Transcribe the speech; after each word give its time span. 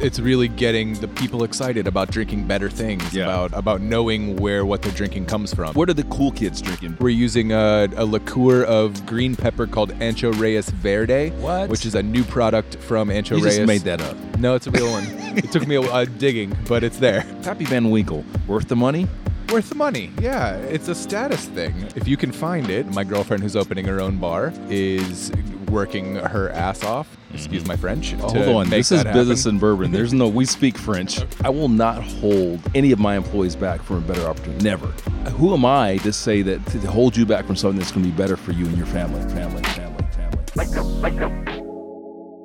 it's 0.00 0.20
really 0.20 0.46
getting 0.46 0.94
the 0.94 1.08
people 1.08 1.42
excited 1.42 1.88
about 1.88 2.08
drinking 2.10 2.46
better 2.46 2.70
things, 2.70 3.12
Yeah. 3.12 3.24
about 3.24 3.52
about 3.52 3.80
knowing 3.80 4.36
where 4.36 4.64
what 4.64 4.80
they're 4.82 4.92
drinking 4.92 5.26
comes 5.26 5.52
from. 5.52 5.74
What 5.74 5.90
are 5.90 5.94
the 5.94 6.04
cool 6.04 6.30
kids 6.30 6.62
drinking? 6.62 6.96
We're 7.00 7.08
using 7.08 7.50
a, 7.52 7.88
a 7.96 8.04
liqueur 8.04 8.62
of 8.64 9.04
green 9.06 9.34
pepper 9.34 9.66
called 9.66 9.90
Ancho 9.94 10.32
Reyes 10.38 10.70
Verde, 10.70 11.30
What? 11.40 11.68
which 11.68 11.84
is 11.84 11.96
a 11.96 12.02
new 12.02 12.22
product 12.22 12.76
from 12.76 13.08
Ancho 13.08 13.38
You 13.38 13.44
Reyes. 13.44 13.56
just 13.56 13.66
made 13.66 13.80
that 13.82 14.00
up. 14.00 14.16
No, 14.38 14.54
it's 14.54 14.68
a 14.68 14.70
real 14.70 14.90
one. 14.90 15.04
it 15.36 15.50
took 15.50 15.66
me 15.66 15.74
a 15.74 15.82
while 15.82 16.06
digging, 16.06 16.56
but 16.68 16.84
it's 16.84 16.98
there. 16.98 17.22
Pappy 17.42 17.64
Van 17.64 17.90
Winkle, 17.90 18.24
worth 18.46 18.68
the 18.68 18.76
money? 18.76 19.08
Worth 19.52 19.70
the 19.70 19.76
money. 19.76 20.10
Yeah, 20.20 20.56
it's 20.56 20.88
a 20.88 20.94
status 20.94 21.46
thing. 21.46 21.74
If 21.96 22.06
you 22.06 22.18
can 22.18 22.32
find 22.32 22.68
it, 22.68 22.86
my 22.88 23.02
girlfriend 23.02 23.42
who's 23.42 23.56
opening 23.56 23.86
her 23.86 23.98
own 23.98 24.18
bar 24.18 24.52
is 24.68 25.32
working 25.70 26.16
her 26.16 26.50
ass 26.50 26.84
off. 26.84 27.16
Excuse 27.32 27.62
mm-hmm. 27.62 27.68
my 27.68 27.76
French. 27.76 28.14
Oh, 28.20 28.28
hold 28.28 28.56
on. 28.56 28.68
This 28.68 28.92
is 28.92 29.04
business 29.04 29.46
and 29.46 29.58
bourbon. 29.58 29.90
There's 29.90 30.12
no, 30.12 30.28
we 30.28 30.44
speak 30.44 30.76
French. 30.76 31.20
I 31.44 31.48
will 31.48 31.70
not 31.70 32.02
hold 32.02 32.60
any 32.74 32.92
of 32.92 32.98
my 32.98 33.16
employees 33.16 33.56
back 33.56 33.80
from 33.80 33.96
a 33.96 34.00
better 34.02 34.26
opportunity. 34.26 34.62
Never. 34.62 34.88
Who 35.30 35.54
am 35.54 35.64
I 35.64 35.96
to 35.98 36.12
say 36.12 36.42
that 36.42 36.66
to 36.66 36.80
hold 36.90 37.16
you 37.16 37.24
back 37.24 37.46
from 37.46 37.56
something 37.56 37.78
that's 37.78 37.90
going 37.90 38.04
to 38.04 38.10
be 38.10 38.16
better 38.16 38.36
for 38.36 38.52
you 38.52 38.66
and 38.66 38.76
your 38.76 38.86
family? 38.86 39.20
Family, 39.32 39.62
family, 39.62 40.02
family. 40.02 41.64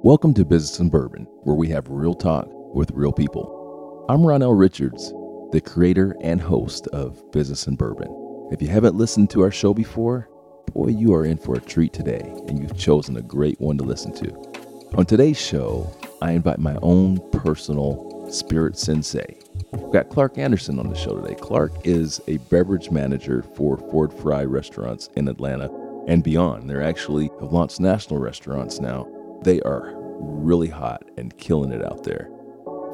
Welcome 0.03 0.33
to 0.35 0.45
Business 0.45 0.79
and 0.79 0.89
Bourbon, 0.89 1.27
where 1.43 1.55
we 1.55 1.67
have 1.67 1.89
real 1.89 2.13
talk 2.13 2.47
with 2.73 2.91
real 2.91 3.11
people. 3.11 4.05
I'm 4.09 4.19
Ronell 4.19 4.57
Richards, 4.57 5.13
the 5.53 5.61
creator 5.61 6.17
and 6.21 6.41
host 6.41 6.87
of 6.87 7.31
Business 7.31 7.67
and 7.67 7.77
Bourbon. 7.77 8.09
If 8.51 8.59
you 8.59 8.69
haven't 8.69 8.95
listened 8.95 9.29
to 9.29 9.43
our 9.43 9.51
show 9.51 9.71
before, 9.71 10.27
boy, 10.73 10.87
you 10.87 11.13
are 11.13 11.25
in 11.25 11.37
for 11.37 11.53
a 11.53 11.61
treat 11.61 11.93
today, 11.93 12.23
and 12.47 12.59
you've 12.59 12.75
chosen 12.75 13.17
a 13.17 13.21
great 13.21 13.61
one 13.61 13.77
to 13.77 13.83
listen 13.83 14.11
to. 14.13 14.31
On 14.97 15.05
today's 15.05 15.39
show, 15.39 15.95
I 16.23 16.31
invite 16.31 16.57
my 16.57 16.75
own 16.81 17.19
personal 17.29 18.27
spirit 18.31 18.79
sensei. 18.79 19.37
We've 19.73 19.93
got 19.93 20.09
Clark 20.09 20.39
Anderson 20.39 20.79
on 20.79 20.89
the 20.89 20.97
show 20.97 21.21
today. 21.21 21.35
Clark 21.35 21.85
is 21.85 22.19
a 22.27 22.37
beverage 22.37 22.89
manager 22.89 23.43
for 23.55 23.77
Ford 23.77 24.11
Fry 24.11 24.45
restaurants 24.45 25.11
in 25.15 25.27
Atlanta 25.27 25.69
and 26.07 26.23
beyond. 26.23 26.67
They're 26.67 26.81
actually 26.81 27.29
have 27.39 27.53
launched 27.53 27.79
national 27.79 28.19
restaurants 28.19 28.79
now. 28.79 29.07
They 29.43 29.61
are 29.61 29.93
really 30.19 30.69
hot 30.69 31.03
and 31.15 31.37
killing 31.37 31.71
it 31.71 31.85
out 31.85 32.03
there. 32.03 32.32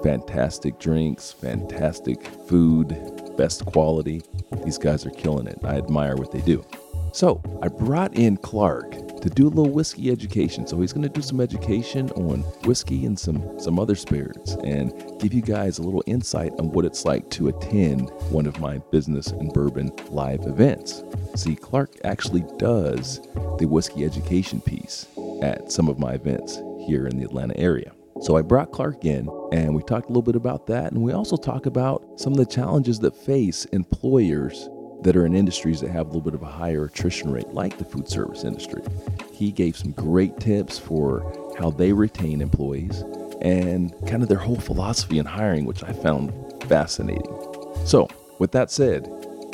Fantastic 0.03 0.79
drinks, 0.79 1.31
fantastic 1.31 2.25
food, 2.25 2.97
best 3.37 3.65
quality. 3.65 4.21
These 4.63 4.77
guys 4.77 5.05
are 5.05 5.11
killing 5.11 5.47
it. 5.47 5.59
I 5.63 5.77
admire 5.77 6.15
what 6.15 6.31
they 6.31 6.41
do. 6.41 6.65
So 7.11 7.41
I 7.61 7.67
brought 7.67 8.15
in 8.15 8.37
Clark 8.37 8.91
to 9.21 9.29
do 9.29 9.47
a 9.47 9.49
little 9.49 9.71
whiskey 9.73 10.11
education. 10.11 10.65
So 10.67 10.79
he's 10.79 10.93
going 10.93 11.03
to 11.03 11.09
do 11.09 11.21
some 11.21 11.41
education 11.41 12.09
on 12.11 12.41
whiskey 12.63 13.05
and 13.05 13.19
some 13.19 13.59
some 13.59 13.79
other 13.79 13.95
spirits, 13.95 14.53
and 14.63 14.93
give 15.19 15.33
you 15.33 15.41
guys 15.41 15.79
a 15.79 15.83
little 15.83 16.03
insight 16.05 16.53
on 16.59 16.71
what 16.71 16.85
it's 16.85 17.03
like 17.03 17.29
to 17.31 17.49
attend 17.49 18.09
one 18.29 18.45
of 18.45 18.59
my 18.59 18.77
business 18.91 19.27
and 19.27 19.51
bourbon 19.51 19.91
live 20.09 20.45
events. 20.45 21.03
See, 21.35 21.55
Clark 21.55 21.91
actually 22.03 22.45
does 22.57 23.19
the 23.57 23.65
whiskey 23.65 24.05
education 24.05 24.61
piece 24.61 25.07
at 25.41 25.71
some 25.71 25.89
of 25.89 25.99
my 25.99 26.13
events 26.13 26.61
here 26.85 27.07
in 27.07 27.17
the 27.17 27.25
Atlanta 27.25 27.57
area. 27.57 27.91
So 28.21 28.35
I 28.35 28.41
brought 28.41 28.71
Clark 28.71 29.05
in 29.05 29.29
and 29.51 29.73
we 29.73 29.81
talked 29.83 30.05
a 30.05 30.09
little 30.09 30.21
bit 30.21 30.35
about 30.35 30.67
that. 30.67 30.91
And 30.91 31.01
we 31.01 31.13
also 31.13 31.37
talk 31.37 31.65
about 31.65 32.19
some 32.19 32.33
of 32.33 32.37
the 32.37 32.45
challenges 32.45 32.99
that 32.99 33.15
face 33.15 33.65
employers 33.65 34.69
that 35.01 35.15
are 35.15 35.25
in 35.25 35.33
industries 35.33 35.79
that 35.81 35.89
have 35.91 36.07
a 36.07 36.09
little 36.09 36.21
bit 36.21 36.33
of 36.33 36.41
a 36.41 36.51
higher 36.51 36.85
attrition 36.85 37.31
rate, 37.31 37.47
like 37.49 37.77
the 37.77 37.85
food 37.85 38.09
service 38.09 38.43
industry. 38.43 38.81
He 39.31 39.51
gave 39.51 39.77
some 39.77 39.91
great 39.91 40.37
tips 40.39 40.77
for 40.77 41.53
how 41.57 41.71
they 41.71 41.93
retain 41.93 42.41
employees 42.41 43.03
and 43.41 43.93
kind 44.07 44.21
of 44.21 44.27
their 44.27 44.37
whole 44.37 44.59
philosophy 44.59 45.17
in 45.17 45.25
hiring, 45.25 45.65
which 45.65 45.83
I 45.83 45.93
found 45.93 46.33
fascinating. 46.63 47.33
So, 47.85 48.09
with 48.39 48.51
that 48.51 48.71
said, 48.71 49.07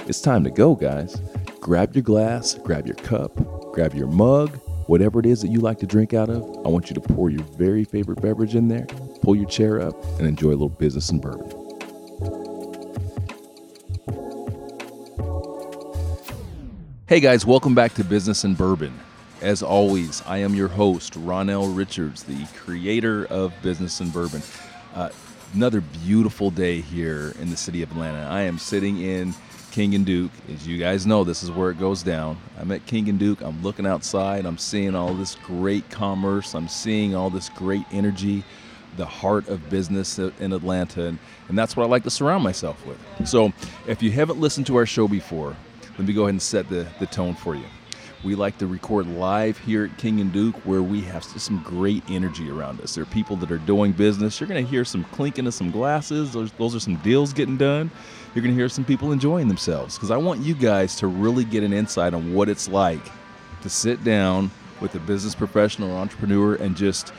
it's 0.07 0.21
time 0.21 0.43
to 0.43 0.49
go, 0.49 0.75
guys. 0.75 1.21
Grab 1.59 1.95
your 1.95 2.03
glass, 2.03 2.55
grab 2.55 2.87
your 2.87 2.95
cup, 2.95 3.35
grab 3.73 3.93
your 3.93 4.07
mug, 4.07 4.59
whatever 4.88 5.19
it 5.19 5.25
is 5.25 5.41
that 5.41 5.50
you 5.50 5.59
like 5.59 5.79
to 5.79 5.85
drink 5.85 6.13
out 6.13 6.29
of. 6.29 6.44
I 6.66 6.69
want 6.69 6.90
you 6.90 6.94
to 6.94 7.01
pour 7.01 7.29
your 7.29 7.44
very 7.57 7.84
favorite 7.84 8.22
beverage 8.22 8.56
in 8.56 8.68
there, 8.68 8.85
pull 9.22 9.35
your 9.35 9.47
chair 9.47 9.81
up, 9.81 9.96
and 10.19 10.28
enjoy 10.28 10.50
a 10.50 10.51
little 10.51 10.69
business 10.69 11.09
and 11.09 11.22
bourbon. 11.22 11.62
Hey 17.07 17.19
guys, 17.19 17.46
welcome 17.46 17.75
back 17.75 17.94
to 17.96 18.03
Business 18.03 18.44
and 18.44 18.57
Bourbon. 18.57 19.00
As 19.41 19.62
always, 19.62 20.23
I 20.25 20.40
am 20.40 20.56
your 20.56 20.68
host, 20.68 21.13
Ronell 21.13 21.75
Richards, 21.75 22.23
the 22.23 22.47
creator 22.56 23.25
of 23.28 23.53
Business 23.62 24.00
and 24.00 24.12
Bourbon. 24.12 24.41
Uh, 24.96 25.09
another 25.53 25.81
beautiful 25.81 26.50
day 26.50 26.81
here 26.81 27.34
in 27.40 27.50
the 27.50 27.57
city 27.57 27.84
of 27.84 27.91
Atlanta. 27.91 28.28
I 28.28 28.41
am 28.41 28.57
sitting 28.57 29.02
in 29.02 29.35
King 29.75 29.93
and 29.93 30.05
Duke. 30.05 30.31
As 30.53 30.65
you 30.65 30.77
guys 30.77 31.05
know, 31.05 31.25
this 31.25 31.43
is 31.43 31.51
where 31.51 31.69
it 31.69 31.77
goes 31.77 32.01
down. 32.01 32.37
I'm 32.57 32.71
at 32.71 32.85
King 32.85 33.09
and 33.09 33.19
Duke. 33.19 33.41
I'm 33.41 33.61
looking 33.61 33.85
outside. 33.85 34.45
I'm 34.45 34.57
seeing 34.57 34.95
all 34.95 35.13
this 35.13 35.35
great 35.35 35.89
commerce. 35.89 36.55
I'm 36.55 36.69
seeing 36.69 37.13
all 37.13 37.29
this 37.29 37.49
great 37.49 37.83
energy, 37.91 38.45
the 38.95 39.05
heart 39.05 39.49
of 39.49 39.69
business 39.69 40.17
in 40.17 40.53
Atlanta. 40.53 41.07
And, 41.07 41.19
and 41.49 41.57
that's 41.57 41.75
what 41.75 41.83
I 41.83 41.87
like 41.87 42.03
to 42.03 42.09
surround 42.09 42.41
myself 42.41 42.85
with. 42.85 42.97
So 43.27 43.51
if 43.85 44.01
you 44.01 44.11
haven't 44.11 44.39
listened 44.39 44.65
to 44.67 44.77
our 44.77 44.85
show 44.85 45.09
before, 45.09 45.57
let 45.97 46.07
me 46.07 46.13
go 46.13 46.21
ahead 46.21 46.35
and 46.35 46.41
set 46.41 46.69
the, 46.69 46.87
the 47.01 47.05
tone 47.07 47.35
for 47.35 47.53
you. 47.53 47.65
We 48.23 48.33
like 48.33 48.57
to 48.59 48.67
record 48.67 49.07
live 49.07 49.57
here 49.57 49.85
at 49.85 49.97
King 49.97 50.19
and 50.19 50.31
Duke 50.31 50.55
where 50.65 50.81
we 50.81 51.01
have 51.01 51.23
some 51.23 51.61
great 51.63 52.03
energy 52.09 52.49
around 52.49 52.81
us. 52.81 52.95
There 52.95 53.03
are 53.03 53.07
people 53.07 53.35
that 53.37 53.51
are 53.51 53.59
doing 53.59 53.91
business. 53.91 54.39
You're 54.39 54.49
going 54.49 54.63
to 54.63 54.69
hear 54.69 54.83
some 54.83 55.03
clinking 55.05 55.45
of 55.45 55.53
some 55.53 55.69
glasses. 55.69 56.33
Those, 56.33 56.51
those 56.53 56.75
are 56.75 56.79
some 56.79 56.95
deals 56.97 57.33
getting 57.33 57.57
done. 57.57 57.91
You're 58.33 58.41
going 58.41 58.55
to 58.55 58.59
hear 58.59 58.69
some 58.69 58.85
people 58.85 59.11
enjoying 59.11 59.47
themselves 59.47 59.95
because 59.95 60.11
I 60.11 60.17
want 60.17 60.41
you 60.41 60.55
guys 60.55 60.95
to 60.97 61.07
really 61.07 61.43
get 61.43 61.63
an 61.63 61.73
insight 61.73 62.13
on 62.13 62.33
what 62.33 62.49
it's 62.49 62.67
like 62.67 63.11
to 63.61 63.69
sit 63.69 64.03
down 64.03 64.49
with 64.81 64.95
a 64.95 64.99
business 64.99 65.35
professional 65.35 65.91
or 65.91 65.97
entrepreneur 65.97 66.55
and 66.55 66.75
just 66.75 67.13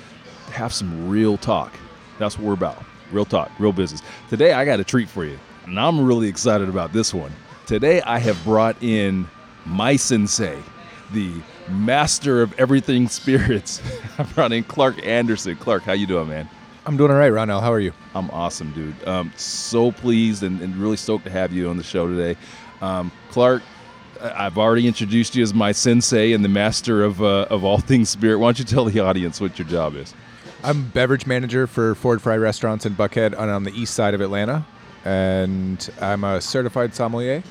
have 0.53 0.73
some 0.73 1.09
real 1.09 1.37
talk. 1.37 1.73
That's 2.19 2.39
what 2.39 2.47
we're 2.47 2.55
about. 2.55 2.85
Real 3.13 3.25
talk, 3.25 3.51
real 3.59 3.73
business. 3.73 4.03
Today, 4.29 4.53
I 4.53 4.65
got 4.65 4.81
a 4.81 4.85
treat 4.85 5.09
for 5.09 5.25
you, 5.25 5.39
and 5.65 5.79
I'm 5.79 6.05
really 6.05 6.29
excited 6.29 6.69
about 6.69 6.93
this 6.93 7.15
one. 7.15 7.33
Today, 7.67 8.01
I 8.03 8.19
have 8.19 8.43
brought 8.45 8.83
in 8.83 9.29
my 9.65 9.97
sensei, 9.97 10.61
the 11.13 11.33
master 11.69 12.43
of 12.43 12.59
everything 12.59 13.09
spirits. 13.09 13.83
I 14.19 14.25
brought 14.25 14.53
in 14.53 14.65
Clark 14.65 15.05
Anderson. 15.07 15.57
Clark, 15.57 15.83
how 15.85 15.93
you 15.93 16.07
doing, 16.07 16.29
man? 16.29 16.49
I'm 16.87 16.97
doing 16.97 17.11
all 17.11 17.17
right, 17.17 17.33
Ronell. 17.33 17.61
How 17.61 17.73
are 17.73 17.81
you? 17.81 17.93
I'm 18.15 18.31
awesome, 18.31 18.73
dude. 18.73 19.09
Um, 19.09 19.33
so 19.37 19.91
pleased 19.91 20.45
and, 20.45 20.61
and 20.61 20.77
really 20.77 20.97
stoked 20.97 21.25
to 21.25 21.31
have 21.31 21.53
you 21.53 21.69
on 21.69 21.77
the 21.77 21.83
show 21.83 22.07
today. 22.07 22.39
Um, 22.81 23.11
Clark, 23.31 23.63
I've 24.21 24.57
already 24.57 24.87
introduced 24.87 25.35
you 25.35 25.43
as 25.43 25.53
my 25.53 25.73
sensei 25.73 26.33
and 26.33 26.45
the 26.45 26.49
master 26.49 27.03
of, 27.03 27.21
uh, 27.23 27.47
of 27.51 27.65
all 27.65 27.79
things 27.81 28.09
spirit. 28.09 28.39
Why 28.39 28.49
don't 28.49 28.59
you 28.61 28.65
tell 28.65 28.85
the 28.85 29.01
audience 29.01 29.41
what 29.41 29.59
your 29.59 29.67
job 29.67 29.97
is? 29.97 30.15
I'm 30.63 30.89
beverage 30.89 31.27
manager 31.27 31.67
for 31.67 31.95
Ford 31.95 32.23
Fry 32.23 32.37
Restaurants 32.37 32.87
in 32.87 32.95
Buckhead 32.95 33.39
on, 33.39 33.49
on 33.49 33.65
the 33.65 33.73
east 33.73 33.95
side 33.95 34.15
of 34.15 34.21
Atlanta, 34.21 34.65
and 35.05 35.91
I'm 36.01 36.25
a 36.25 36.41
certified 36.41 36.95
sommelier. 36.95 37.43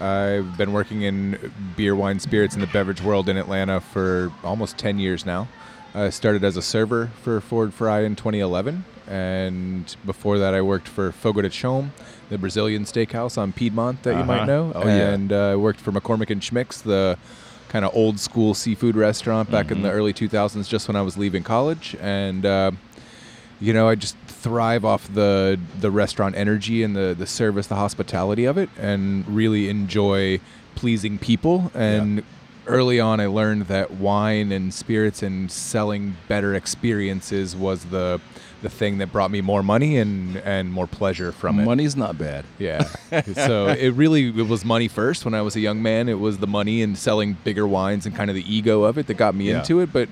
I've 0.00 0.56
been 0.56 0.72
working 0.72 1.02
in 1.02 1.52
beer, 1.76 1.94
wine, 1.94 2.18
spirits 2.18 2.54
in 2.54 2.60
the 2.60 2.66
beverage 2.68 3.00
world 3.02 3.28
in 3.28 3.36
Atlanta 3.36 3.80
for 3.80 4.32
almost 4.42 4.76
10 4.78 4.98
years 4.98 5.24
now. 5.24 5.48
I 5.94 6.10
started 6.10 6.42
as 6.42 6.56
a 6.56 6.62
server 6.62 7.10
for 7.22 7.40
Ford 7.40 7.72
Fry 7.72 8.00
in 8.02 8.16
2011, 8.16 8.84
and 9.06 9.94
before 10.04 10.38
that, 10.38 10.52
I 10.52 10.60
worked 10.60 10.88
for 10.88 11.12
Fogo 11.12 11.42
de 11.42 11.48
Chão, 11.50 11.90
the 12.30 12.38
Brazilian 12.38 12.84
steakhouse 12.84 13.38
on 13.38 13.52
Piedmont 13.52 14.02
that 14.02 14.14
you 14.14 14.16
Uh-huh. 14.22 14.26
might 14.26 14.46
know, 14.46 14.72
Oh, 14.74 14.86
yeah. 14.88 15.10
and 15.10 15.32
uh, 15.32 15.52
I 15.52 15.56
worked 15.56 15.78
for 15.80 15.92
McCormick 15.92 16.30
and 16.30 16.40
Schmick's, 16.42 16.80
the 16.80 17.16
kind 17.68 17.84
of 17.84 17.94
old 17.94 18.18
school 18.18 18.54
seafood 18.54 18.96
restaurant 18.96 19.50
back 19.50 19.70
in 19.70 19.82
the 19.82 19.88
Mm-hmm. 19.88 19.96
early 19.98 20.12
2000s, 20.12 20.68
just 20.68 20.88
when 20.88 20.96
I 20.96 21.02
was 21.02 21.16
leaving 21.16 21.44
college, 21.44 21.94
and 22.00 22.44
uh, 22.44 22.72
you 23.64 23.72
know, 23.72 23.88
I 23.88 23.94
just 23.94 24.16
thrive 24.26 24.84
off 24.84 25.12
the 25.12 25.58
the 25.80 25.90
restaurant 25.90 26.36
energy 26.36 26.82
and 26.82 26.94
the 26.94 27.14
the 27.18 27.26
service, 27.26 27.66
the 27.66 27.76
hospitality 27.76 28.44
of 28.44 28.58
it, 28.58 28.68
and 28.78 29.26
really 29.28 29.68
enjoy 29.70 30.40
pleasing 30.74 31.18
people. 31.18 31.70
And 31.74 32.22
early 32.66 33.00
on, 33.00 33.20
I 33.20 33.26
learned 33.26 33.62
that 33.68 33.90
wine 33.92 34.52
and 34.52 34.72
spirits 34.72 35.22
and 35.22 35.50
selling 35.50 36.16
better 36.28 36.54
experiences 36.54 37.56
was 37.56 37.86
the 37.86 38.20
the 38.62 38.70
thing 38.70 38.96
that 38.98 39.12
brought 39.12 39.30
me 39.30 39.40
more 39.42 39.62
money 39.62 39.98
and 39.98 40.36
and 40.38 40.72
more 40.72 40.86
pleasure 40.86 41.32
from 41.32 41.60
it. 41.60 41.64
Money's 41.64 41.96
not 41.96 42.16
bad. 42.18 42.44
Yeah. 42.58 42.82
so 43.34 43.68
it 43.68 43.90
really 43.90 44.28
it 44.28 44.48
was 44.48 44.64
money 44.64 44.88
first 44.88 45.24
when 45.24 45.34
I 45.34 45.42
was 45.42 45.56
a 45.56 45.60
young 45.60 45.82
man. 45.82 46.08
It 46.08 46.18
was 46.18 46.38
the 46.38 46.46
money 46.46 46.82
and 46.82 46.96
selling 46.98 47.36
bigger 47.44 47.66
wines 47.66 48.06
and 48.06 48.14
kind 48.16 48.30
of 48.30 48.36
the 48.36 48.54
ego 48.54 48.84
of 48.84 48.98
it 48.98 49.06
that 49.06 49.14
got 49.14 49.34
me 49.34 49.48
Yeah. 49.50 49.58
into 49.60 49.80
it. 49.80 49.92
But 49.92 50.08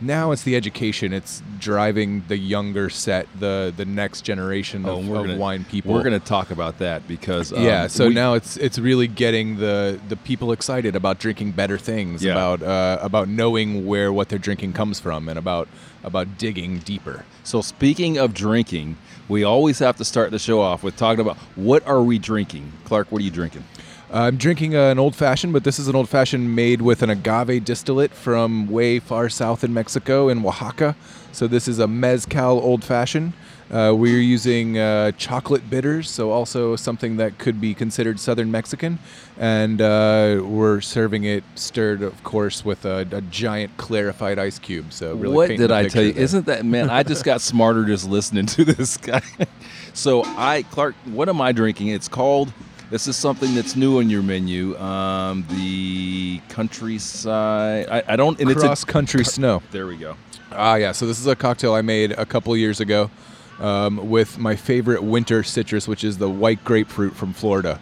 now 0.00 0.30
it's 0.32 0.42
the 0.42 0.56
education. 0.56 1.12
It's 1.12 1.42
driving 1.58 2.24
the 2.28 2.36
younger 2.36 2.90
set, 2.90 3.26
the 3.38 3.72
the 3.76 3.84
next 3.84 4.22
generation 4.22 4.84
Oh, 4.86 4.98
of, 4.98 5.08
of 5.08 5.26
gonna- 5.26 5.36
wine 5.36 5.64
people. 5.64 5.92
We're 5.94 6.02
going 6.02 6.18
to 6.18 6.26
talk 6.26 6.50
about 6.50 6.78
that 6.78 7.06
because 7.08 7.52
um, 7.52 7.62
yeah, 7.62 7.86
so 7.86 8.08
we- 8.08 8.14
now 8.14 8.34
it's 8.34 8.56
it's 8.56 8.78
really 8.78 9.08
getting 9.08 9.56
the 9.58 9.98
the 10.08 10.16
people 10.16 10.52
excited 10.52 10.94
about 10.96 11.18
drinking 11.18 11.52
better 11.52 11.78
things, 11.78 12.22
Yeah. 12.22 12.32
about 12.32 12.62
uh, 12.62 12.98
about 13.02 13.28
knowing 13.28 13.86
where 13.86 14.12
what 14.12 14.28
they're 14.28 14.38
drinking 14.38 14.72
comes 14.74 15.00
from, 15.00 15.28
and 15.28 15.38
about 15.38 15.68
about 16.04 16.38
digging 16.38 16.78
deeper. 16.78 17.24
So 17.42 17.60
speaking 17.62 18.18
of 18.18 18.34
drinking, 18.34 18.96
we 19.28 19.44
always 19.44 19.78
have 19.80 19.96
to 19.96 20.04
start 20.04 20.30
the 20.30 20.38
show 20.38 20.60
off 20.60 20.82
with 20.82 20.96
talking 20.96 21.20
about 21.20 21.36
what 21.56 21.86
are 21.86 22.02
we 22.02 22.18
drinking. 22.18 22.72
Clark, 22.84 23.10
what 23.10 23.20
are 23.20 23.24
you 23.24 23.30
drinking? 23.30 23.64
I'm 24.10 24.36
drinking 24.36 24.74
an 24.74 24.98
old 24.98 25.16
fashioned, 25.16 25.52
but 25.52 25.64
this 25.64 25.78
is 25.78 25.88
an 25.88 25.96
old 25.96 26.08
fashioned 26.08 26.54
made 26.54 26.80
with 26.80 27.02
an 27.02 27.10
agave 27.10 27.64
distillate 27.64 28.12
from 28.12 28.68
way 28.68 29.00
far 29.00 29.28
south 29.28 29.64
in 29.64 29.74
Mexico, 29.74 30.28
in 30.28 30.44
Oaxaca. 30.44 30.94
So 31.32 31.46
this 31.46 31.66
is 31.66 31.78
a 31.78 31.88
mezcal 31.88 32.60
old 32.60 32.84
fashioned. 32.84 33.32
Uh, 33.68 33.92
we're 33.96 34.20
using 34.20 34.78
uh, 34.78 35.10
chocolate 35.12 35.68
bitters, 35.68 36.08
so 36.08 36.30
also 36.30 36.76
something 36.76 37.16
that 37.16 37.36
could 37.38 37.60
be 37.60 37.74
considered 37.74 38.20
Southern 38.20 38.48
Mexican, 38.48 39.00
and 39.38 39.80
uh, 39.80 40.40
we're 40.44 40.80
serving 40.80 41.24
it 41.24 41.42
stirred, 41.56 42.00
of 42.00 42.22
course, 42.22 42.64
with 42.64 42.84
a, 42.84 43.08
a 43.10 43.20
giant 43.22 43.76
clarified 43.76 44.38
ice 44.38 44.60
cube. 44.60 44.92
So 44.92 45.16
really, 45.16 45.34
what 45.34 45.48
did 45.48 45.72
I 45.72 45.88
tell 45.88 46.04
you? 46.04 46.12
Isn't 46.12 46.46
that 46.46 46.64
man? 46.64 46.90
I 46.90 47.02
just 47.02 47.24
got 47.24 47.40
smarter 47.52 47.84
just 47.84 48.08
listening 48.08 48.46
to 48.46 48.64
this 48.64 48.96
guy. 48.96 49.22
so 49.94 50.22
I, 50.24 50.62
Clark, 50.70 50.94
what 51.06 51.28
am 51.28 51.40
I 51.40 51.50
drinking? 51.50 51.88
It's 51.88 52.08
called. 52.08 52.52
This 52.90 53.08
is 53.08 53.16
something 53.16 53.54
that's 53.54 53.74
new 53.74 53.98
on 53.98 54.08
your 54.08 54.22
menu. 54.22 54.78
Um, 54.78 55.44
the 55.50 56.40
countryside. 56.48 57.88
I, 57.88 58.12
I 58.12 58.16
don't. 58.16 58.40
And 58.40 58.50
cross 58.56 58.82
it's 58.82 58.82
a, 58.84 58.86
country 58.86 59.24
snow? 59.24 59.62
There 59.72 59.86
we 59.86 59.96
go. 59.96 60.16
Ah, 60.52 60.76
yeah. 60.76 60.92
So 60.92 61.06
this 61.06 61.18
is 61.18 61.26
a 61.26 61.34
cocktail 61.34 61.74
I 61.74 61.82
made 61.82 62.12
a 62.12 62.24
couple 62.24 62.56
years 62.56 62.80
ago 62.80 63.10
um, 63.58 64.08
with 64.08 64.38
my 64.38 64.54
favorite 64.54 65.02
winter 65.02 65.42
citrus, 65.42 65.88
which 65.88 66.04
is 66.04 66.18
the 66.18 66.30
white 66.30 66.62
grapefruit 66.64 67.14
from 67.14 67.32
Florida. 67.32 67.80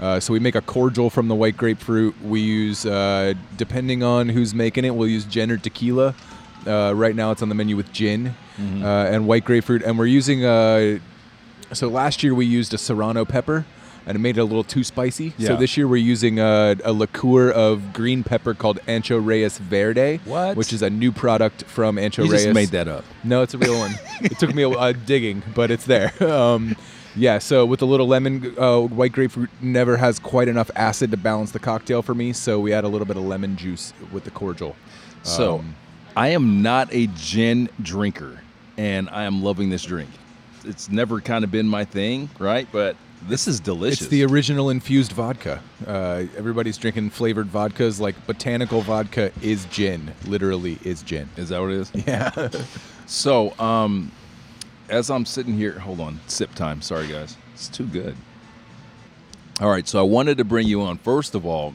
Uh, 0.00 0.18
so 0.18 0.32
we 0.32 0.38
make 0.38 0.54
a 0.54 0.62
cordial 0.62 1.10
from 1.10 1.28
the 1.28 1.34
white 1.34 1.56
grapefruit. 1.56 2.20
We 2.22 2.40
use, 2.40 2.86
uh, 2.86 3.34
depending 3.58 4.02
on 4.02 4.30
who's 4.30 4.54
making 4.54 4.86
it, 4.86 4.90
we'll 4.94 5.08
use 5.08 5.26
gin 5.26 5.50
or 5.50 5.58
tequila. 5.58 6.14
Uh, 6.66 6.92
right 6.96 7.14
now, 7.14 7.30
it's 7.30 7.42
on 7.42 7.50
the 7.50 7.54
menu 7.54 7.76
with 7.76 7.92
gin 7.92 8.34
uh, 8.58 8.86
and 8.86 9.26
white 9.26 9.44
grapefruit, 9.44 9.82
and 9.82 9.98
we're 9.98 10.06
using. 10.06 10.44
Uh, 10.44 10.98
so 11.72 11.88
last 11.88 12.22
year 12.22 12.34
we 12.34 12.46
used 12.46 12.74
a 12.74 12.78
serrano 12.78 13.24
pepper, 13.24 13.64
and 14.10 14.16
it 14.16 14.18
made 14.20 14.36
it 14.36 14.40
a 14.40 14.44
little 14.44 14.64
too 14.64 14.82
spicy. 14.84 15.32
Yeah. 15.38 15.48
So 15.48 15.56
this 15.56 15.76
year 15.76 15.86
we're 15.88 15.96
using 15.96 16.38
a, 16.40 16.76
a 16.84 16.92
liqueur 16.92 17.50
of 17.50 17.92
green 17.92 18.24
pepper 18.24 18.54
called 18.54 18.78
Ancho 18.88 19.24
Reyes 19.24 19.58
Verde, 19.58 20.18
What? 20.24 20.56
which 20.56 20.72
is 20.72 20.82
a 20.82 20.90
new 20.90 21.12
product 21.12 21.62
from 21.64 21.96
Ancho 21.96 22.24
You 22.24 22.32
Reyes. 22.32 22.42
just 22.44 22.54
made 22.54 22.70
that 22.70 22.88
up. 22.88 23.04
No, 23.24 23.42
it's 23.42 23.54
a 23.54 23.58
real 23.58 23.78
one. 23.78 23.94
it 24.20 24.38
took 24.38 24.54
me 24.54 24.62
a 24.64 24.70
uh, 24.70 24.92
digging, 24.92 25.42
but 25.54 25.70
it's 25.70 25.84
there. 25.86 26.12
Um, 26.30 26.76
yeah, 27.16 27.38
so 27.38 27.66
with 27.66 27.82
a 27.82 27.86
little 27.86 28.06
lemon, 28.06 28.54
uh, 28.58 28.80
white 28.80 29.12
grapefruit 29.12 29.50
never 29.60 29.96
has 29.96 30.18
quite 30.20 30.46
enough 30.48 30.70
acid 30.76 31.10
to 31.10 31.16
balance 31.16 31.50
the 31.50 31.58
cocktail 31.58 32.02
for 32.02 32.14
me, 32.14 32.32
so 32.32 32.60
we 32.60 32.72
add 32.72 32.84
a 32.84 32.88
little 32.88 33.06
bit 33.06 33.16
of 33.16 33.24
lemon 33.24 33.56
juice 33.56 33.92
with 34.12 34.24
the 34.24 34.30
cordial. 34.30 34.76
So, 35.22 35.58
Um, 35.58 35.74
I 36.16 36.28
am 36.28 36.62
not 36.62 36.88
a 36.92 37.06
gin 37.08 37.68
drinker, 37.82 38.40
and 38.78 39.08
I 39.10 39.24
am 39.24 39.42
loving 39.42 39.70
this 39.70 39.82
drink. 39.84 40.10
It's 40.64 40.88
never 40.90 41.20
kind 41.20 41.42
of 41.44 41.50
been 41.50 41.66
my 41.66 41.84
thing, 41.84 42.30
right? 42.38 42.66
But 42.70 42.96
this 43.22 43.46
is 43.46 43.60
delicious. 43.60 44.02
It's 44.02 44.10
the 44.10 44.24
original 44.24 44.70
infused 44.70 45.12
vodka. 45.12 45.62
Uh, 45.86 46.24
everybody's 46.36 46.78
drinking 46.78 47.10
flavored 47.10 47.48
vodkas. 47.48 48.00
Like 48.00 48.26
botanical 48.26 48.80
vodka 48.80 49.32
is 49.42 49.66
gin. 49.66 50.14
Literally 50.26 50.78
is 50.82 51.02
gin. 51.02 51.28
Is 51.36 51.50
that 51.50 51.60
what 51.60 51.70
it 51.70 51.76
is? 51.76 51.92
Yeah. 52.06 52.48
So, 53.06 53.58
um, 53.58 54.12
as 54.88 55.10
I'm 55.10 55.24
sitting 55.26 55.54
here, 55.54 55.78
hold 55.78 56.00
on, 56.00 56.20
sip 56.26 56.54
time. 56.54 56.80
Sorry, 56.82 57.06
guys, 57.08 57.36
it's 57.54 57.68
too 57.68 57.86
good. 57.86 58.16
All 59.60 59.68
right, 59.70 59.86
so 59.86 59.98
I 59.98 60.02
wanted 60.02 60.38
to 60.38 60.44
bring 60.44 60.66
you 60.66 60.82
on 60.82 60.96
first 60.98 61.34
of 61.34 61.44
all 61.44 61.74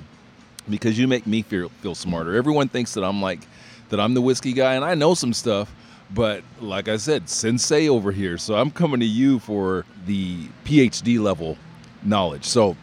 because 0.69 0.97
you 0.97 1.07
make 1.07 1.27
me 1.27 1.41
feel 1.41 1.69
feel 1.81 1.95
smarter. 1.95 2.35
Everyone 2.35 2.67
thinks 2.67 2.93
that 2.95 3.03
I'm 3.03 3.21
like 3.21 3.47
that 3.89 3.99
I'm 3.99 4.13
the 4.13 4.21
whiskey 4.21 4.53
guy, 4.53 4.75
and 4.75 4.83
I 4.83 4.95
know 4.95 5.13
some 5.13 5.33
stuff. 5.33 5.73
But 6.15 6.43
like 6.61 6.87
I 6.87 6.95
said, 6.95 7.29
sensei 7.29 7.89
over 7.89 8.11
here. 8.11 8.37
So 8.37 8.55
I'm 8.55 8.71
coming 8.71 9.01
to 9.01 9.05
you 9.05 9.37
for 9.39 9.85
the 10.05 10.47
PhD 10.63 11.19
level 11.19 11.57
knowledge. 12.03 12.45
So, 12.45 12.77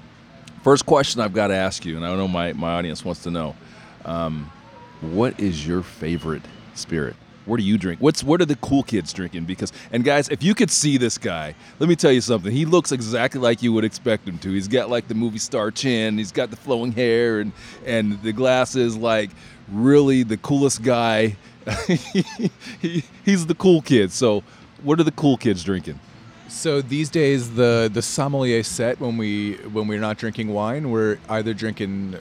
first 0.62 0.84
question 0.84 1.20
I've 1.22 1.32
got 1.32 1.48
to 1.48 1.54
ask 1.54 1.84
you, 1.86 1.96
and 1.96 2.04
I 2.04 2.14
know 2.14 2.28
my, 2.28 2.52
my 2.52 2.74
audience 2.74 3.04
wants 3.04 3.22
to 3.22 3.30
know 3.30 3.56
um, 4.04 4.52
what 5.00 5.40
is 5.40 5.66
your 5.66 5.82
favorite 5.82 6.42
spirit? 6.74 7.16
What 7.46 7.56
do 7.56 7.64
you 7.64 7.76
drink? 7.76 8.00
What's 8.00 8.22
what 8.22 8.40
are 8.40 8.44
the 8.44 8.54
cool 8.56 8.84
kids 8.84 9.12
drinking? 9.12 9.46
Because 9.46 9.72
and 9.90 10.04
guys, 10.04 10.28
if 10.28 10.44
you 10.44 10.54
could 10.54 10.70
see 10.70 10.96
this 10.96 11.18
guy, 11.18 11.56
let 11.80 11.88
me 11.88 11.96
tell 11.96 12.12
you 12.12 12.20
something. 12.20 12.52
He 12.52 12.64
looks 12.64 12.92
exactly 12.92 13.40
like 13.40 13.64
you 13.64 13.72
would 13.72 13.84
expect 13.84 14.28
him 14.28 14.38
to. 14.38 14.50
He's 14.50 14.68
got 14.68 14.90
like 14.90 15.08
the 15.08 15.14
movie 15.14 15.38
star 15.38 15.72
chin. 15.72 16.18
He's 16.18 16.30
got 16.30 16.50
the 16.50 16.56
flowing 16.56 16.92
hair 16.92 17.40
and 17.40 17.50
and 17.84 18.22
the 18.22 18.32
glasses. 18.32 18.96
Like 18.96 19.30
really 19.72 20.22
the 20.22 20.36
coolest 20.36 20.82
guy. 20.82 21.36
he, 22.80 23.04
he's 23.24 23.46
the 23.46 23.54
cool 23.54 23.82
kid. 23.82 24.12
So 24.12 24.42
what 24.82 24.98
are 25.00 25.04
the 25.04 25.12
cool 25.12 25.36
kids 25.36 25.64
drinking? 25.64 25.98
So 26.48 26.82
these 26.82 27.08
days, 27.08 27.54
the 27.54 27.90
the 27.92 28.02
sommelier 28.02 28.62
set 28.62 29.00
when 29.00 29.16
we 29.16 29.54
when 29.72 29.88
we're 29.88 30.00
not 30.00 30.18
drinking 30.18 30.48
wine, 30.48 30.90
we're 30.90 31.18
either 31.28 31.54
drinking 31.54 32.16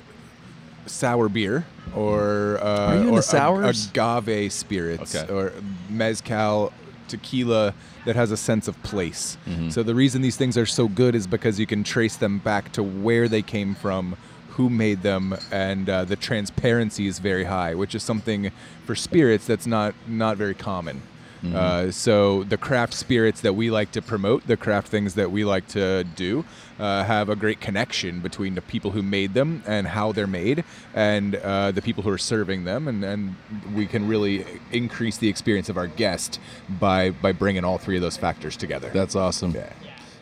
sour 0.86 1.30
beer 1.30 1.66
or 1.96 2.58
uh, 2.62 2.88
Are 2.88 2.96
you 2.96 3.16
into 3.18 3.38
or 3.38 3.64
ag- 3.66 3.76
agave 3.96 4.52
spirits 4.54 5.16
Okay. 5.16 5.32
or 5.32 5.54
mezcal 5.90 6.72
tequila 7.08 7.74
that 8.06 8.16
has 8.16 8.32
a 8.32 8.38
sense 8.38 8.68
of 8.68 8.82
place. 8.84 9.38
Mm-hmm. 9.46 9.70
So 9.70 9.84
the 9.84 9.94
reason 9.94 10.22
these 10.22 10.38
things 10.38 10.58
are 10.58 10.66
so 10.66 10.88
good 10.88 11.14
is 11.14 11.28
because 11.28 11.60
you 11.60 11.68
can 11.68 11.84
trace 11.84 12.16
them 12.16 12.40
back 12.40 12.72
to 12.74 12.82
where 12.82 13.28
they 13.28 13.42
came 13.42 13.76
from, 13.76 14.16
who 14.52 14.70
made 14.70 15.02
them, 15.02 15.36
and 15.52 15.90
uh, 15.90 16.06
the 16.06 16.16
transparency 16.16 17.08
is 17.08 17.20
very 17.20 17.46
high, 17.46 17.74
which 17.76 17.96
is 17.96 18.04
something 18.04 18.52
for 18.86 18.96
spirits 18.96 19.46
that's 19.46 19.68
not 19.68 19.94
not 20.08 20.38
very 20.38 20.54
common. 20.54 21.02
Mm-hmm. 21.44 21.56
Uh, 21.56 21.92
so 21.92 22.44
the 22.44 22.58
craft 22.58 22.94
spirits 22.94 23.42
that 23.42 23.54
we 23.54 23.72
like 23.72 23.92
to 23.94 24.02
promote, 24.02 24.46
the 24.46 24.58
craft 24.58 24.90
things 24.90 25.16
that 25.16 25.32
we 25.32 25.44
like 25.44 25.68
to 25.70 26.04
do, 26.04 26.46
uh, 26.80 27.04
have 27.04 27.30
a 27.30 27.36
great 27.36 27.60
connection 27.60 28.20
between 28.20 28.54
the 28.54 28.62
people 28.62 28.92
who 28.92 29.02
made 29.02 29.34
them 29.34 29.64
and 29.66 29.88
how 29.88 30.12
they're 30.12 30.28
made, 30.28 30.64
and 30.94 31.36
uh, 31.38 31.72
the 31.72 31.82
people 31.82 32.04
who 32.04 32.12
are 32.12 32.18
serving 32.20 32.64
them, 32.66 32.88
and, 32.88 33.04
and 33.04 33.36
we 33.74 33.88
can 33.88 34.08
really 34.08 34.46
increase 34.72 35.18
the 35.18 35.30
experience 35.30 35.68
of 35.68 35.78
our 35.78 35.88
guest 35.88 36.40
by 36.80 37.10
by 37.10 37.32
bringing 37.32 37.64
all 37.64 37.78
three 37.80 37.96
of 37.96 38.02
those 38.02 38.18
factors 38.18 38.56
together. 38.56 38.90
That's 38.94 39.16
awesome. 39.16 39.52
Yeah. 39.52 39.74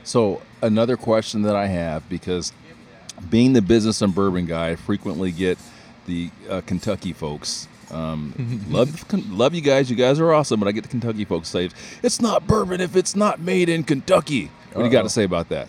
So 0.03 0.41
another 0.61 0.97
question 0.97 1.41
that 1.43 1.55
I 1.55 1.67
have 1.67 2.07
because 2.09 2.53
being 3.29 3.53
the 3.53 3.61
business 3.61 4.01
and 4.01 4.13
bourbon 4.13 4.45
guy, 4.45 4.69
I 4.69 4.75
frequently 4.75 5.31
get 5.31 5.57
the 6.05 6.29
uh, 6.49 6.61
Kentucky 6.65 7.13
folks. 7.13 7.67
Um, 7.91 8.63
love 8.69 9.05
love 9.31 9.55
you 9.55 9.61
guys. 9.61 9.89
You 9.89 9.95
guys 9.95 10.19
are 10.19 10.33
awesome. 10.33 10.59
But 10.59 10.67
I 10.67 10.71
get 10.71 10.83
the 10.83 10.89
Kentucky 10.89 11.25
folks 11.25 11.49
say 11.49 11.69
it's 12.03 12.21
not 12.21 12.47
bourbon 12.47 12.81
if 12.81 12.95
it's 12.95 13.15
not 13.15 13.39
made 13.39 13.69
in 13.69 13.83
Kentucky. 13.83 14.51
What 14.73 14.83
do 14.83 14.85
you 14.85 14.91
got 14.91 15.03
to 15.03 15.09
say 15.09 15.23
about 15.23 15.49
that? 15.49 15.67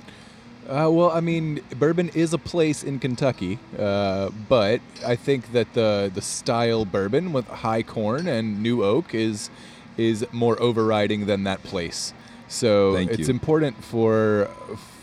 Uh, 0.68 0.88
well, 0.88 1.10
I 1.10 1.20
mean, 1.20 1.60
bourbon 1.78 2.10
is 2.10 2.32
a 2.32 2.38
place 2.38 2.84
in 2.84 3.00
Kentucky, 3.00 3.58
uh, 3.76 4.30
but 4.48 4.80
I 5.04 5.16
think 5.16 5.52
that 5.52 5.72
the 5.74 6.12
the 6.14 6.22
style 6.22 6.84
bourbon 6.84 7.32
with 7.32 7.46
high 7.48 7.82
corn 7.82 8.28
and 8.28 8.62
new 8.62 8.84
oak 8.84 9.14
is 9.14 9.50
is 9.96 10.24
more 10.32 10.60
overriding 10.62 11.26
than 11.26 11.44
that 11.44 11.62
place. 11.64 12.14
So 12.46 12.94
Thank 12.94 13.10
it's 13.12 13.28
you. 13.28 13.34
important 13.34 13.82
for 13.82 14.48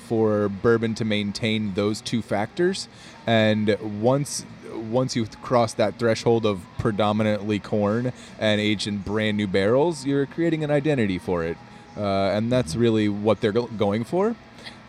for 0.08 0.50
bourbon 0.50 0.96
to 0.96 1.06
maintain 1.06 1.74
those 1.74 2.02
two 2.02 2.22
factors, 2.22 2.88
and 3.26 3.78
once 4.02 4.46
once 4.74 5.16
you 5.16 5.26
cross 5.42 5.74
that 5.74 5.98
threshold 5.98 6.46
of 6.46 6.62
predominantly 6.78 7.60
corn 7.60 8.14
and 8.40 8.62
aged 8.62 8.88
in 8.88 9.00
brand 9.00 9.36
new 9.36 9.48
barrels, 9.48 10.06
you're 10.06 10.26
creating 10.26 10.64
an 10.64 10.72
identity 10.72 11.18
for 11.18 11.44
it, 11.44 11.58
uh, 11.98 12.30
and 12.36 12.52
that's 12.52 12.76
really 12.76 13.10
what 13.10 13.42
they're 13.42 13.52
go- 13.52 13.68
going 13.68 14.04
for 14.04 14.36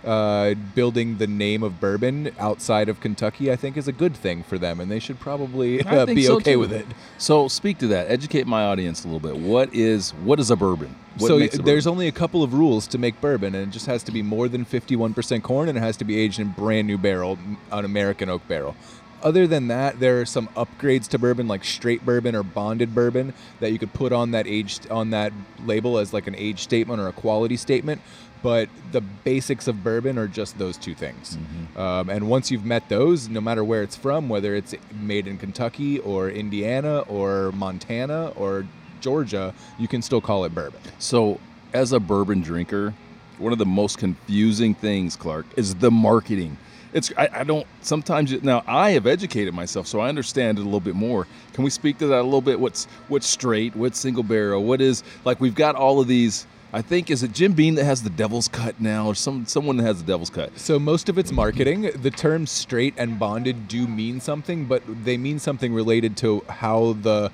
uh, 0.09 0.55
building 0.75 1.19
the 1.19 1.27
name 1.27 1.63
of 1.63 1.81
bourbon 1.81 2.33
outside 2.39 2.89
of 2.89 2.99
Kentucky, 2.99 3.53
I 3.53 3.57
think, 3.57 3.77
is 3.77 3.87
a 3.89 3.93
good 3.93 4.17
thing 4.17 4.43
for 4.43 4.57
them, 4.57 4.81
and 4.81 4.91
they 4.91 5.01
should 5.01 5.21
probably 5.21 5.83
uh, 5.83 6.07
be 6.07 6.23
so, 6.23 6.37
okay 6.37 6.55
too. 6.55 6.59
with 6.59 6.73
it. 6.73 6.87
So 7.19 7.47
speak 7.47 7.77
to 7.79 7.87
that. 7.89 8.11
Educate 8.11 8.47
my 8.47 8.65
audience 8.65 9.05
a 9.05 9.09
little 9.09 9.21
bit. 9.21 9.37
What 9.37 9.73
is 9.75 10.13
what 10.13 10.41
is 10.41 10.51
a 10.51 10.57
bourbon? 10.57 10.95
What 11.19 11.29
so 11.29 11.39
makes 11.39 11.59
a 11.59 11.63
there's 11.63 11.85
bourbon? 11.85 11.95
only 11.95 12.09
a 12.09 12.13
couple 12.13 12.43
of 12.43 12.55
rules 12.55 12.87
to 12.87 12.97
make 12.97 13.21
bourbon, 13.21 13.55
and 13.55 13.69
it 13.69 13.71
just 13.71 13.85
has 13.85 14.03
to 14.05 14.13
be 14.13 14.23
more 14.23 14.49
than 14.49 14.65
51% 14.65 15.43
corn, 15.43 15.69
and 15.69 15.77
it 15.77 15.83
has 15.83 15.99
to 15.99 16.05
be 16.05 16.19
aged 16.19 16.41
in 16.41 16.53
brand 16.53 16.87
new 16.87 16.97
barrel, 16.97 17.39
an 17.71 17.85
American 17.85 18.31
oak 18.31 18.49
barrel. 18.49 18.77
Other 19.21 19.49
than 19.49 19.67
that, 19.67 19.99
there 19.99 20.21
are 20.21 20.27
some 20.27 20.47
upgrades 20.57 21.09
to 21.09 21.19
bourbon, 21.19 21.49
like 21.49 21.65
straight 21.65 22.07
bourbon 22.07 22.37
or 22.37 22.45
bonded 22.45 22.95
bourbon, 22.95 23.35
that 23.59 23.73
you 23.73 23.79
could 23.79 23.93
put 23.93 24.13
on 24.13 24.31
that 24.31 24.47
aged 24.47 24.89
on 24.91 25.11
that 25.11 25.33
label 25.65 25.99
as 25.99 26.13
like 26.13 26.29
an 26.29 26.37
age 26.37 26.61
statement 26.61 27.01
or 27.01 27.09
a 27.09 27.13
quality 27.13 27.57
statement. 27.57 28.01
But 28.43 28.69
the 28.93 29.01
basics 29.01 29.67
of 29.67 29.83
bourbon 29.83 30.17
are 30.19 30.29
just 30.29 30.59
those 30.59 30.77
two 30.77 30.95
things. 30.95 31.37
Um, 31.77 32.09
and 32.09 32.29
once 32.29 32.51
you've 32.51 32.65
met 32.65 32.89
those, 32.89 33.29
no 33.29 33.41
matter 33.41 33.65
where 33.65 33.83
it's 33.83 33.97
from, 33.97 34.29
whether 34.29 34.55
it's 34.55 34.75
made 35.01 35.27
in 35.27 35.39
Kentucky 35.39 35.99
or 36.01 36.31
Indiana 36.31 37.01
or 37.01 37.53
Montana 37.53 38.29
or 38.37 38.67
Georgia, 39.01 39.55
you 39.79 39.89
can 39.89 40.03
still 40.03 40.21
call 40.21 40.45
it 40.45 40.55
bourbon. 40.55 40.81
So, 40.99 41.41
as 41.73 41.93
a 41.93 42.01
bourbon 42.01 42.41
drinker, 42.41 42.95
one 43.39 43.53
of 43.53 43.59
the 43.59 43.67
most 43.67 43.99
confusing 43.99 44.75
things, 44.75 45.17
Clark, 45.17 45.47
is 45.57 45.75
the 45.77 45.91
marketing. 45.91 46.57
It's 46.93 47.13
I, 47.17 47.29
I 47.33 47.45
don't 47.45 47.67
sometimes 47.83 48.33
now 48.43 48.65
I 48.67 48.91
have 48.91 49.07
educated 49.07 49.53
myself, 49.53 49.87
so 49.87 50.01
I 50.01 50.09
understand 50.09 50.59
it 50.59 50.63
a 50.63 50.65
little 50.65 50.81
bit 50.81 50.95
more. 50.95 51.27
Can 51.53 51.63
we 51.63 51.71
speak 51.71 51.99
to 51.99 52.07
that 52.07 52.21
a 52.21 52.23
little 52.23 52.41
bit? 52.41 52.59
What's 52.59 52.87
what's 53.09 53.27
straight? 53.27 53.77
What's 53.77 53.99
single 53.99 54.23
barrel? 54.23 54.65
What 54.65 54.81
is 54.81 55.05
like? 55.25 55.41
We've 55.41 55.55
got 55.55 55.75
all 55.75 56.01
of 56.01 56.09
these. 56.09 56.47
I 56.73 56.83
think 56.83 57.11
is 57.11 57.23
it 57.23 57.33
Jim 57.33 57.53
Beam 57.53 57.77
that 57.77 57.85
has 57.85 58.03
the 58.03 58.11
Devil's 58.11 58.49
Cut 58.49 58.81
now, 58.81 59.07
or 59.07 59.15
some 59.15 59.47
someone 59.47 59.79
that 59.79 59.85
has 59.85 60.03
the 60.03 60.07
Devil's 60.07 60.31
Cut. 60.31 60.59
So 60.59 60.79
most 60.79 61.09
of 61.09 61.19
it's 61.19 61.33
marketing. 61.33 61.91
The 61.95 62.11
terms 62.11 62.51
straight 62.51 62.95
and 62.97 63.19
bonded 63.19 63.69
do 63.69 63.87
mean 63.87 64.21
something, 64.21 64.67
but 64.67 64.83
they 65.05 65.17
mean 65.17 65.39
something 65.39 65.73
related 65.73 66.17
to 66.19 66.45
how 66.49 66.95
the 67.01 67.33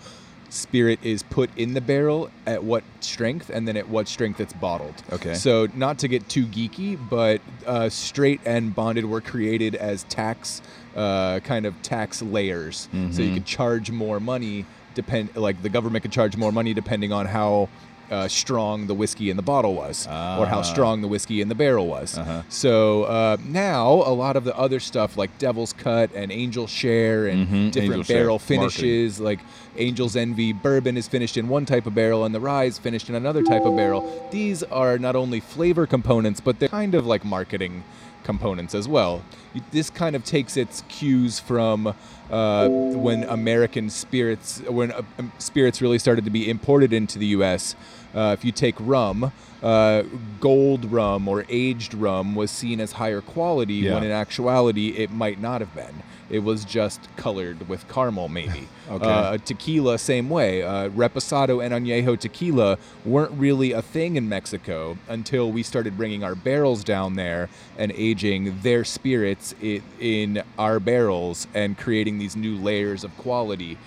spirit 0.51 1.01
is 1.03 1.25
put 1.25 1.51
in 1.57 1.75
the 1.75 1.81
barrel 1.81 2.31
at 2.47 2.63
what 2.63 2.85
strength 3.01 3.51
and 3.51 3.67
then 3.67 3.77
at 3.77 3.89
what 3.89 4.07
strength 4.07 4.39
it's 4.39 4.53
bottled. 4.53 4.95
Okay. 5.13 5.35
So 5.35 5.67
not 5.75 5.99
to 5.99 6.09
get 6.09 6.29
too 6.29 6.47
geeky, 6.47 6.97
but 7.11 7.41
uh, 7.67 7.89
straight 7.89 8.41
and 8.45 8.73
bonded 8.73 9.05
were 9.05 9.21
created 9.21 9.75
as 9.75 10.05
tax 10.05 10.63
uh, 10.95 11.41
kind 11.41 11.67
of 11.67 11.81
tax 11.83 12.23
layers. 12.23 12.89
So 13.11 13.23
you 13.23 13.35
could 13.35 13.47
charge 13.47 13.91
more 13.91 14.21
money 14.21 14.65
depend 14.95 15.35
like 15.37 15.61
the 15.61 15.69
government 15.69 16.03
could 16.03 16.13
charge 16.13 16.37
more 16.37 16.53
money 16.53 16.73
depending 16.73 17.13
on 17.13 17.27
how 17.27 17.69
uh, 18.11 18.29
strong 18.29 18.87
the 18.87 18.95
whiskey 18.95 19.31
in 19.31 19.37
the 19.37 19.43
bottle 19.43 19.75
was 19.75 20.07
or 20.07 20.47
how 20.47 20.59
Ah. 20.59 20.63
strong 20.63 21.01
the 21.01 21.09
whiskey 21.09 21.41
in 21.41 21.49
the 21.49 21.55
barrel 21.55 21.87
was. 21.87 22.19
Uh-huh. 22.19 22.43
So 22.49 23.05
uh, 23.05 23.37
now 23.47 23.89
a 23.93 24.13
lot 24.15 24.37
of 24.37 24.45
the 24.45 24.57
other 24.57 24.79
stuff 24.81 25.17
like 25.17 25.37
Devil's 25.39 25.73
Cut 25.73 26.11
and 26.15 26.31
Angel 26.31 26.67
Share 26.67 27.27
and 27.27 27.47
Mhm, 27.49 27.71
different 27.73 27.77
Angel 27.77 28.03
Share, 28.05 28.17
barrel 28.19 28.35
marketing. 28.39 28.59
finishes, 28.59 29.21
like 29.21 29.41
Angel's 29.79 30.17
Envy 30.17 30.53
bourbon 30.53 30.97
is 30.97 31.09
finished 31.09 31.37
in 31.37 31.49
one 31.49 31.65
type 31.65 31.87
of 31.87 31.95
barrel 31.95 32.25
and 32.25 32.35
the 32.35 32.41
rye 32.41 32.65
is 32.65 32.79
finished 32.79 33.09
in 33.09 33.15
another 33.15 33.43
type 33.43 33.65
of 33.65 33.75
barrel. 33.77 34.29
These 34.31 34.63
are 34.65 34.99
not 34.99 35.17
only 35.17 35.41
flavor 35.41 35.87
components, 35.87 36.41
but 36.41 36.59
they're 36.59 36.69
kind 36.69 36.95
of 36.95 37.07
like 37.07 37.25
marketing 37.25 37.85
components 38.23 38.75
as 38.75 38.89
well. 38.89 39.23
This 39.71 39.91
kind 39.91 40.17
of 40.17 40.25
takes 40.25 40.57
its 40.57 40.83
cues 40.89 41.39
from 41.39 41.95
uh, 42.31 42.69
when 42.69 43.23
American 43.25 43.91
spirits, 43.91 44.61
when 44.67 44.91
uh, 44.93 45.03
um, 45.19 45.31
spirits 45.39 45.83
really 45.83 45.99
started 45.99 46.25
to 46.25 46.31
be 46.31 46.49
imported 46.49 46.93
into 46.93 47.19
the 47.19 47.27
U.S. 47.27 47.77
Uh, 48.15 48.35
if 48.39 48.45
you 48.45 48.53
take 48.53 48.75
rum, 48.79 49.33
uh, 49.63 50.03
gold 50.41 50.85
rum 50.93 51.27
or 51.27 51.45
aged 51.49 51.95
rum 51.95 52.35
was 52.35 52.51
seen 52.51 52.81
as 52.81 52.93
higher 52.93 53.21
quality 53.21 53.75
Yeah. 53.75 53.95
when 53.95 54.05
in 54.05 54.11
actuality 54.13 54.91
it 54.91 55.11
might 55.11 55.41
not 55.41 55.61
have 55.61 55.75
been. 55.75 56.03
It 56.31 56.39
was 56.41 56.65
just 56.65 57.01
colored 57.17 57.69
with 57.69 57.87
caramel, 57.89 58.29
maybe. 58.29 58.69
Okay. 58.91 59.07
Uh, 59.09 59.39
tequila, 59.39 59.97
same 59.97 60.29
way. 60.29 60.63
Uh, 60.63 60.91
Reposado 60.91 61.65
and 61.65 61.73
Añejo 61.73 62.19
tequila 62.19 62.77
weren't 63.07 63.33
really 63.33 63.73
a 63.73 63.81
thing 63.81 64.17
in 64.17 64.29
Mexico 64.29 64.99
until 65.09 65.51
we 65.51 65.63
started 65.63 65.97
bringing 65.97 66.23
our 66.23 66.35
barrels 66.35 66.85
down 66.85 67.17
there 67.17 67.49
and 67.79 67.93
aging 67.93 68.59
their 68.61 68.85
spirits 68.85 69.55
in 69.99 70.43
our 70.59 70.79
barrels 70.81 71.47
and 71.55 71.79
creating 71.79 72.19
these 72.19 72.37
new 72.37 72.57
layers 72.59 73.05
of 73.05 73.17
quality 73.17 73.79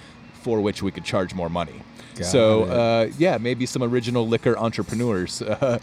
for 0.41 0.61
which 0.61 0.81
we 0.81 0.89
could 0.89 1.03
charge 1.03 1.35
more 1.35 1.49
money. 1.49 1.83
Got 2.17 2.27
so, 2.27 2.63
uh, 2.63 3.11
yeah, 3.17 3.37
maybe 3.37 3.65
some 3.65 3.83
original 3.83 4.27
liquor 4.27 4.57
entrepreneurs 4.57 5.41
uh, 5.41 5.79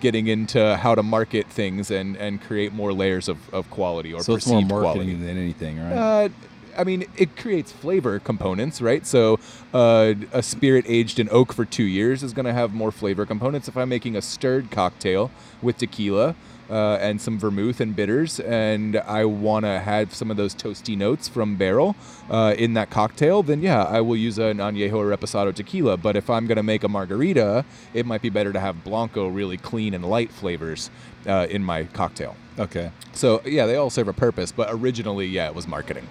getting 0.00 0.26
into 0.26 0.76
how 0.76 0.94
to 0.94 1.02
market 1.02 1.46
things 1.46 1.90
and, 1.90 2.16
and 2.16 2.40
create 2.42 2.72
more 2.72 2.92
layers 2.92 3.28
of, 3.28 3.52
of 3.52 3.70
quality 3.70 4.12
or 4.12 4.22
So 4.22 4.34
it's 4.34 4.46
more 4.46 4.60
perceived 4.60 4.70
marketing 4.70 5.08
quality. 5.08 5.26
than 5.26 5.38
anything, 5.38 5.78
right? 5.80 5.92
Uh, 5.92 6.28
I 6.76 6.84
mean, 6.84 7.06
it 7.16 7.36
creates 7.36 7.72
flavor 7.72 8.20
components, 8.20 8.80
right? 8.80 9.04
So, 9.04 9.40
uh, 9.74 10.14
a 10.32 10.42
spirit 10.42 10.84
aged 10.86 11.18
in 11.18 11.28
oak 11.30 11.52
for 11.52 11.64
two 11.64 11.82
years 11.82 12.22
is 12.22 12.32
going 12.32 12.46
to 12.46 12.52
have 12.52 12.72
more 12.72 12.92
flavor 12.92 13.26
components. 13.26 13.66
If 13.66 13.76
I'm 13.76 13.88
making 13.88 14.14
a 14.14 14.22
stirred 14.22 14.70
cocktail 14.70 15.32
with 15.60 15.78
tequila 15.78 16.36
uh, 16.70 16.98
and 17.00 17.20
some 17.20 17.38
vermouth 17.38 17.80
and 17.80 17.96
bitters, 17.96 18.40
and 18.40 18.96
I 18.96 19.24
want 19.24 19.64
to 19.64 19.80
have 19.80 20.14
some 20.14 20.30
of 20.30 20.36
those 20.36 20.54
toasty 20.54 20.96
notes 20.96 21.28
from 21.28 21.56
barrel 21.56 21.96
uh, 22.30 22.54
in 22.58 22.74
that 22.74 22.90
cocktail, 22.90 23.42
then 23.42 23.62
yeah, 23.62 23.84
I 23.84 24.00
will 24.00 24.16
use 24.16 24.38
an 24.38 24.58
añejo 24.58 24.94
or 24.94 25.16
reposado 25.16 25.54
tequila. 25.54 25.96
But 25.96 26.16
if 26.16 26.28
I'm 26.28 26.46
going 26.46 26.56
to 26.56 26.62
make 26.62 26.84
a 26.84 26.88
margarita, 26.88 27.64
it 27.94 28.06
might 28.06 28.22
be 28.22 28.30
better 28.30 28.52
to 28.52 28.60
have 28.60 28.84
blanco, 28.84 29.28
really 29.28 29.56
clean 29.56 29.94
and 29.94 30.04
light 30.04 30.30
flavors 30.30 30.90
uh, 31.26 31.46
in 31.50 31.64
my 31.64 31.84
cocktail. 31.84 32.36
okay. 32.58 32.90
So 33.12 33.42
yeah, 33.44 33.66
they 33.66 33.76
all 33.76 33.90
serve 33.90 34.08
a 34.08 34.12
purpose, 34.12 34.52
but 34.52 34.68
originally, 34.70 35.26
yeah, 35.26 35.48
it 35.48 35.54
was 35.54 35.66
marketing. 35.66 36.06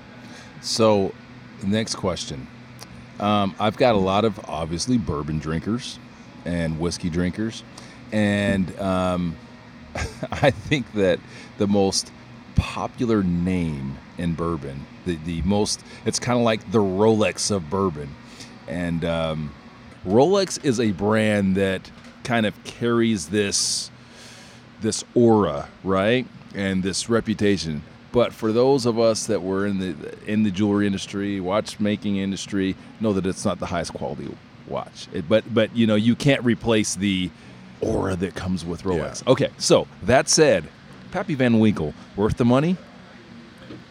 So, 0.61 1.13
next 1.63 1.95
question. 1.95 2.47
Um, 3.19 3.55
I've 3.59 3.77
got 3.77 3.95
a 3.95 3.99
lot 3.99 4.25
of 4.25 4.39
obviously 4.49 4.97
bourbon 4.97 5.39
drinkers 5.39 5.99
and 6.45 6.79
whiskey 6.79 7.09
drinkers, 7.09 7.63
and 8.11 8.77
um, 8.79 9.35
I 10.31 10.51
think 10.51 10.91
that 10.93 11.19
the 11.57 11.67
most 11.67 12.11
popular 12.55 13.23
name 13.23 13.97
in 14.17 14.33
bourbon, 14.33 14.85
the, 15.05 15.15
the 15.25 15.41
most, 15.43 15.81
it's 16.05 16.19
kind 16.19 16.37
of 16.37 16.43
like 16.43 16.71
the 16.71 16.79
Rolex 16.79 17.51
of 17.51 17.69
bourbon. 17.69 18.15
And 18.67 19.05
um, 19.05 19.53
Rolex 20.05 20.63
is 20.63 20.79
a 20.79 20.91
brand 20.91 21.55
that 21.55 21.89
kind 22.23 22.45
of 22.45 22.61
carries 22.63 23.27
this 23.29 23.91
this 24.81 25.03
aura, 25.15 25.69
right? 25.83 26.27
And 26.53 26.83
this 26.83 27.09
reputation. 27.09 27.81
But 28.11 28.33
for 28.33 28.51
those 28.51 28.85
of 28.85 28.99
us 28.99 29.27
that 29.27 29.41
were 29.41 29.65
in 29.65 29.79
the 29.79 30.17
in 30.25 30.43
the 30.43 30.51
jewelry 30.51 30.85
industry, 30.87 31.39
watchmaking 31.39 32.17
industry, 32.17 32.75
know 32.99 33.13
that 33.13 33.25
it's 33.25 33.45
not 33.45 33.59
the 33.59 33.65
highest 33.65 33.93
quality 33.93 34.29
watch. 34.67 35.07
It, 35.13 35.27
but 35.27 35.51
but 35.53 35.75
you 35.75 35.87
know 35.87 35.95
you 35.95 36.15
can't 36.15 36.43
replace 36.43 36.95
the 36.95 37.29
aura 37.81 38.15
that 38.15 38.35
comes 38.35 38.65
with 38.65 38.83
Rolex. 38.83 39.25
Okay, 39.27 39.49
so 39.57 39.87
that 40.03 40.29
said, 40.29 40.67
Pappy 41.11 41.35
Van 41.35 41.59
Winkle 41.59 41.93
worth 42.15 42.37
the 42.37 42.45
money? 42.45 42.77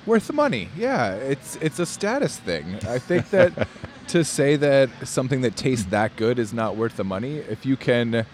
Worth 0.05 0.29
the 0.29 0.33
money, 0.33 0.69
yeah. 0.77 1.15
It's 1.15 1.57
it's 1.57 1.79
a 1.79 1.87
status 1.87 2.39
thing. 2.39 2.77
I 2.87 2.99
think 2.99 3.31
that 3.31 3.69
to 4.09 4.25
say 4.25 4.57
that 4.57 4.91
something 5.05 5.41
that 5.41 5.57
tastes 5.57 5.87
that 5.87 6.15
good 6.17 6.39
is 6.39 6.53
not 6.53 6.77
worth 6.77 6.97
the 6.97 7.05
money, 7.05 7.37
if 7.37 7.67
you 7.67 7.77
can, 7.77 8.25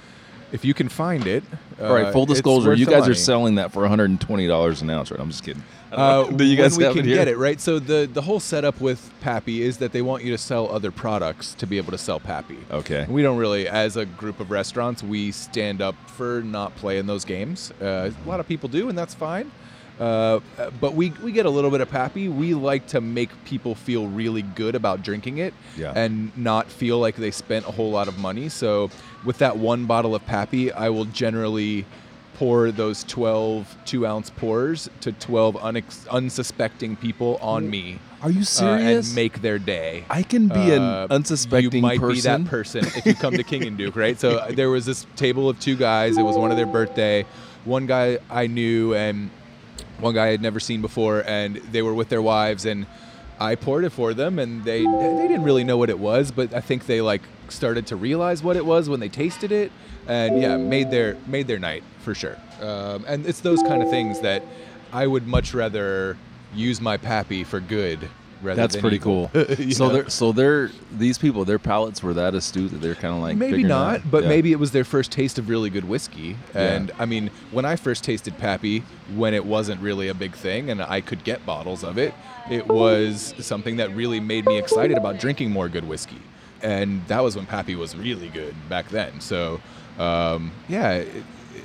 if 0.52 0.64
you 0.64 0.74
can 0.74 0.88
find 0.88 1.26
it. 1.26 1.42
All 1.80 1.92
right, 1.92 2.06
uh, 2.06 2.12
full 2.12 2.26
disclosure, 2.26 2.74
you 2.74 2.86
guys 2.86 3.08
are 3.08 3.14
selling 3.14 3.56
that 3.56 3.72
for 3.72 3.80
120 3.80 4.46
dollars 4.46 4.82
an 4.82 4.90
ounce, 4.90 5.10
right? 5.10 5.18
I'm 5.18 5.30
just 5.30 5.42
kidding. 5.42 5.62
Uh. 5.90 6.24
Do 6.24 6.44
you 6.52 6.56
guys 6.56 6.76
we 6.76 6.84
can 6.84 7.04
here? 7.04 7.16
get 7.16 7.28
it 7.28 7.36
right. 7.36 7.60
So 7.60 7.78
the 7.78 8.08
the 8.12 8.22
whole 8.22 8.38
setup 8.38 8.80
with 8.80 9.10
Pappy 9.20 9.62
is 9.62 9.78
that 9.78 9.92
they 9.92 10.02
want 10.02 10.22
you 10.22 10.30
to 10.30 10.38
sell 10.38 10.70
other 10.70 10.90
products 10.92 11.54
to 11.54 11.66
be 11.66 11.78
able 11.78 11.90
to 11.92 11.98
sell 11.98 12.20
Pappy. 12.20 12.58
Okay. 12.70 13.06
We 13.08 13.22
don't 13.22 13.38
really, 13.38 13.66
as 13.68 13.96
a 13.96 14.04
group 14.06 14.38
of 14.38 14.50
restaurants, 14.50 15.02
we 15.02 15.32
stand 15.32 15.82
up 15.82 15.96
for 16.10 16.42
not 16.42 16.76
playing 16.76 17.06
those 17.06 17.24
games. 17.24 17.72
Uh, 17.80 18.10
a 18.24 18.28
lot 18.28 18.38
of 18.40 18.46
people 18.46 18.68
do, 18.68 18.88
and 18.88 18.96
that's 18.96 19.14
fine. 19.14 19.50
Uh, 20.02 20.40
but 20.80 20.94
we, 20.94 21.10
we 21.22 21.30
get 21.32 21.46
a 21.46 21.50
little 21.50 21.70
bit 21.70 21.80
of 21.80 21.88
Pappy. 21.90 22.28
We 22.28 22.54
like 22.54 22.88
to 22.88 23.00
make 23.00 23.30
people 23.44 23.74
feel 23.74 24.06
really 24.08 24.42
good 24.42 24.74
about 24.74 25.02
drinking 25.02 25.38
it 25.38 25.54
Yeah. 25.76 25.92
and 25.94 26.36
not 26.36 26.66
feel 26.70 26.98
like 26.98 27.16
they 27.16 27.30
spent 27.30 27.66
a 27.68 27.70
whole 27.70 27.90
lot 27.90 28.08
of 28.08 28.18
money. 28.18 28.48
So 28.48 28.90
with 29.24 29.38
that 29.38 29.58
one 29.58 29.86
bottle 29.86 30.14
of 30.14 30.24
Pappy, 30.26 30.72
I 30.72 30.88
will 30.88 31.04
generally 31.04 31.84
pour 32.34 32.72
those 32.72 33.04
12 33.04 33.76
two 33.84 34.06
ounce 34.06 34.30
pours 34.30 34.90
to 35.02 35.12
12 35.12 35.54
unex- 35.56 36.08
unsuspecting 36.08 36.96
people 36.96 37.36
on 37.40 37.68
me. 37.70 37.98
Are 38.22 38.30
you 38.30 38.40
uh, 38.40 38.44
serious? 38.44 39.06
and 39.08 39.14
make 39.14 39.42
their 39.42 39.58
day. 39.60 40.04
I 40.10 40.22
can 40.24 40.48
be 40.48 40.72
an 40.72 40.82
Uh, 40.82 41.06
unsuspecting 41.10 41.72
you 41.74 41.82
might 41.82 42.00
person. 42.00 42.14
be 42.14 42.20
that 42.44 42.50
person 42.50 42.84
if 42.86 43.06
you 43.06 43.14
come 43.14 43.34
to 43.36 43.44
King 43.44 43.64
and 43.66 43.76
Duke, 43.78 43.94
right? 43.96 44.18
So 44.18 44.38
uh, 44.38 44.50
there 44.52 44.70
was 44.70 44.84
this 44.86 45.06
table 45.14 45.48
of 45.48 45.60
two 45.60 45.76
guys. 45.76 46.16
It 46.18 46.22
was 46.22 46.36
one 46.36 46.50
of 46.50 46.56
their 46.56 46.66
birthday. 46.66 47.24
One 47.64 47.86
guy 47.86 48.18
I 48.30 48.48
knew, 48.48 48.94
and 48.94 49.30
one 50.02 50.14
guy 50.14 50.26
I 50.26 50.30
had 50.30 50.42
never 50.42 50.60
seen 50.60 50.82
before, 50.82 51.22
and 51.26 51.56
they 51.56 51.80
were 51.80 51.94
with 51.94 52.08
their 52.08 52.22
wives, 52.22 52.66
and 52.66 52.86
I 53.38 53.54
poured 53.54 53.84
it 53.84 53.90
for 53.90 54.14
them, 54.14 54.38
and 54.38 54.64
they 54.64 54.84
they 54.84 55.28
didn't 55.28 55.44
really 55.44 55.64
know 55.64 55.76
what 55.76 55.90
it 55.90 55.98
was, 55.98 56.30
but 56.30 56.52
I 56.52 56.60
think 56.60 56.86
they 56.86 57.00
like 57.00 57.22
started 57.48 57.86
to 57.88 57.96
realize 57.96 58.42
what 58.42 58.56
it 58.56 58.66
was 58.66 58.88
when 58.88 59.00
they 59.00 59.08
tasted 59.08 59.52
it, 59.52 59.72
and 60.06 60.40
yeah, 60.40 60.56
made 60.56 60.90
their 60.90 61.16
made 61.26 61.46
their 61.46 61.58
night 61.58 61.84
for 62.00 62.14
sure. 62.14 62.36
Um, 62.60 63.04
and 63.06 63.26
it's 63.26 63.40
those 63.40 63.62
kind 63.62 63.82
of 63.82 63.90
things 63.90 64.20
that 64.20 64.42
I 64.92 65.06
would 65.06 65.26
much 65.26 65.54
rather 65.54 66.16
use 66.54 66.80
my 66.80 66.96
pappy 66.96 67.44
for 67.44 67.60
good. 67.60 68.08
Rather 68.42 68.60
That's 68.60 68.76
pretty 68.76 68.96
evil. 68.96 69.30
cool. 69.32 69.44
You 69.58 69.72
so 69.72 69.88
they're 69.88 70.08
so 70.10 70.32
they're 70.32 70.70
these 70.92 71.16
people, 71.16 71.44
their 71.44 71.58
palates 71.60 72.02
were 72.02 72.12
that 72.14 72.34
astute 72.34 72.72
that 72.72 72.80
they're 72.80 72.94
kind 72.96 73.14
of 73.14 73.20
like 73.20 73.36
maybe 73.36 73.62
not, 73.62 73.96
out- 74.00 74.10
but 74.10 74.24
yeah. 74.24 74.28
maybe 74.28 74.50
it 74.52 74.58
was 74.58 74.72
their 74.72 74.84
first 74.84 75.12
taste 75.12 75.38
of 75.38 75.48
really 75.48 75.70
good 75.70 75.84
whiskey. 75.88 76.36
Yeah. 76.54 76.60
And 76.74 76.90
I 76.98 77.06
mean, 77.06 77.30
when 77.52 77.64
I 77.64 77.76
first 77.76 78.02
tasted 78.04 78.36
Pappy, 78.38 78.80
when 79.14 79.32
it 79.32 79.44
wasn't 79.44 79.80
really 79.80 80.08
a 80.08 80.14
big 80.14 80.34
thing 80.34 80.70
and 80.70 80.82
I 80.82 81.00
could 81.00 81.22
get 81.24 81.46
bottles 81.46 81.84
of 81.84 81.98
it, 81.98 82.14
it 82.50 82.66
was 82.66 83.34
something 83.38 83.76
that 83.76 83.94
really 83.94 84.18
made 84.20 84.44
me 84.46 84.58
excited 84.58 84.96
about 84.98 85.18
drinking 85.20 85.50
more 85.52 85.68
good 85.68 85.86
whiskey. 85.86 86.20
And 86.62 87.06
that 87.08 87.22
was 87.22 87.36
when 87.36 87.46
Pappy 87.46 87.74
was 87.76 87.96
really 87.96 88.28
good 88.28 88.54
back 88.68 88.88
then. 88.88 89.20
So, 89.20 89.60
um, 89.98 90.52
yeah, 90.68 90.92
it, 90.94 91.24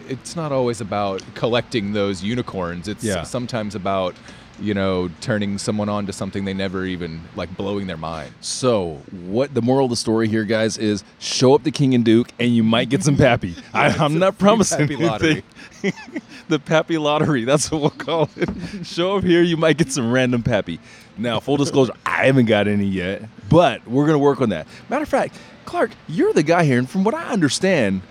it's 0.10 0.36
not 0.36 0.52
always 0.52 0.82
about 0.82 1.22
collecting 1.36 1.94
those 1.94 2.24
unicorns. 2.24 2.88
It's 2.88 3.04
Yeah. 3.04 3.24
sometimes 3.24 3.76
about 3.76 4.16
you 4.60 4.74
know, 4.74 5.10
turning 5.22 5.58
someone 5.58 5.90
on 5.90 6.06
to 6.08 6.14
something 6.14 6.46
they 6.46 6.54
never 6.54 6.86
even 6.86 7.22
like 7.36 7.56
blowing 7.56 7.88
their 7.88 7.98
mind. 7.98 8.34
So, 8.42 9.02
what 9.12 9.54
the 9.54 9.62
moral 9.62 9.86
of 9.86 9.90
the 9.90 9.96
story 9.96 10.28
here, 10.28 10.44
guys, 10.44 10.78
is 10.78 11.04
show 11.20 11.54
up 11.56 11.64
to 11.64 11.72
King 11.72 11.94
and 11.94 12.04
Duke, 12.04 12.30
and 12.40 12.56
you 12.56 12.64
might 12.64 12.90
get 12.90 13.04
some 13.04 13.16
pappy. 13.18 13.56
I, 13.74 13.90
I'm 13.90 14.20
not 14.20 14.38
promising 14.38 14.80
Pappy 14.80 14.96
lottery. 14.96 15.44
anything. 15.84 16.22
the 16.48 16.60
pappy 16.60 16.98
lottery. 16.98 17.46
That's 17.46 17.72
what 17.72 17.82
we'll 17.82 17.90
call 17.92 18.30
it. 18.36 18.50
show 18.86 19.18
up 19.18 19.24
here, 19.24 19.42
you 19.42 19.58
might 19.58 19.78
get 19.78 19.92
some 19.92 20.12
random 20.12 20.44
pappy. 20.44 20.80
Now, 21.18 21.40
full 21.40 21.58
disclosure, 21.58 21.94
I 22.06 22.26
haven't 22.26 22.46
got 22.46 22.68
any 22.68 22.86
yet, 22.86 23.24
but 23.50 23.88
we're 23.88 24.06
gonna 24.06 24.20
work 24.20 24.42
on 24.42 24.50
that. 24.50 24.68
Matter 24.90 25.04
of 25.04 25.10
fact, 25.10 25.36
Clark, 25.66 25.92
you're 26.08 26.34
the 26.34 26.44
guy 26.44 26.64
here, 26.64 26.80
and 26.80 26.90
from 26.90 27.04
what 27.04 27.14
I 27.14 27.26
understand, 27.26 28.02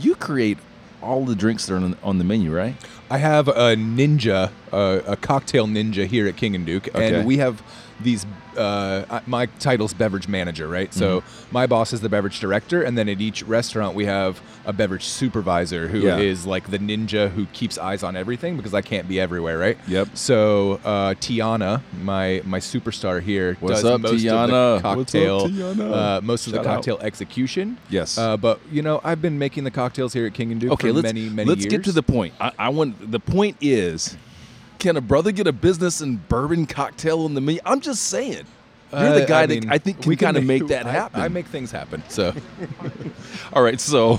you 0.00 0.14
create 0.14 0.58
all 1.02 1.24
the 1.24 1.34
drinks 1.34 1.66
that 1.66 1.74
are 1.74 1.78
on, 1.78 1.96
on 2.02 2.18
the 2.18 2.24
menu, 2.24 2.54
right? 2.54 2.74
I 3.10 3.18
have 3.18 3.48
a 3.48 3.74
ninja, 3.76 4.50
uh, 4.72 5.00
a 5.06 5.16
cocktail 5.16 5.66
ninja 5.66 6.06
here 6.06 6.26
at 6.28 6.36
King 6.36 6.54
and 6.54 6.66
Duke, 6.66 6.88
Okay. 6.94 7.14
and 7.18 7.26
we 7.26 7.38
have 7.38 7.62
these. 8.00 8.26
Uh, 8.56 9.20
my 9.26 9.46
title's 9.60 9.94
beverage 9.94 10.26
manager, 10.26 10.66
right? 10.66 10.92
So 10.92 11.20
Mm-hmm. 11.20 11.48
my 11.52 11.66
boss 11.68 11.92
is 11.92 12.00
the 12.00 12.08
beverage 12.08 12.40
director, 12.40 12.82
and 12.82 12.98
then 12.98 13.08
at 13.08 13.20
each 13.20 13.44
restaurant 13.44 13.94
we 13.94 14.04
have 14.06 14.40
a 14.66 14.72
beverage 14.72 15.04
supervisor 15.04 15.86
who 15.88 16.08
is 16.08 16.44
Yeah. 16.44 16.50
like 16.50 16.70
the 16.70 16.78
ninja 16.78 17.30
who 17.30 17.46
keeps 17.46 17.78
eyes 17.78 18.02
on 18.02 18.16
everything 18.16 18.56
because 18.56 18.74
I 18.74 18.82
can't 18.82 19.06
be 19.08 19.20
everywhere, 19.20 19.58
right? 19.58 19.78
Yep. 19.86 20.08
So 20.14 20.80
uh, 20.84 21.14
Tiana, 21.14 21.82
my 22.02 22.42
my 22.44 22.58
superstar 22.58 23.22
here, 23.22 23.56
What's 23.60 23.82
does 23.82 23.84
up, 23.84 24.00
most 24.00 24.24
Tiana? 24.24 24.42
of 24.44 24.50
the 24.50 24.72
What's 24.74 24.84
up, 24.84 24.96
cocktail, 25.12 25.48
Tiana? 25.48 25.92
Uh, 26.18 26.20
most 26.22 26.46
of 26.48 26.54
Shout 26.54 26.64
the 26.64 26.68
out. 26.70 26.74
cocktail 26.76 26.98
execution. 27.00 27.78
Yes. 27.88 28.18
Uh, 28.18 28.36
but 28.36 28.58
you 28.72 28.82
know, 28.82 29.00
I've 29.04 29.22
been 29.22 29.38
making 29.38 29.64
the 29.64 29.70
cocktails 29.70 30.12
here 30.12 30.26
at 30.26 30.34
King 30.34 30.50
and 30.52 30.60
Duke 30.60 30.72
okay, 30.72 30.88
for 30.88 30.94
let's 30.94 31.02
many 31.04 31.28
many 31.28 31.48
let's 31.48 31.60
years. 31.62 31.70
get 31.72 31.84
to 31.84 31.92
the 31.92 32.02
point. 32.02 32.34
I, 32.40 32.52
I 32.58 32.68
want 32.70 33.10
the 33.12 33.20
point 33.20 33.56
is, 33.60 34.16
can 34.78 34.96
a 34.96 35.00
brother 35.00 35.32
get 35.32 35.46
a 35.46 35.52
business 35.52 36.00
in 36.00 36.16
bourbon 36.28 36.66
cocktail 36.66 37.24
on 37.24 37.34
the 37.34 37.40
me? 37.40 37.58
I'm 37.64 37.80
just 37.80 38.04
saying. 38.04 38.44
You're 38.90 39.20
the 39.20 39.26
guy 39.26 39.42
I 39.42 39.46
that 39.46 39.54
mean, 39.64 39.70
I 39.70 39.76
think 39.78 40.00
can 40.00 40.08
we 40.08 40.16
kind 40.16 40.36
of 40.38 40.44
make 40.44 40.66
that 40.68 40.86
I- 40.86 40.90
happen. 40.92 41.20
I, 41.20 41.28
make 41.28 41.46
things 41.46 41.70
happen. 41.70 42.02
So 42.08 42.34
All 43.52 43.62
right, 43.62 43.78
so 43.80 44.18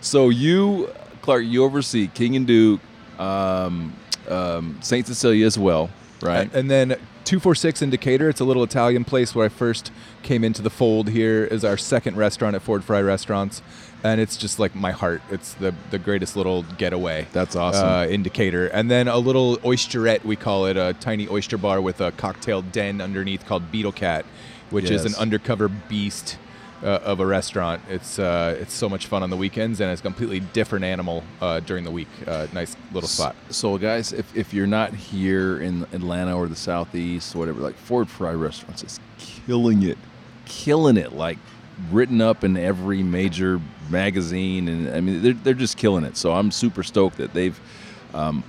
so 0.00 0.28
you, 0.28 0.92
Clark, 1.22 1.44
you 1.44 1.64
oversee 1.64 2.08
King 2.08 2.36
and 2.36 2.46
Duke, 2.46 2.80
um, 3.18 3.94
um, 4.28 4.78
Saint 4.82 5.06
Cecilia 5.06 5.46
as 5.46 5.58
well, 5.58 5.88
right? 6.20 6.52
And 6.54 6.70
then 6.70 6.88
246 7.24 7.82
in 7.82 7.90
Decatur, 7.90 8.28
it's 8.28 8.40
a 8.40 8.44
little 8.44 8.64
Italian 8.64 9.04
place 9.04 9.34
where 9.34 9.46
I 9.46 9.48
first 9.48 9.90
came 10.22 10.44
into 10.44 10.60
the 10.60 10.70
fold 10.70 11.08
here 11.08 11.44
is 11.44 11.64
our 11.64 11.76
second 11.76 12.16
restaurant 12.16 12.54
at 12.56 12.62
Ford 12.62 12.84
Fry 12.84 13.00
Restaurants. 13.00 13.62
And 14.04 14.20
it's 14.20 14.36
just 14.36 14.58
like 14.58 14.74
my 14.74 14.90
heart. 14.90 15.22
It's 15.30 15.54
the, 15.54 15.74
the 15.90 15.98
greatest 15.98 16.36
little 16.36 16.64
getaway. 16.76 17.28
That's 17.32 17.54
awesome. 17.54 17.88
Uh, 17.88 18.04
in 18.06 18.22
Decatur. 18.22 18.66
And 18.66 18.90
then 18.90 19.06
a 19.08 19.18
little 19.18 19.58
oysterette, 19.58 20.24
we 20.24 20.36
call 20.36 20.66
it, 20.66 20.76
a 20.76 20.94
tiny 20.94 21.28
oyster 21.28 21.56
bar 21.56 21.80
with 21.80 22.00
a 22.00 22.10
cocktail 22.12 22.62
den 22.62 23.00
underneath 23.00 23.46
called 23.46 23.70
Beetle 23.70 23.92
Cat, 23.92 24.24
which 24.70 24.90
is 24.90 25.04
an 25.04 25.14
undercover 25.14 25.68
beast 25.68 26.36
uh, 26.82 26.98
of 27.04 27.20
a 27.20 27.26
restaurant. 27.26 27.82
It's 27.88 28.18
uh, 28.18 28.56
it's 28.60 28.74
so 28.74 28.88
much 28.88 29.06
fun 29.06 29.22
on 29.22 29.30
the 29.30 29.36
weekends, 29.36 29.80
and 29.80 29.90
it's 29.90 30.00
a 30.00 30.02
completely 30.02 30.40
different 30.40 30.84
animal 30.84 31.22
uh, 31.40 31.60
during 31.60 31.84
the 31.84 31.90
week. 31.90 32.08
Uh, 32.26 32.46
nice 32.52 32.76
little 32.92 33.08
spot. 33.08 33.36
So, 33.50 33.78
guys, 33.78 34.12
if, 34.12 34.34
if 34.36 34.52
you're 34.52 34.66
not 34.66 34.92
here 34.92 35.60
in 35.60 35.82
Atlanta 35.92 36.36
or 36.36 36.48
the 36.48 36.56
Southeast, 36.56 37.34
whatever, 37.34 37.60
like 37.60 37.76
Ford 37.76 38.08
Fry 38.08 38.32
Restaurants 38.32 38.82
is 38.82 39.00
killing 39.18 39.82
it, 39.82 39.98
killing 40.44 40.96
it, 40.96 41.12
like 41.12 41.38
written 41.90 42.20
up 42.20 42.44
in 42.44 42.56
every 42.56 43.02
major 43.02 43.60
magazine, 43.90 44.68
and 44.68 44.94
I 44.94 45.00
mean 45.00 45.22
they're 45.22 45.32
they're 45.32 45.54
just 45.54 45.76
killing 45.76 46.04
it. 46.04 46.16
So 46.16 46.32
I'm 46.32 46.50
super 46.50 46.82
stoked 46.82 47.16
that 47.18 47.32
they've 47.32 47.58
um, 48.14 48.44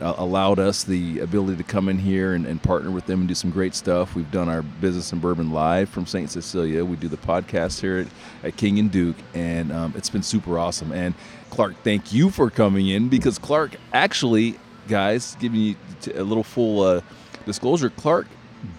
allowed 0.00 0.58
us 0.58 0.84
the 0.84 1.20
ability 1.20 1.56
to 1.56 1.62
come 1.62 1.88
in 1.88 1.98
here 1.98 2.32
and, 2.32 2.46
and 2.46 2.62
partner 2.62 2.90
with 2.90 3.06
them 3.06 3.20
and 3.20 3.28
do 3.28 3.34
some 3.34 3.50
great 3.50 3.74
stuff. 3.74 4.14
We've 4.14 4.30
done 4.30 4.48
our 4.48 4.62
business 4.62 5.12
and 5.12 5.20
bourbon 5.20 5.50
live 5.50 5.88
from 5.88 6.06
St. 6.06 6.30
Cecilia. 6.30 6.84
We 6.84 6.96
do 6.96 7.08
the 7.08 7.18
podcast 7.18 7.80
here 7.80 7.98
at, 7.98 8.06
at 8.42 8.56
King 8.56 8.78
and 8.78 8.90
Duke, 8.90 9.16
and 9.34 9.70
um, 9.72 9.92
it's 9.96 10.08
been 10.08 10.22
super 10.22 10.58
awesome. 10.58 10.92
And 10.92 11.14
Clark, 11.50 11.74
thank 11.84 12.12
you 12.12 12.30
for 12.30 12.50
coming 12.50 12.88
in 12.88 13.08
because 13.08 13.38
Clark 13.38 13.76
actually, 13.92 14.58
guys, 14.88 15.36
giving 15.40 15.60
you 15.60 15.76
a 16.14 16.22
little 16.22 16.44
full 16.44 16.80
uh, 16.82 17.00
disclosure, 17.44 17.90
Clark 17.90 18.26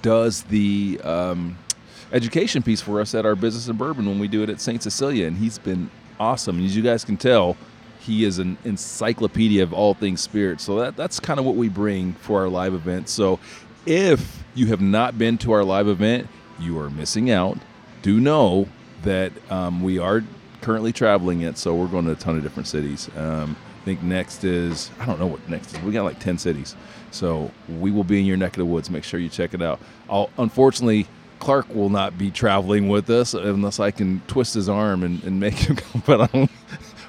does 0.01 0.43
the 0.43 0.99
um, 1.03 1.57
education 2.11 2.63
piece 2.63 2.81
for 2.81 3.01
us 3.01 3.13
at 3.15 3.25
our 3.25 3.35
business 3.35 3.67
in 3.67 3.77
bourbon 3.77 4.05
when 4.05 4.19
we 4.19 4.27
do 4.27 4.43
it 4.43 4.49
at 4.49 4.61
St. 4.61 4.81
Cecilia, 4.81 5.27
and 5.27 5.37
he's 5.37 5.57
been 5.57 5.89
awesome. 6.19 6.57
And 6.57 6.65
as 6.65 6.75
you 6.75 6.83
guys 6.83 7.03
can 7.03 7.17
tell, 7.17 7.57
he 7.99 8.23
is 8.23 8.39
an 8.39 8.57
encyclopedia 8.63 9.61
of 9.63 9.73
all 9.73 9.93
things 9.93 10.21
spirit. 10.21 10.61
So 10.61 10.79
that, 10.79 10.95
that's 10.95 11.19
kind 11.19 11.39
of 11.39 11.45
what 11.45 11.55
we 11.55 11.69
bring 11.69 12.13
for 12.13 12.41
our 12.41 12.47
live 12.47 12.73
event. 12.73 13.09
So 13.09 13.39
if 13.85 14.43
you 14.55 14.67
have 14.67 14.81
not 14.81 15.17
been 15.17 15.37
to 15.39 15.51
our 15.51 15.63
live 15.63 15.87
event, 15.87 16.27
you 16.59 16.79
are 16.79 16.89
missing 16.89 17.29
out. 17.29 17.57
Do 18.01 18.19
know 18.19 18.67
that 19.03 19.31
um, 19.51 19.81
we 19.83 19.99
are 19.99 20.23
currently 20.61 20.91
traveling 20.91 21.41
it, 21.41 21.57
so 21.57 21.75
we're 21.75 21.87
going 21.87 22.05
to 22.05 22.11
a 22.11 22.15
ton 22.15 22.37
of 22.37 22.43
different 22.43 22.67
cities. 22.67 23.09
Um, 23.15 23.55
I 23.81 23.85
think 23.85 24.01
next 24.03 24.43
is 24.43 24.91
I 24.99 25.05
don't 25.05 25.19
know 25.19 25.27
what 25.27 25.47
next 25.49 25.73
is. 25.73 25.81
We 25.81 25.91
got 25.91 26.03
like 26.03 26.19
ten 26.19 26.37
cities, 26.37 26.75
so 27.11 27.51
we 27.79 27.91
will 27.91 28.03
be 28.03 28.19
in 28.19 28.25
your 28.25 28.37
neck 28.37 28.53
of 28.53 28.57
the 28.57 28.65
woods. 28.65 28.89
Make 28.89 29.03
sure 29.03 29.19
you 29.19 29.29
check 29.29 29.53
it 29.53 29.61
out. 29.61 29.79
I'll, 30.09 30.29
unfortunately, 30.37 31.07
Clark 31.39 31.73
will 31.73 31.89
not 31.89 32.17
be 32.17 32.31
traveling 32.31 32.89
with 32.89 33.09
us 33.09 33.33
unless 33.33 33.79
I 33.79 33.91
can 33.91 34.21
twist 34.27 34.53
his 34.53 34.69
arm 34.69 35.03
and, 35.03 35.23
and 35.23 35.39
make 35.39 35.55
him 35.55 35.75
come. 35.77 36.03
But. 36.05 36.49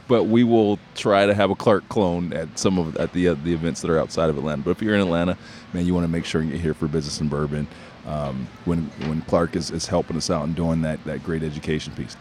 But 0.09 0.25
we 0.25 0.43
will 0.43 0.79
try 0.95 1.27
to 1.27 1.35
have 1.35 1.51
a 1.51 1.55
Clark 1.55 1.89
clone 1.91 2.33
at 2.33 2.59
some 2.59 2.79
of 2.79 2.97
at 2.97 3.13
the 3.13 3.29
uh, 3.29 3.35
the 3.45 3.53
events 3.53 3.83
that 3.83 3.91
are 3.91 3.99
outside 3.99 4.31
of 4.31 4.39
Atlanta. 4.39 4.63
But 4.63 4.71
if 4.71 4.83
you're 4.83 4.95
in 4.95 5.03
Atlanta, 5.03 5.37
man, 5.75 5.87
you 5.87 5.95
want 5.95 6.05
to 6.05 6.09
make 6.11 6.25
sure 6.25 6.43
you're 6.43 6.59
here 6.59 6.75
for 6.75 6.89
business 6.89 7.21
and 7.21 7.29
bourbon. 7.29 7.69
Um, 8.07 8.49
when 8.65 8.85
when 9.07 9.21
Clark 9.23 9.55
is, 9.55 9.71
is 9.71 9.87
helping 9.87 10.17
us 10.17 10.31
out 10.31 10.45
and 10.47 10.57
doing 10.57 10.81
that 10.83 11.05
that 11.05 11.23
great 11.23 11.43
education 11.43 11.93
piece. 11.95 12.17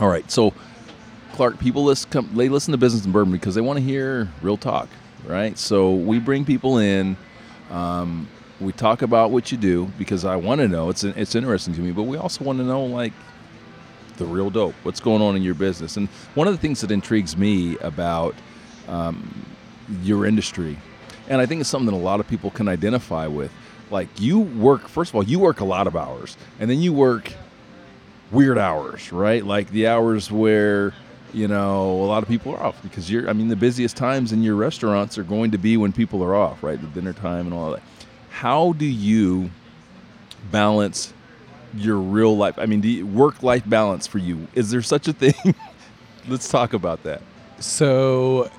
All 0.00 0.08
right, 0.08 0.28
so 0.30 0.52
Clark, 1.34 1.58
people 1.60 1.84
listen, 1.84 2.10
come, 2.10 2.30
they 2.34 2.48
listen 2.48 2.72
to 2.72 2.78
business 2.78 3.04
and 3.04 3.12
bourbon 3.12 3.32
because 3.32 3.54
they 3.54 3.60
want 3.60 3.78
to 3.78 3.84
hear 3.84 4.28
real 4.42 4.56
talk, 4.56 4.88
right? 5.24 5.56
So 5.56 5.94
we 5.94 6.18
bring 6.18 6.44
people 6.44 6.78
in. 6.78 7.16
Um, 7.70 8.28
we 8.60 8.72
talk 8.72 9.02
about 9.02 9.30
what 9.30 9.50
you 9.50 9.58
do 9.58 9.86
because 9.98 10.24
I 10.24 10.36
want 10.36 10.60
to 10.60 10.68
know. 10.68 10.90
It's 10.90 11.02
it's 11.04 11.34
interesting 11.34 11.74
to 11.74 11.80
me, 11.80 11.92
but 11.92 12.02
we 12.04 12.16
also 12.16 12.44
want 12.44 12.58
to 12.58 12.64
know 12.64 12.84
like 12.84 13.12
the 14.16 14.26
real 14.26 14.50
dope. 14.50 14.74
What's 14.82 15.00
going 15.00 15.22
on 15.22 15.34
in 15.34 15.42
your 15.42 15.54
business? 15.54 15.96
And 15.96 16.08
one 16.34 16.46
of 16.46 16.54
the 16.54 16.58
things 16.58 16.80
that 16.82 16.90
intrigues 16.90 17.36
me 17.36 17.78
about 17.78 18.34
um, 18.86 19.46
your 20.02 20.26
industry, 20.26 20.76
and 21.28 21.40
I 21.40 21.46
think 21.46 21.60
it's 21.60 21.70
something 21.70 21.86
that 21.86 21.96
a 21.96 22.04
lot 22.04 22.20
of 22.20 22.28
people 22.28 22.50
can 22.50 22.68
identify 22.68 23.26
with. 23.26 23.52
Like 23.90 24.08
you 24.20 24.38
work, 24.38 24.88
first 24.88 25.10
of 25.10 25.16
all, 25.16 25.24
you 25.24 25.40
work 25.40 25.60
a 25.60 25.64
lot 25.64 25.86
of 25.86 25.96
hours, 25.96 26.36
and 26.60 26.70
then 26.70 26.80
you 26.80 26.92
work 26.92 27.32
weird 28.30 28.58
hours, 28.58 29.10
right? 29.10 29.44
Like 29.44 29.70
the 29.70 29.88
hours 29.88 30.30
where 30.30 30.92
you 31.32 31.48
know 31.48 31.90
a 31.90 32.06
lot 32.06 32.22
of 32.22 32.28
people 32.28 32.54
are 32.54 32.62
off 32.62 32.80
because 32.82 33.10
you're. 33.10 33.28
I 33.28 33.32
mean, 33.32 33.48
the 33.48 33.56
busiest 33.56 33.96
times 33.96 34.32
in 34.32 34.42
your 34.42 34.54
restaurants 34.54 35.18
are 35.18 35.24
going 35.24 35.50
to 35.52 35.58
be 35.58 35.76
when 35.76 35.92
people 35.92 36.22
are 36.22 36.34
off, 36.34 36.62
right? 36.62 36.80
The 36.80 36.86
dinner 36.88 37.12
time 37.12 37.46
and 37.46 37.54
all 37.54 37.72
that. 37.72 37.82
How 38.40 38.72
do 38.72 38.86
you 38.86 39.50
balance 40.50 41.12
your 41.76 41.98
real 41.98 42.34
life? 42.34 42.54
I 42.58 42.64
mean, 42.64 42.80
the 42.80 43.02
work 43.02 43.42
life 43.42 43.68
balance 43.68 44.06
for 44.06 44.16
you. 44.16 44.48
Is 44.54 44.70
there 44.70 44.80
such 44.80 45.08
a 45.08 45.12
thing? 45.12 45.34
Let's 46.26 46.48
talk 46.48 46.72
about 46.72 47.02
that. 47.02 47.20
So, 47.58 48.50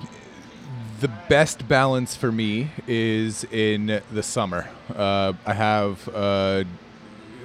the 1.00 1.08
best 1.28 1.66
balance 1.66 2.14
for 2.14 2.30
me 2.30 2.70
is 2.86 3.42
in 3.42 4.00
the 4.12 4.22
summer. 4.22 4.68
Uh, 4.94 5.32
I 5.44 5.52
have 5.52 6.08
uh, 6.14 6.62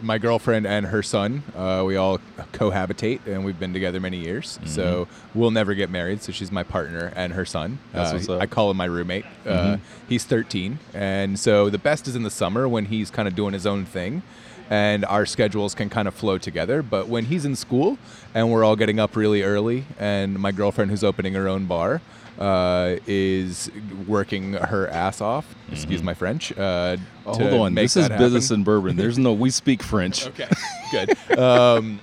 my 0.02 0.18
girlfriend 0.18 0.66
and 0.68 0.86
her 0.88 1.02
son. 1.04 1.44
Uh, 1.56 1.84
we 1.86 1.96
all 1.96 2.20
cohabitate, 2.54 3.26
and 3.26 3.44
we've 3.46 3.60
been 3.60 3.74
together 3.74 4.00
many 4.00 4.18
years. 4.18 4.60
So 4.66 5.08
we'll 5.34 5.52
never 5.52 5.74
get 5.74 5.90
married. 5.90 6.22
So 6.24 6.32
she's 6.32 6.52
my 6.52 6.64
partner 6.64 7.12
and 7.16 7.34
her 7.34 7.46
son. 7.46 7.80
That's 7.94 8.12
Uh. 8.12 8.38
I 8.40 8.46
call 8.46 8.72
him 8.72 8.78
my 8.78 8.86
roommate. 8.86 9.26
Uh, 9.46 9.78
he's 10.08 10.24
13, 10.26 10.80
and 10.94 11.40
so 11.40 11.70
the 11.70 11.78
best 11.78 12.08
is 12.08 12.16
in 12.16 12.24
the 12.24 12.30
summer 12.32 12.68
when 12.68 12.86
he's 12.86 13.10
kind 13.10 13.28
of 13.28 13.36
doing 13.36 13.54
his 13.54 13.66
own 13.66 13.86
thing. 13.86 14.22
And 14.70 15.06
our 15.06 15.26
schedules 15.26 15.74
can 15.74 15.90
kind 15.90 16.10
of 16.10 16.14
flow 16.14 16.38
together. 16.38 16.84
But 16.84 17.08
when 17.08 17.26
he's 17.26 17.46
in 17.46 17.56
school 17.56 17.98
and 18.36 18.52
we're 18.52 18.66
all 18.66 18.76
getting 18.76 19.00
up 19.00 19.16
really 19.16 19.42
early, 19.42 19.86
and 19.98 20.38
my 20.38 20.52
girlfriend, 20.52 20.92
who's 20.92 21.06
opening 21.06 21.36
her 21.36 21.48
own 21.48 21.66
bar, 21.68 22.02
uh, 22.40 22.98
is 23.08 23.70
working 24.08 24.54
her 24.54 24.88
ass 24.88 25.22
off. 25.22 25.56
Excuse 25.72 26.04
my 26.04 26.14
French. 26.14 26.52
Uh, 26.58 26.98
Oh, 27.26 27.34
hold 27.38 27.54
on. 27.62 27.76
This 27.76 27.98
is 27.98 28.08
business 28.08 28.52
and 28.52 28.64
bourbon. 28.64 28.96
There's 28.96 29.18
no. 29.18 29.34
We 29.34 29.50
speak 29.50 29.84
French. 29.84 30.28
Okay, 30.38 30.48
good. 30.92 31.38
Um, 31.38 32.00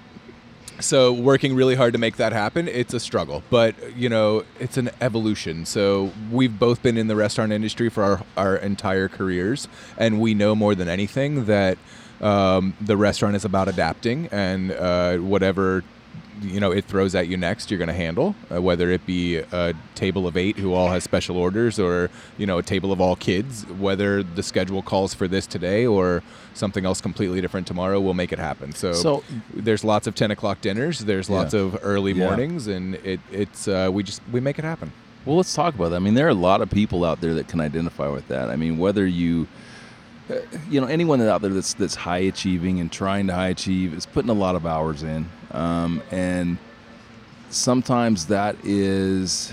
so 0.80 1.12
working 1.14 1.54
really 1.54 1.74
hard 1.76 1.92
to 1.94 1.98
make 1.98 2.16
that 2.16 2.32
happen, 2.34 2.68
it's 2.68 2.92
a 2.92 3.00
struggle, 3.00 3.42
but 3.48 3.96
you 3.96 4.08
know, 4.10 4.44
it's 4.60 4.76
an 4.76 4.90
evolution. 5.00 5.64
So 5.64 6.12
we've 6.30 6.58
both 6.58 6.82
been 6.82 6.98
in 6.98 7.06
the 7.06 7.16
restaurant 7.16 7.52
industry 7.52 7.88
for 7.88 8.02
our, 8.02 8.22
our 8.36 8.56
entire 8.56 9.08
careers, 9.08 9.68
and 9.96 10.20
we 10.20 10.34
know 10.34 10.54
more 10.54 10.74
than 10.74 10.88
anything 10.88 11.46
that 11.46 11.78
um, 12.20 12.74
the 12.80 12.96
restaurant 12.96 13.36
is 13.36 13.44
about 13.46 13.68
adapting 13.68 14.28
and 14.30 14.72
uh, 14.72 15.16
whatever 15.18 15.82
you 16.42 16.58
know 16.60 16.70
it 16.72 16.84
throws 16.84 17.14
at 17.14 17.28
you 17.28 17.36
next 17.36 17.70
you're 17.70 17.78
going 17.78 17.88
to 17.88 17.94
handle 17.94 18.34
uh, 18.52 18.60
whether 18.60 18.90
it 18.90 19.04
be 19.06 19.36
a 19.36 19.72
table 19.94 20.26
of 20.26 20.36
eight 20.36 20.56
who 20.56 20.74
all 20.74 20.88
has 20.88 21.04
special 21.04 21.36
orders 21.36 21.78
or 21.78 22.10
you 22.38 22.46
know 22.46 22.58
a 22.58 22.62
table 22.62 22.90
of 22.92 23.00
all 23.00 23.16
kids 23.16 23.64
whether 23.78 24.22
the 24.22 24.42
schedule 24.42 24.82
calls 24.82 25.14
for 25.14 25.28
this 25.28 25.46
today 25.46 25.86
or 25.86 26.22
something 26.54 26.84
else 26.84 27.00
completely 27.00 27.40
different 27.40 27.66
tomorrow 27.66 28.00
we'll 28.00 28.14
make 28.14 28.32
it 28.32 28.38
happen 28.38 28.72
so, 28.72 28.92
So- 28.92 29.24
there's 29.54 29.84
lots 29.84 30.06
of 30.06 30.14
10 30.14 30.30
o'clock 30.30 30.60
dinners 30.60 31.00
there's 31.00 31.28
Yeah. 31.28 31.36
lots 31.36 31.54
of 31.54 31.78
early 31.82 32.12
Yeah. 32.12 32.26
mornings 32.26 32.66
and 32.66 32.96
it, 32.96 33.20
it's 33.30 33.68
uh, 33.68 33.90
we 33.92 34.02
just 34.02 34.20
we 34.32 34.40
make 34.40 34.58
it 34.58 34.64
happen 34.64 34.92
Well, 35.26 35.36
let's 35.36 35.54
talk 35.54 35.74
about 35.74 35.88
that. 35.88 35.96
I 35.96 36.00
mean, 36.00 36.12
there 36.12 36.26
are 36.26 36.36
a 36.40 36.42
lot 36.50 36.60
of 36.60 36.68
people 36.68 37.02
out 37.02 37.22
there 37.22 37.32
that 37.34 37.48
can 37.48 37.58
identify 37.58 38.08
with 38.08 38.28
that. 38.28 38.50
I 38.50 38.56
mean, 38.56 38.76
whether 38.76 39.06
you, 39.06 39.46
you 40.70 40.80
know, 40.80 40.86
anyone 40.86 41.20
out 41.22 41.42
there 41.42 41.50
that's 41.50 41.74
that's 41.74 41.94
high 41.94 42.18
achieving 42.18 42.80
and 42.80 42.90
trying 42.90 43.26
to 43.26 43.34
high 43.34 43.48
achieve 43.48 43.94
is 43.94 44.06
putting 44.06 44.30
a 44.30 44.34
lot 44.34 44.54
of 44.54 44.66
hours 44.66 45.02
in, 45.02 45.28
um, 45.50 46.02
and 46.10 46.58
sometimes 47.50 48.26
that 48.26 48.56
is, 48.64 49.52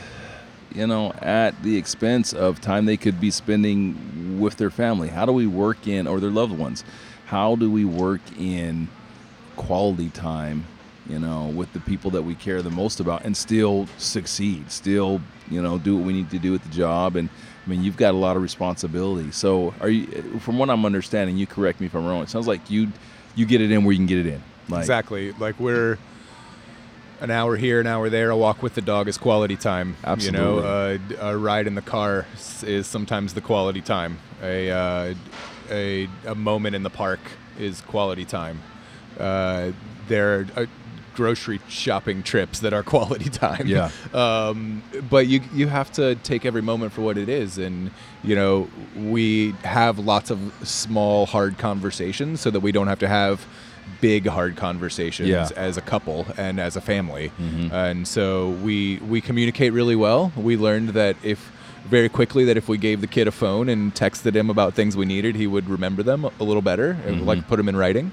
you 0.74 0.88
know, 0.88 1.12
at 1.22 1.62
the 1.64 1.78
expense 1.78 2.34
of 2.34 2.62
time 2.62 2.86
they 2.86 2.98
could 2.98 3.20
be 3.20 3.32
spending 3.32 4.40
with 4.40 4.58
their 4.58 4.70
family. 4.70 5.10
How 5.10 5.26
do 5.26 5.34
we 5.34 5.48
work 5.48 5.88
in 5.88 6.08
or 6.08 6.20
their 6.20 6.32
loved 6.32 6.58
ones? 6.58 6.84
How 7.26 7.56
do 7.56 7.70
we 7.70 7.86
work 7.86 8.22
in 8.38 8.88
quality 9.56 10.10
time 10.10 10.66
you 11.08 11.20
know 11.20 11.48
with 11.48 11.72
the 11.74 11.80
people 11.82 12.12
that 12.12 12.22
we 12.22 12.36
care 12.36 12.62
the 12.62 12.70
most 12.70 13.00
about 13.00 13.24
and 13.26 13.36
still 13.36 13.88
succeed 13.98 14.72
still 14.72 15.22
you 15.50 15.62
know 15.62 15.78
do 15.78 15.96
what 15.96 16.06
we 16.06 16.14
need 16.14 16.30
to 16.30 16.40
do 16.40 16.56
at 16.56 16.64
the 16.64 16.70
job 16.70 17.16
and 17.16 17.30
mean 17.72 17.84
you've 17.84 17.98
got 17.98 18.14
a 18.14 18.18
lot 18.18 18.36
of 18.36 18.42
responsibility. 18.42 19.32
So 19.32 19.74
are 19.82 19.90
you 19.90 20.06
from 20.40 20.58
what 20.58 20.70
i'm 20.70 20.86
understanding 20.86 21.38
you 21.38 21.48
correct 21.48 21.80
me 21.80 21.88
if 21.88 21.96
i'm 21.96 22.06
wrong 22.06 22.24
it 22.24 22.30
sounds 22.30 22.48
like 22.48 22.70
you 22.70 22.92
you 23.36 23.46
get 23.46 23.62
it 23.62 23.72
in 23.72 23.84
where 23.84 23.94
you 23.94 23.98
can 23.98 24.08
get 24.08 24.26
it 24.26 24.28
in 24.28 24.42
like 24.72 24.82
exactly. 24.82 25.32
Like 25.34 25.60
we're 25.60 25.98
an 27.20 27.30
hour 27.30 27.56
here 27.56 27.80
an 27.80 27.88
hour 27.88 28.10
there 28.10 28.32
a 28.32 28.38
walk 28.38 28.64
with 28.64 28.74
the 28.74 28.82
dog 28.82 29.08
is 29.08 29.18
quality 29.18 29.56
time 29.56 29.96
Absolutely. 30.04 30.40
you 30.40 30.46
know? 30.46 30.60
Uh, 30.60 30.98
a 31.20 31.38
ride 31.38 31.68
in 31.68 31.76
the 31.76 31.82
car 31.82 32.26
is 32.64 32.88
sometimes 32.88 33.34
the 33.34 33.42
quality 33.42 33.82
time. 33.82 34.18
A 34.42 34.72
uh, 34.72 35.14
a, 35.70 36.10
a 36.26 36.36
moment 36.36 36.76
in 36.76 36.84
the 36.84 36.90
park 36.90 37.20
is 37.60 37.82
quality 37.82 38.26
time. 38.26 38.62
Uh, 39.20 39.72
there 40.08 40.48
uh, 40.56 40.66
grocery 41.16 41.60
shopping 41.68 42.24
trips 42.24 42.60
that 42.60 42.74
are 42.74 42.84
quality 42.84 43.30
time 43.30 43.68
Yeah. 43.68 43.90
um, 44.14 44.82
but 45.10 45.28
you 45.28 45.42
you 45.54 45.68
have 45.68 45.92
to 45.94 46.16
take 46.16 46.46
every 46.46 46.62
moment 46.62 46.94
for 46.94 47.02
what 47.02 47.18
it 47.18 47.30
is, 47.30 47.58
and 47.58 47.92
you 48.24 48.36
know 48.36 48.70
we 48.96 49.52
have 49.64 50.00
lots 50.00 50.32
of 50.32 50.40
small 50.68 51.26
hard 51.26 51.58
conversations 51.58 52.42
so 52.42 52.50
that 52.52 52.60
we 52.62 52.72
don't 52.72 52.88
have 52.88 53.00
to 53.00 53.08
have 53.08 53.46
big 54.00 54.26
hard 54.28 54.56
conversations 54.56 55.28
Yeah. 55.30 55.50
as 55.56 55.76
a 55.78 55.82
couple 55.82 56.26
and 56.38 56.60
as 56.60 56.76
a 56.76 56.82
family, 56.82 57.32
Mhm. 57.40 57.72
and 57.72 58.08
so 58.08 58.50
we 58.64 58.98
we 59.08 59.22
communicate 59.22 59.74
really 59.74 59.96
well. 59.96 60.32
We 60.36 60.56
learned 60.58 60.90
that 60.90 61.16
if 61.24 61.52
very 61.90 62.10
quickly 62.10 62.46
that 62.46 62.58
if 62.58 62.70
we 62.70 62.78
gave 62.78 63.02
the 63.02 63.08
kid 63.08 63.28
a 63.28 63.32
phone 63.32 63.68
and 63.68 63.94
texted 63.94 64.36
him 64.36 64.50
about 64.52 64.76
things 64.76 64.96
we 64.96 65.06
needed, 65.06 65.36
he 65.36 65.48
would 65.48 65.68
remember 65.68 66.04
them 66.04 66.26
a 66.40 66.44
little 66.44 66.62
better 66.62 66.96
and 67.08 67.22
Mhm. 67.22 67.26
like 67.26 67.48
put 67.48 67.58
them 67.58 67.68
in 67.68 67.76
writing. 67.76 68.12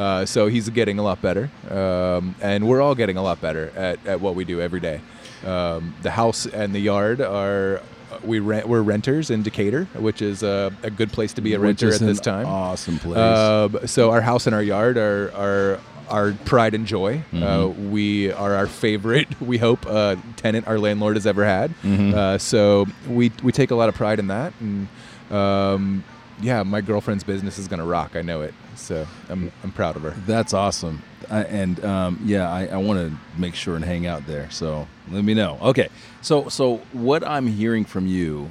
Uh, 0.00 0.24
so 0.24 0.46
he's 0.48 0.68
getting 0.70 0.98
a 0.98 1.02
lot 1.02 1.20
better, 1.20 1.50
um, 1.70 2.34
and 2.40 2.66
we're 2.66 2.80
all 2.80 2.94
getting 2.94 3.16
a 3.18 3.22
lot 3.22 3.38
better 3.40 3.70
at, 3.76 3.98
at 4.06 4.18
what 4.20 4.34
we 4.34 4.44
do 4.44 4.58
every 4.60 4.80
day. 4.80 4.98
Um, 5.44 5.94
the 6.02 6.10
house 6.10 6.46
and 6.46 6.74
the 6.74 6.80
yard 6.80 7.20
are 7.20 7.82
we 8.24 8.38
rent. 8.40 8.66
We're 8.66 8.80
renters 8.82 9.30
in 9.30 9.42
Decatur, 9.42 9.84
which 9.94 10.22
is 10.22 10.42
a, 10.42 10.72
a 10.82 10.90
good 10.90 11.12
place 11.12 11.32
to 11.34 11.40
be 11.42 11.52
a 11.54 11.58
which 11.60 11.82
renter 11.82 11.92
at 11.94 12.00
this 12.00 12.20
time. 12.20 12.46
awesome 12.46 12.98
place 12.98 13.18
Um, 13.18 13.78
so 13.86 14.10
our 14.10 14.20
house 14.22 14.46
and 14.46 14.54
our 14.54 14.62
yard 14.62 14.96
are 14.96 15.30
are 15.34 15.80
our 16.08 16.32
pride 16.44 16.74
and 16.74 16.86
joy. 16.86 17.22
Uh, 17.32 17.36
Mhm. 17.36 17.90
we 17.90 18.32
are 18.32 18.54
our 18.54 18.66
favorite. 18.66 19.28
We 19.40 19.58
hope 19.58 19.86
uh, 19.86 20.16
tenant 20.36 20.66
our 20.66 20.78
landlord 20.78 21.16
has 21.16 21.26
ever 21.26 21.44
had. 21.44 21.70
Mhm. 21.84 22.14
Uh, 22.14 22.38
so 22.38 22.86
we 23.08 23.32
we 23.42 23.52
take 23.52 23.70
a 23.70 23.76
lot 23.76 23.88
of 23.90 23.94
pride 23.94 24.18
in 24.18 24.28
that, 24.28 24.52
and 24.60 24.88
um, 25.30 26.04
yeah, 26.40 26.62
my 26.62 26.80
girlfriend's 26.80 27.24
business 27.24 27.58
is 27.58 27.68
gonna 27.68 27.84
rock. 27.84 28.16
I 28.16 28.22
know 28.22 28.42
it. 28.42 28.54
So 28.76 29.06
I'm 29.28 29.52
I'm 29.62 29.72
proud 29.72 29.96
of 29.96 30.02
her. 30.02 30.10
That's 30.26 30.54
awesome. 30.54 31.02
I, 31.30 31.44
and 31.44 31.84
um, 31.84 32.20
yeah, 32.24 32.50
I, 32.50 32.66
I 32.66 32.76
want 32.78 32.98
to 32.98 33.40
make 33.40 33.54
sure 33.54 33.76
and 33.76 33.84
hang 33.84 34.06
out 34.06 34.26
there. 34.26 34.50
So 34.50 34.88
let 35.10 35.24
me 35.24 35.34
know. 35.34 35.58
Okay. 35.62 35.88
So 36.22 36.48
so 36.48 36.78
what 36.92 37.26
I'm 37.26 37.46
hearing 37.46 37.84
from 37.84 38.06
you, 38.06 38.50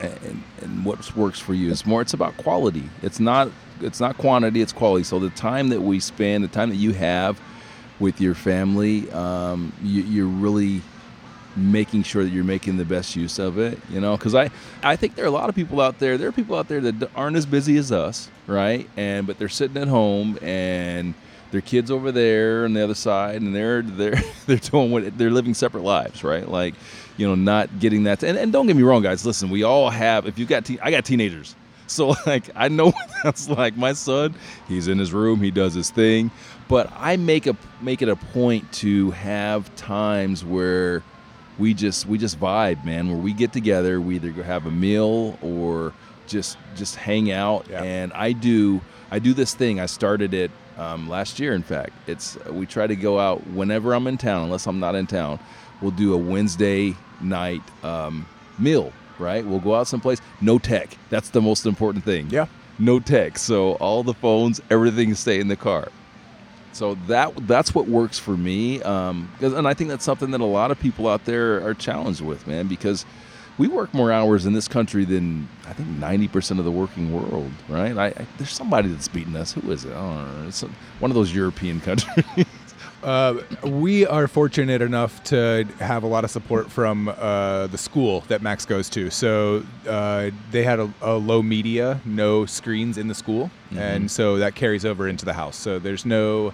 and, 0.00 0.42
and 0.60 0.84
what 0.84 1.16
works 1.16 1.38
for 1.38 1.54
you 1.54 1.70
is 1.70 1.86
more. 1.86 2.02
It's 2.02 2.14
about 2.14 2.36
quality. 2.36 2.88
It's 3.02 3.20
not 3.20 3.50
it's 3.80 4.00
not 4.00 4.18
quantity. 4.18 4.60
It's 4.60 4.72
quality. 4.72 5.04
So 5.04 5.18
the 5.18 5.30
time 5.30 5.68
that 5.70 5.80
we 5.80 6.00
spend, 6.00 6.44
the 6.44 6.48
time 6.48 6.70
that 6.70 6.76
you 6.76 6.92
have 6.92 7.40
with 7.98 8.20
your 8.20 8.34
family, 8.34 9.10
um, 9.12 9.72
you, 9.82 10.02
you're 10.02 10.26
really 10.26 10.82
making 11.56 12.02
sure 12.02 12.22
that 12.22 12.30
you're 12.30 12.44
making 12.44 12.76
the 12.76 12.84
best 12.84 13.16
use 13.16 13.38
of 13.38 13.58
it 13.58 13.78
you 13.90 14.00
know? 14.00 14.16
Because 14.16 14.34
i 14.34 14.50
i 14.82 14.96
think 14.96 15.14
there 15.14 15.24
are 15.24 15.28
a 15.28 15.32
lot 15.32 15.48
of 15.48 15.54
people 15.54 15.80
out 15.80 15.98
there 15.98 16.18
there 16.18 16.28
are 16.28 16.32
people 16.32 16.56
out 16.56 16.68
there 16.68 16.80
that 16.80 17.10
aren't 17.14 17.36
as 17.36 17.46
busy 17.46 17.76
as 17.76 17.92
us 17.92 18.28
right? 18.46 18.88
And 18.96 19.26
but 19.26 19.38
they're 19.38 19.48
sitting 19.48 19.76
at 19.80 19.88
home 19.88 20.38
and 20.42 21.14
their 21.50 21.60
kids 21.60 21.90
over 21.90 22.12
there 22.12 22.64
on 22.64 22.72
the 22.74 22.82
other 22.82 22.94
side 22.94 23.40
and 23.42 23.54
they're 23.54 23.82
they're 23.82 24.22
they're 24.46 24.56
doing 24.56 24.90
what 24.90 25.16
they're 25.18 25.30
living 25.30 25.54
separate 25.54 25.82
lives 25.82 26.22
right? 26.24 26.48
Like 26.48 26.74
you 27.16 27.26
know 27.26 27.34
not 27.34 27.78
getting 27.78 28.04
that 28.04 28.22
and, 28.22 28.38
and 28.38 28.52
don't 28.52 28.66
get 28.66 28.76
me 28.76 28.82
wrong 28.82 29.02
guys 29.02 29.24
listen 29.24 29.48
we 29.48 29.62
all 29.62 29.90
have 29.90 30.26
if 30.26 30.38
you 30.38 30.44
got 30.46 30.64
te- 30.64 30.80
i 30.80 30.90
got 30.90 31.04
teenagers. 31.04 31.54
So 31.86 32.14
like 32.26 32.50
I 32.54 32.68
know 32.68 32.92
that's 33.24 33.48
like. 33.48 33.76
My 33.76 33.92
son, 33.92 34.34
he's 34.68 34.88
in 34.88 34.98
his 34.98 35.12
room, 35.12 35.40
he 35.40 35.50
does 35.50 35.74
his 35.74 35.90
thing, 35.90 36.30
but 36.68 36.90
I 36.96 37.16
make 37.16 37.46
a 37.46 37.56
make 37.80 38.02
it 38.02 38.08
a 38.08 38.16
point 38.16 38.70
to 38.74 39.10
have 39.12 39.74
times 39.76 40.44
where 40.44 41.02
we 41.58 41.74
just 41.74 42.06
we 42.06 42.18
just 42.18 42.38
vibe, 42.38 42.84
man, 42.84 43.08
where 43.08 43.16
we 43.16 43.32
get 43.32 43.52
together, 43.52 44.00
we 44.00 44.16
either 44.16 44.30
go 44.30 44.42
have 44.42 44.66
a 44.66 44.70
meal 44.70 45.38
or 45.42 45.92
just 46.26 46.58
just 46.76 46.96
hang 46.96 47.30
out. 47.30 47.66
Yeah. 47.68 47.82
And 47.82 48.12
I 48.12 48.32
do 48.32 48.80
I 49.10 49.18
do 49.18 49.34
this 49.34 49.54
thing. 49.54 49.80
I 49.80 49.86
started 49.86 50.34
it 50.34 50.50
um, 50.76 51.08
last 51.08 51.38
year. 51.38 51.54
In 51.54 51.62
fact, 51.62 51.92
it's 52.06 52.36
we 52.46 52.66
try 52.66 52.86
to 52.86 52.96
go 52.96 53.18
out 53.18 53.46
whenever 53.48 53.94
I'm 53.94 54.06
in 54.06 54.18
town, 54.18 54.44
unless 54.44 54.66
I'm 54.66 54.80
not 54.80 54.94
in 54.94 55.06
town. 55.06 55.38
We'll 55.80 55.90
do 55.90 56.14
a 56.14 56.18
Wednesday 56.18 56.94
night 57.20 57.62
um, 57.82 58.26
meal. 58.58 58.92
Right? 59.18 59.46
We'll 59.46 59.60
go 59.60 59.74
out 59.74 59.86
someplace. 59.86 60.20
No 60.42 60.58
tech. 60.58 60.96
That's 61.08 61.30
the 61.30 61.40
most 61.40 61.64
important 61.64 62.04
thing. 62.04 62.28
Yeah. 62.28 62.46
No 62.78 63.00
tech. 63.00 63.38
So 63.38 63.72
all 63.76 64.02
the 64.02 64.12
phones, 64.12 64.60
everything 64.68 65.14
stay 65.14 65.40
in 65.40 65.48
the 65.48 65.56
car. 65.56 65.88
So 66.76 66.94
that 67.06 67.34
that's 67.46 67.74
what 67.74 67.88
works 67.88 68.18
for 68.18 68.36
me, 68.36 68.82
um, 68.82 69.32
and 69.40 69.66
I 69.66 69.72
think 69.72 69.88
that's 69.88 70.04
something 70.04 70.30
that 70.32 70.42
a 70.42 70.44
lot 70.44 70.70
of 70.70 70.78
people 70.78 71.08
out 71.08 71.24
there 71.24 71.66
are 71.66 71.72
challenged 71.72 72.20
with, 72.20 72.46
man, 72.46 72.66
because 72.66 73.06
we 73.56 73.66
work 73.66 73.94
more 73.94 74.12
hours 74.12 74.44
in 74.44 74.52
this 74.52 74.68
country 74.68 75.06
than 75.06 75.48
I 75.66 75.72
think 75.72 75.88
ninety 75.88 76.28
percent 76.28 76.60
of 76.60 76.66
the 76.66 76.70
working 76.70 77.14
world, 77.14 77.50
right? 77.70 77.96
I, 77.96 78.06
I, 78.08 78.26
there's 78.36 78.52
somebody 78.52 78.88
that's 78.90 79.08
beating 79.08 79.36
us. 79.36 79.54
Who 79.54 79.70
is 79.72 79.86
it? 79.86 79.92
I 79.92 79.94
don't 79.94 80.42
know. 80.42 80.48
It's 80.48 80.60
one 81.00 81.10
of 81.10 81.14
those 81.14 81.34
European 81.34 81.80
countries. 81.80 82.26
Uh, 83.06 83.40
we 83.62 84.04
are 84.04 84.26
fortunate 84.26 84.82
enough 84.82 85.22
to 85.22 85.64
have 85.78 86.02
a 86.02 86.06
lot 86.08 86.24
of 86.24 86.30
support 86.30 86.68
from 86.68 87.08
uh, 87.08 87.68
the 87.68 87.78
school 87.78 88.22
that 88.22 88.42
Max 88.42 88.66
goes 88.66 88.88
to. 88.90 89.10
So 89.10 89.64
uh, 89.88 90.32
they 90.50 90.64
had 90.64 90.80
a, 90.80 90.92
a 91.00 91.14
low 91.14 91.40
media, 91.40 92.00
no 92.04 92.46
screens 92.46 92.98
in 92.98 93.06
the 93.06 93.14
school, 93.14 93.48
and 93.76 94.10
so 94.10 94.38
that 94.38 94.56
carries 94.56 94.84
over 94.84 95.06
into 95.06 95.24
the 95.24 95.34
house. 95.34 95.54
So 95.54 95.78
there's 95.78 96.04
no. 96.04 96.52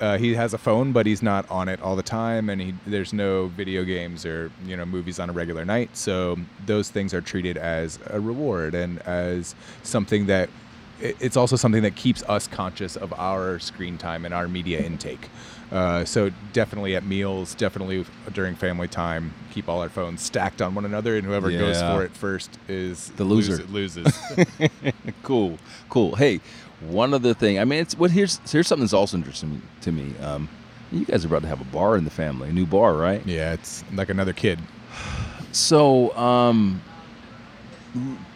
Uh, 0.00 0.18
he 0.18 0.34
has 0.34 0.52
a 0.52 0.58
phone, 0.58 0.92
but 0.92 1.06
he's 1.06 1.22
not 1.22 1.48
on 1.48 1.68
it 1.68 1.80
all 1.80 1.96
the 1.96 2.02
time, 2.02 2.50
and 2.50 2.60
he, 2.60 2.74
there's 2.86 3.14
no 3.14 3.46
video 3.46 3.82
games 3.82 4.26
or 4.26 4.50
you 4.66 4.76
know 4.76 4.84
movies 4.84 5.18
on 5.18 5.30
a 5.30 5.32
regular 5.32 5.64
night. 5.64 5.96
So 5.96 6.36
those 6.66 6.90
things 6.90 7.14
are 7.14 7.22
treated 7.22 7.56
as 7.56 7.98
a 8.08 8.20
reward 8.20 8.74
and 8.74 8.98
as 9.02 9.54
something 9.82 10.26
that 10.26 10.50
it's 11.00 11.36
also 11.36 11.56
something 11.56 11.82
that 11.82 11.94
keeps 11.94 12.22
us 12.24 12.46
conscious 12.46 12.96
of 12.96 13.12
our 13.14 13.58
screen 13.58 13.98
time 13.98 14.24
and 14.24 14.32
our 14.32 14.48
media 14.48 14.80
intake. 14.80 15.28
Uh, 15.72 16.04
so 16.04 16.30
definitely 16.52 16.94
at 16.94 17.04
meals, 17.04 17.54
definitely 17.54 18.04
during 18.32 18.54
family 18.54 18.86
time, 18.86 19.32
keep 19.52 19.68
all 19.68 19.80
our 19.82 19.88
phones 19.88 20.22
stacked 20.22 20.62
on 20.62 20.74
one 20.74 20.84
another, 20.84 21.16
and 21.16 21.26
whoever 21.26 21.50
goes 21.50 21.80
for 21.80 22.04
it 22.04 22.12
first 22.12 22.58
is 22.68 23.08
The 23.16 23.24
loser. 23.24 23.62
loses. 23.64 24.16
loses. 24.28 24.70
cool, 25.22 25.58
cool. 25.88 26.14
Hey, 26.14 26.40
one 26.80 27.12
other 27.14 27.34
thing. 27.34 27.58
I 27.58 27.64
mean, 27.64 27.80
it's 27.80 27.98
what 27.98 28.10
here's 28.12 28.38
here's 28.50 28.68
something 28.68 28.84
that's 28.84 28.92
also 28.92 29.16
interesting 29.16 29.60
to 29.80 29.90
me. 29.92 30.14
Um, 30.22 30.48
you 30.92 31.04
guys 31.04 31.24
are 31.24 31.28
about 31.28 31.42
to 31.42 31.48
have 31.48 31.60
a 31.60 31.64
bar 31.64 31.96
in 31.96 32.04
the 32.04 32.10
family, 32.10 32.50
a 32.50 32.52
new 32.52 32.66
bar, 32.66 32.94
right? 32.94 33.26
yeah, 33.26 33.52
it's 33.52 33.82
like 33.92 34.08
another 34.08 34.32
kid. 34.32 34.58
So, 35.52 36.14
um, 36.18 36.82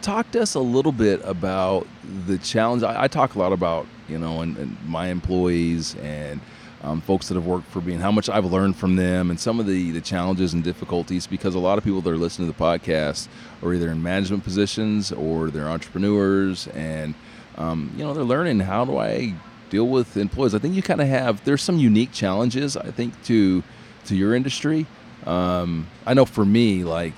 talk 0.01 0.31
to 0.31 0.41
us 0.41 0.55
a 0.55 0.59
little 0.59 0.91
bit 0.91 1.21
about 1.23 1.85
the 2.25 2.39
challenge. 2.39 2.81
I, 2.81 3.03
I 3.03 3.07
talk 3.07 3.35
a 3.35 3.39
lot 3.39 3.53
about, 3.53 3.85
you 4.09 4.17
know, 4.17 4.41
and, 4.41 4.57
and 4.57 4.75
my 4.87 5.09
employees 5.09 5.93
and 6.01 6.41
um, 6.83 7.01
folks 7.01 7.27
that 7.27 7.35
have 7.35 7.45
worked 7.45 7.67
for 7.67 7.79
me 7.81 7.93
and 7.93 8.01
how 8.01 8.11
much 8.11 8.27
I've 8.29 8.45
learned 8.45 8.75
from 8.75 8.95
them 8.95 9.29
and 9.29 9.39
some 9.39 9.59
of 9.59 9.67
the, 9.67 9.91
the 9.91 10.01
challenges 10.01 10.53
and 10.53 10.63
difficulties 10.63 11.27
because 11.27 11.53
a 11.55 11.59
lot 11.59 11.77
of 11.77 11.83
people 11.83 12.01
that 12.01 12.09
are 12.09 12.17
listening 12.17 12.51
to 12.51 12.57
the 12.57 12.63
podcast 12.63 13.27
are 13.61 13.73
either 13.73 13.89
in 13.91 14.01
management 14.01 14.43
positions 14.43 15.11
or 15.11 15.49
they're 15.51 15.67
entrepreneurs 15.69 16.67
and, 16.69 17.13
um, 17.57 17.91
you 17.95 18.03
know, 18.03 18.13
they're 18.13 18.23
learning 18.23 18.59
how 18.61 18.83
do 18.85 18.97
I 18.97 19.33
deal 19.69 19.87
with 19.87 20.17
employees. 20.17 20.55
I 20.55 20.59
think 20.59 20.73
you 20.75 20.81
kind 20.81 21.01
of 21.01 21.07
have 21.07 21.43
there's 21.45 21.61
some 21.61 21.77
unique 21.77 22.11
challenges 22.11 22.75
I 22.75 22.91
think 22.91 23.13
to 23.25 23.63
to 24.05 24.15
your 24.15 24.33
industry. 24.33 24.85
Um, 25.25 25.87
I 26.07 26.13
know 26.15 26.25
for 26.25 26.43
me, 26.43 26.83
like 26.83 27.13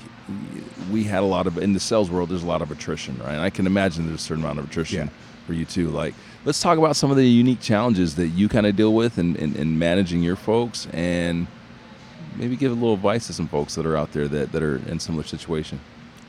we 0.92 1.04
had 1.06 1.24
a 1.24 1.26
lot 1.26 1.48
of 1.48 1.58
in 1.58 1.74
the 1.74 1.80
sales 1.80 2.12
world. 2.12 2.30
There's 2.30 2.44
a 2.44 2.48
lot 2.48 2.62
of 2.62 2.70
attrition, 2.72 3.18
right? 3.20 3.32
And 3.34 3.42
I 3.42 3.50
can 3.50 3.66
imagine 3.66 4.08
there's 4.08 4.20
a 4.20 4.24
certain 4.24 4.44
amount 4.44 4.60
of 4.60 4.66
attrition 4.66 5.08
Yeah. 5.08 5.46
for 5.48 5.54
you 5.54 5.66
too. 5.66 5.90
Like, 5.90 6.14
let's 6.46 6.62
talk 6.62 6.78
about 6.78 6.96
some 6.96 7.12
of 7.12 7.18
the 7.18 7.28
unique 7.28 7.62
challenges 7.62 8.16
that 8.16 8.28
you 8.28 8.50
kind 8.50 8.66
of 8.66 8.76
deal 8.76 8.94
with 8.94 9.18
in, 9.18 9.36
in, 9.38 9.56
in 9.56 9.80
managing 9.80 10.24
your 10.24 10.36
folks, 10.36 10.88
and 10.94 11.48
maybe 12.36 12.56
give 12.56 12.72
a 12.72 12.76
little 12.76 12.96
advice 12.96 13.28
to 13.28 13.34
some 13.34 13.48
folks 13.48 13.76
that 13.76 13.86
are 13.86 13.96
out 13.96 14.12
there 14.12 14.28
that, 14.28 14.52
that 14.52 14.64
are 14.64 14.78
in 14.90 15.00
similar 15.00 15.24
situation. 15.24 15.80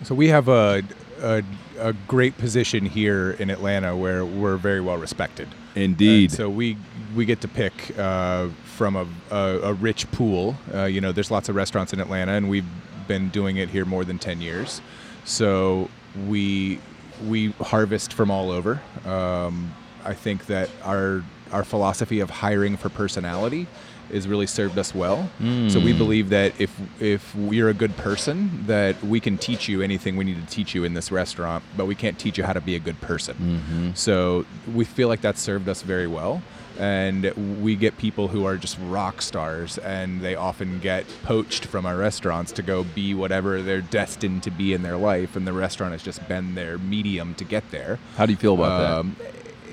So 0.02 0.14
we 0.14 0.28
have 0.28 0.48
a, 0.48 0.82
a 1.22 1.42
a 1.78 1.92
great 2.06 2.36
position 2.38 2.84
here 2.84 3.32
in 3.32 3.50
Atlanta 3.50 3.96
where 3.96 4.24
we're 4.24 4.56
very 4.56 4.80
well 4.80 4.98
respected. 4.98 5.48
Indeed. 5.74 6.30
And 6.30 6.36
so 6.36 6.48
we 6.50 6.76
we 7.14 7.24
get 7.24 7.40
to 7.40 7.48
pick 7.48 7.98
uh, 7.98 8.48
from 8.64 8.96
a, 8.96 9.06
a, 9.30 9.60
a 9.62 9.72
rich 9.72 10.10
pool. 10.12 10.56
Uh, 10.72 10.84
you 10.84 11.00
know, 11.00 11.12
there's 11.12 11.30
lots 11.30 11.48
of 11.48 11.54
restaurants 11.54 11.92
in 11.92 12.00
Atlanta, 12.00 12.32
and 12.32 12.50
we've 12.50 12.66
been 13.08 13.28
doing 13.30 13.56
it 13.56 13.70
here 13.70 13.84
more 13.84 14.04
than 14.04 14.18
ten 14.18 14.40
years. 14.40 14.80
So 15.24 15.88
we 16.28 16.80
we 17.26 17.52
harvest 17.52 18.12
from 18.12 18.30
all 18.30 18.50
over. 18.50 18.82
Um, 19.06 19.74
I 20.04 20.14
think 20.14 20.46
that 20.46 20.68
our 20.82 21.22
our 21.52 21.64
philosophy 21.64 22.20
of 22.20 22.30
hiring 22.30 22.76
for 22.76 22.88
personality 22.88 23.66
has 24.12 24.28
really 24.28 24.46
served 24.46 24.76
us 24.78 24.94
well. 24.94 25.30
So 25.68 25.80
we 25.80 25.92
believe 25.92 26.28
that 26.30 26.52
if 26.60 26.70
if 27.00 27.34
you're 27.34 27.70
a 27.70 27.74
good 27.74 27.96
person, 27.96 28.66
that 28.66 29.02
we 29.02 29.18
can 29.20 29.38
teach 29.38 29.68
you 29.68 29.82
anything 29.82 30.16
we 30.16 30.24
need 30.24 30.46
to 30.46 30.54
teach 30.54 30.74
you 30.74 30.84
in 30.84 30.94
this 30.94 31.10
restaurant, 31.10 31.64
but 31.76 31.86
we 31.86 31.94
can't 31.94 32.18
teach 32.18 32.36
you 32.38 32.44
how 32.44 32.52
to 32.52 32.60
be 32.60 32.74
a 32.76 32.80
good 32.80 33.00
person. 33.00 33.92
So 33.94 34.44
we 34.72 34.84
feel 34.84 35.08
like 35.08 35.22
that 35.22 35.38
served 35.38 35.68
us 35.68 35.82
very 35.82 36.06
well. 36.06 36.42
And 36.76 37.32
we 37.62 37.76
get 37.76 37.96
people 37.98 38.26
who 38.28 38.44
are 38.46 38.56
just 38.56 38.78
rock 38.82 39.22
stars, 39.22 39.78
and 39.78 40.20
they 40.22 40.34
often 40.34 40.80
get 40.80 41.06
poached 41.22 41.64
from 41.66 41.86
our 41.86 41.96
restaurants 41.96 42.50
to 42.52 42.62
go 42.62 42.82
be 42.82 43.14
whatever 43.14 43.62
they're 43.62 43.80
destined 43.80 44.42
to 44.42 44.50
be 44.50 44.74
in 44.74 44.82
their 44.82 44.96
life, 44.96 45.36
and 45.36 45.46
the 45.46 45.52
restaurant 45.52 45.92
has 45.92 46.02
just 46.02 46.26
been 46.26 46.56
their 46.56 46.76
medium 46.78 47.36
to 47.36 47.44
get 47.44 47.70
there. 47.70 48.00
How 48.16 48.26
do 48.26 48.32
you 48.32 48.36
feel 48.36 48.54
about 48.54 48.80
Um, 49.00 49.16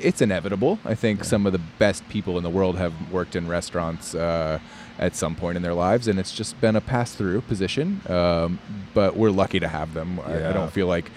it's 0.04 0.22
inevitable. 0.22 0.80
I 0.86 0.96
think 0.96 1.24
some 1.24 1.46
of 1.46 1.54
the 1.54 1.62
best 1.80 2.08
people 2.10 2.38
in 2.38 2.44
the 2.44 2.50
world 2.50 2.78
have 2.78 2.94
worked 3.12 3.36
in 3.36 3.48
restaurants 3.48 4.16
uh, 4.16 4.60
at 5.00 5.16
some 5.16 5.36
point 5.36 5.58
in 5.58 5.64
their 5.64 5.74
lives, 5.74 6.08
and 6.08 6.20
it's 6.20 6.34
just 6.34 6.60
been 6.62 6.76
a 6.76 6.82
pass-through 6.82 7.42
position. 7.42 8.02
Um, 8.08 8.60
but 8.94 9.16
we're 9.16 9.32
lucky 9.32 9.60
to 9.60 9.68
have 9.68 9.94
them. 9.94 10.20
I, 10.20 10.50
I 10.50 10.54
don't 10.54 10.72
feel 10.72 10.88
like, 10.88 11.12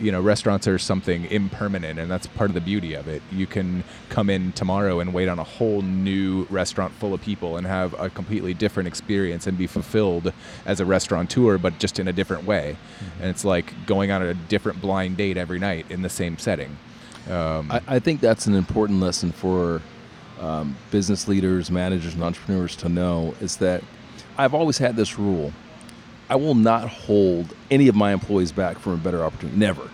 you 0.00 0.10
know, 0.10 0.20
restaurants 0.20 0.66
are 0.66 0.78
something 0.78 1.24
impermanent, 1.26 2.00
and 2.00 2.10
that's 2.10 2.26
part 2.26 2.50
of 2.50 2.54
the 2.54 2.60
beauty 2.60 2.94
of 2.94 3.06
it. 3.06 3.22
You 3.30 3.46
can 3.46 3.84
come 4.08 4.28
in 4.28 4.52
tomorrow 4.52 4.98
and 4.98 5.14
wait 5.14 5.28
on 5.28 5.38
a 5.38 5.44
whole 5.44 5.82
new 5.82 6.46
restaurant 6.50 6.92
full 6.94 7.14
of 7.14 7.20
people 7.20 7.56
and 7.56 7.66
have 7.66 7.94
a 8.00 8.10
completely 8.10 8.54
different 8.54 8.88
experience 8.88 9.46
and 9.46 9.56
be 9.56 9.68
fulfilled 9.68 10.32
as 10.66 10.80
a 10.80 10.84
restaurateur, 10.84 11.58
but 11.58 11.78
just 11.78 11.98
in 11.98 12.08
a 12.08 12.12
different 12.12 12.44
way. 12.44 12.76
And 13.20 13.30
it's 13.30 13.44
like 13.44 13.86
going 13.86 14.10
on 14.10 14.20
a 14.20 14.34
different 14.34 14.80
blind 14.80 15.16
date 15.16 15.36
every 15.36 15.60
night 15.60 15.86
in 15.88 16.02
the 16.02 16.10
same 16.10 16.38
setting. 16.38 16.76
Um, 17.30 17.70
I, 17.70 17.80
I 17.86 17.98
think 17.98 18.20
that's 18.20 18.46
an 18.46 18.54
important 18.54 19.00
lesson 19.00 19.32
for 19.32 19.80
um, 20.40 20.76
business 20.90 21.28
leaders, 21.28 21.70
managers, 21.70 22.14
and 22.14 22.22
entrepreneurs 22.22 22.76
to 22.76 22.88
know 22.88 23.34
is 23.40 23.56
that 23.58 23.82
I've 24.36 24.54
always 24.54 24.78
had 24.78 24.96
this 24.96 25.18
rule. 25.18 25.52
I 26.28 26.36
will 26.36 26.54
not 26.54 26.88
hold 26.88 27.54
any 27.70 27.88
of 27.88 27.94
my 27.94 28.12
employees 28.12 28.52
back 28.52 28.78
from 28.78 28.92
a 28.92 28.96
better 28.96 29.24
opportunity. 29.24 29.58
Never. 29.58 29.88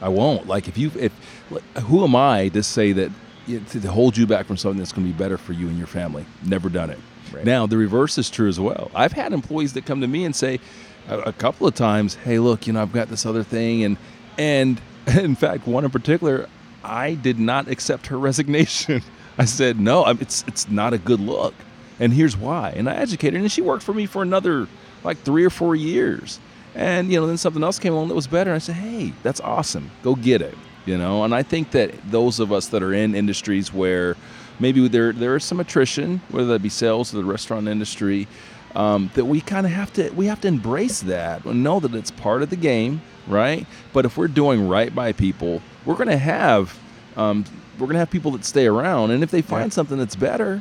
I 0.00 0.08
won't. 0.08 0.46
Like 0.46 0.68
if 0.68 0.78
you, 0.78 0.90
if 0.96 1.12
like, 1.50 1.62
who 1.78 2.04
am 2.04 2.14
I 2.14 2.48
to 2.48 2.62
say 2.62 2.92
that 2.92 3.10
you 3.46 3.60
know, 3.60 3.66
to, 3.66 3.80
to 3.80 3.90
hold 3.90 4.16
you 4.16 4.26
back 4.26 4.46
from 4.46 4.56
something 4.56 4.78
that's 4.78 4.92
going 4.92 5.06
to 5.06 5.12
be 5.12 5.18
better 5.18 5.38
for 5.38 5.52
you 5.52 5.68
and 5.68 5.78
your 5.78 5.86
family? 5.86 6.26
Never 6.44 6.68
done 6.68 6.90
it. 6.90 6.98
Right. 7.32 7.44
Now 7.44 7.66
the 7.66 7.76
reverse 7.76 8.18
is 8.18 8.30
true 8.30 8.48
as 8.48 8.60
well. 8.60 8.90
I've 8.94 9.12
had 9.12 9.32
employees 9.32 9.72
that 9.74 9.86
come 9.86 10.00
to 10.00 10.06
me 10.06 10.24
and 10.24 10.34
say 10.34 10.60
a, 11.08 11.18
a 11.20 11.32
couple 11.32 11.66
of 11.66 11.74
times, 11.74 12.14
"Hey, 12.14 12.38
look, 12.38 12.66
you 12.66 12.72
know, 12.72 12.82
I've 12.82 12.92
got 12.92 13.08
this 13.08 13.26
other 13.26 13.42
thing," 13.42 13.84
and 13.84 13.96
and 14.38 14.80
in 15.06 15.34
fact, 15.34 15.66
one 15.66 15.84
in 15.84 15.90
particular, 15.90 16.48
I 16.88 17.14
did 17.14 17.38
not 17.38 17.68
accept 17.68 18.06
her 18.08 18.18
resignation. 18.28 19.02
I 19.36 19.44
said, 19.44 19.78
"No, 19.78 20.04
it's 20.06 20.44
it's 20.48 20.68
not 20.68 20.92
a 20.92 20.98
good 20.98 21.20
look," 21.20 21.54
and 22.00 22.12
here's 22.12 22.36
why. 22.36 22.70
And 22.70 22.88
I 22.88 22.94
educated 22.96 23.34
her, 23.34 23.40
and 23.40 23.52
she 23.52 23.62
worked 23.62 23.84
for 23.84 23.94
me 23.94 24.06
for 24.06 24.22
another 24.22 24.66
like 25.04 25.18
three 25.18 25.44
or 25.44 25.50
four 25.50 25.76
years. 25.76 26.40
And 26.74 27.10
you 27.12 27.20
know, 27.20 27.26
then 27.26 27.36
something 27.36 27.62
else 27.62 27.78
came 27.78 27.92
along 27.92 28.08
that 28.08 28.14
was 28.14 28.26
better. 28.26 28.50
And 28.50 28.56
I 28.56 28.58
said, 28.58 28.76
"Hey, 28.76 29.12
that's 29.22 29.40
awesome. 29.40 29.90
Go 30.02 30.14
get 30.14 30.42
it." 30.42 30.56
You 30.86 30.96
know, 30.96 31.22
and 31.24 31.34
I 31.34 31.42
think 31.42 31.72
that 31.72 31.92
those 32.10 32.40
of 32.40 32.50
us 32.52 32.68
that 32.68 32.82
are 32.82 32.94
in 32.94 33.14
industries 33.14 33.72
where 33.72 34.16
maybe 34.58 34.86
there 34.88 35.12
there 35.12 35.36
is 35.36 35.44
some 35.44 35.60
attrition, 35.60 36.20
whether 36.30 36.48
that 36.48 36.62
be 36.62 36.68
sales 36.68 37.12
or 37.12 37.18
the 37.18 37.24
restaurant 37.24 37.68
industry, 37.68 38.26
um, 38.74 39.10
that 39.14 39.24
we 39.24 39.40
kind 39.40 39.66
of 39.66 39.72
have 39.72 39.92
to 39.94 40.10
we 40.10 40.26
have 40.26 40.40
to 40.42 40.48
embrace 40.48 41.00
that 41.00 41.44
and 41.44 41.62
know 41.62 41.80
that 41.80 41.94
it's 41.94 42.10
part 42.10 42.42
of 42.42 42.50
the 42.50 42.56
game, 42.56 43.02
right? 43.26 43.66
But 43.92 44.04
if 44.04 44.16
we're 44.16 44.28
doing 44.28 44.68
right 44.68 44.94
by 44.94 45.12
people, 45.12 45.62
we're 45.88 45.94
going 45.96 46.08
to 46.08 46.18
have 46.18 46.78
um, 47.16 47.44
we're 47.78 47.86
going 47.86 47.94
to 47.94 48.00
have 48.00 48.10
people 48.10 48.32
that 48.32 48.44
stay 48.44 48.66
around, 48.66 49.10
and 49.10 49.22
if 49.22 49.30
they 49.30 49.40
find 49.42 49.70
Yeah. 49.72 49.74
something 49.74 49.98
that's 49.98 50.14
better, 50.16 50.60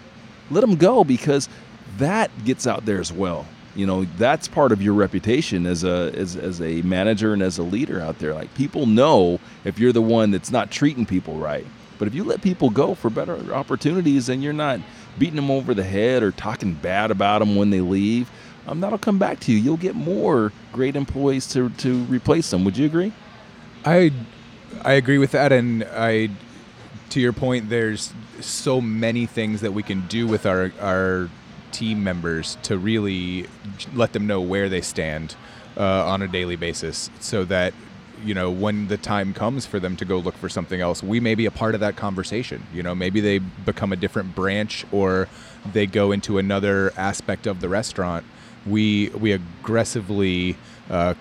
let 0.50 0.62
them 0.62 0.76
go 0.78 1.04
because 1.04 1.50
that 1.98 2.32
gets 2.46 2.66
out 2.66 2.86
there 2.86 3.00
as 3.00 3.12
well. 3.12 3.46
You 3.76 3.86
know, 3.86 4.06
that's 4.18 4.48
part 4.48 4.72
of 4.72 4.82
your 4.82 4.94
reputation 4.94 5.66
as 5.68 5.84
a 5.84 6.12
as, 6.16 6.36
as 6.38 6.62
a 6.62 6.82
manager 6.84 7.34
and 7.34 7.44
as 7.44 7.58
a 7.58 7.64
leader 7.64 8.00
out 8.02 8.20
there. 8.20 8.34
Like 8.34 8.52
people 8.56 8.86
know 8.86 9.40
if 9.66 9.78
you're 9.78 9.92
the 9.92 10.02
one 10.02 10.32
that's 10.32 10.50
not 10.50 10.72
treating 10.72 11.06
people 11.06 11.36
right. 11.36 11.68
But 12.00 12.08
if 12.08 12.16
you 12.16 12.24
let 12.24 12.42
people 12.42 12.70
go 12.70 12.96
for 12.96 13.10
better 13.10 13.54
opportunities 13.54 14.30
and 14.30 14.42
you're 14.42 14.54
not 14.54 14.80
beating 15.20 15.36
them 15.36 15.52
over 15.52 15.74
the 15.74 15.84
head 15.84 16.24
or 16.24 16.32
talking 16.32 16.74
bad 16.74 17.12
about 17.12 17.40
them 17.40 17.56
when 17.56 17.72
they 17.72 17.82
leave, 17.82 18.30
um, 18.68 18.80
that'll 18.82 19.00
come 19.00 19.18
back 19.20 19.40
to 19.42 19.52
you. 19.52 19.58
You'll 19.58 19.78
get 19.78 19.96
more 19.96 20.54
great 20.72 20.96
employees 20.96 21.48
to, 21.54 21.70
to 21.70 22.04
replace 22.04 22.52
them. 22.52 22.64
Would 22.66 22.78
you 22.78 22.86
agree? 22.86 23.12
I 23.84 24.12
I 24.84 24.94
agree 24.94 25.18
with 25.18 25.32
that, 25.32 25.52
and 25.52 25.84
I 25.84 26.30
to 27.10 27.20
your 27.20 27.34
point. 27.34 27.70
There's 27.70 28.14
so 28.42 28.82
many 28.82 29.26
things 29.26 29.62
that 29.62 29.74
we 29.74 29.84
can 29.84 30.08
do 30.08 30.28
with 30.28 30.46
our 30.46 30.72
our 30.82 31.30
team 31.72 32.04
members 32.04 32.58
to 32.64 32.78
really 32.78 33.48
let 33.94 34.14
them 34.14 34.26
know 34.26 34.42
where 34.42 34.70
they 34.70 34.82
stand 34.82 35.36
uh, 35.76 36.06
on 36.06 36.22
a 36.22 36.28
daily 36.28 36.56
basis, 36.56 37.10
so 37.20 37.46
that 37.46 37.74
you 38.24 38.34
know 38.34 38.50
when 38.50 38.88
the 38.88 38.98
time 38.98 39.34
comes 39.34 39.66
for 39.66 39.80
them 39.80 39.96
to 39.98 40.06
go 40.06 40.18
look 40.18 40.36
for 40.36 40.50
something 40.50 40.82
else, 40.82 41.04
we 41.04 41.20
may 41.20 41.36
be 41.36 41.46
a 41.46 41.52
part 41.52 41.74
of 41.74 41.82
that 41.82 41.96
conversation. 41.96 42.64
You 42.74 42.84
know, 42.84 42.96
maybe 42.96 43.20
they 43.20 43.40
become 43.40 43.92
a 43.94 43.98
different 43.98 44.36
branch 44.36 44.86
or 44.92 45.28
they 45.74 45.86
go 45.86 46.12
into 46.12 46.38
another 46.38 46.94
aspect 46.98 47.48
of 47.48 47.62
the 47.62 47.70
restaurant. 47.70 48.26
We 48.66 49.10
we 49.10 49.32
aggressively. 49.32 50.58
Uh, 50.90 51.16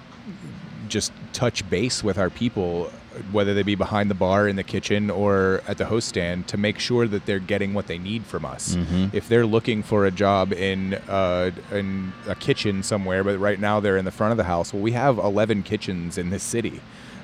just 0.88 1.12
touch 1.32 1.68
base 1.68 2.02
with 2.04 2.18
our 2.18 2.30
people, 2.30 2.90
whether 3.32 3.54
they 3.54 3.62
be 3.62 3.74
behind 3.74 4.10
the 4.10 4.14
bar 4.14 4.48
in 4.48 4.56
the 4.56 4.62
kitchen 4.62 5.10
or 5.10 5.62
at 5.66 5.78
the 5.78 5.86
host 5.86 6.08
stand, 6.08 6.46
to 6.48 6.56
make 6.56 6.78
sure 6.78 7.06
that 7.06 7.26
they're 7.26 7.38
getting 7.38 7.74
what 7.74 7.86
they 7.86 7.98
need 7.98 8.24
from 8.24 8.44
us. 8.44 8.74
If 9.12 9.28
they're 9.28 9.46
looking 9.46 9.82
for 9.82 10.06
a 10.06 10.10
job 10.10 10.52
in 10.52 10.94
uh, 11.08 11.50
in 11.72 12.12
a 12.28 12.34
kitchen 12.34 12.82
somewhere, 12.82 13.24
but 13.24 13.38
right 13.38 13.58
now 13.60 13.80
they're 13.80 13.96
in 13.96 14.04
the 14.04 14.10
front 14.10 14.32
of 14.32 14.36
the 14.36 14.44
house, 14.44 14.72
well, 14.72 14.82
we 14.82 14.92
have 14.92 15.18
11 15.18 15.62
kitchens 15.62 16.18
in 16.18 16.30
this 16.30 16.42
city. 16.42 16.80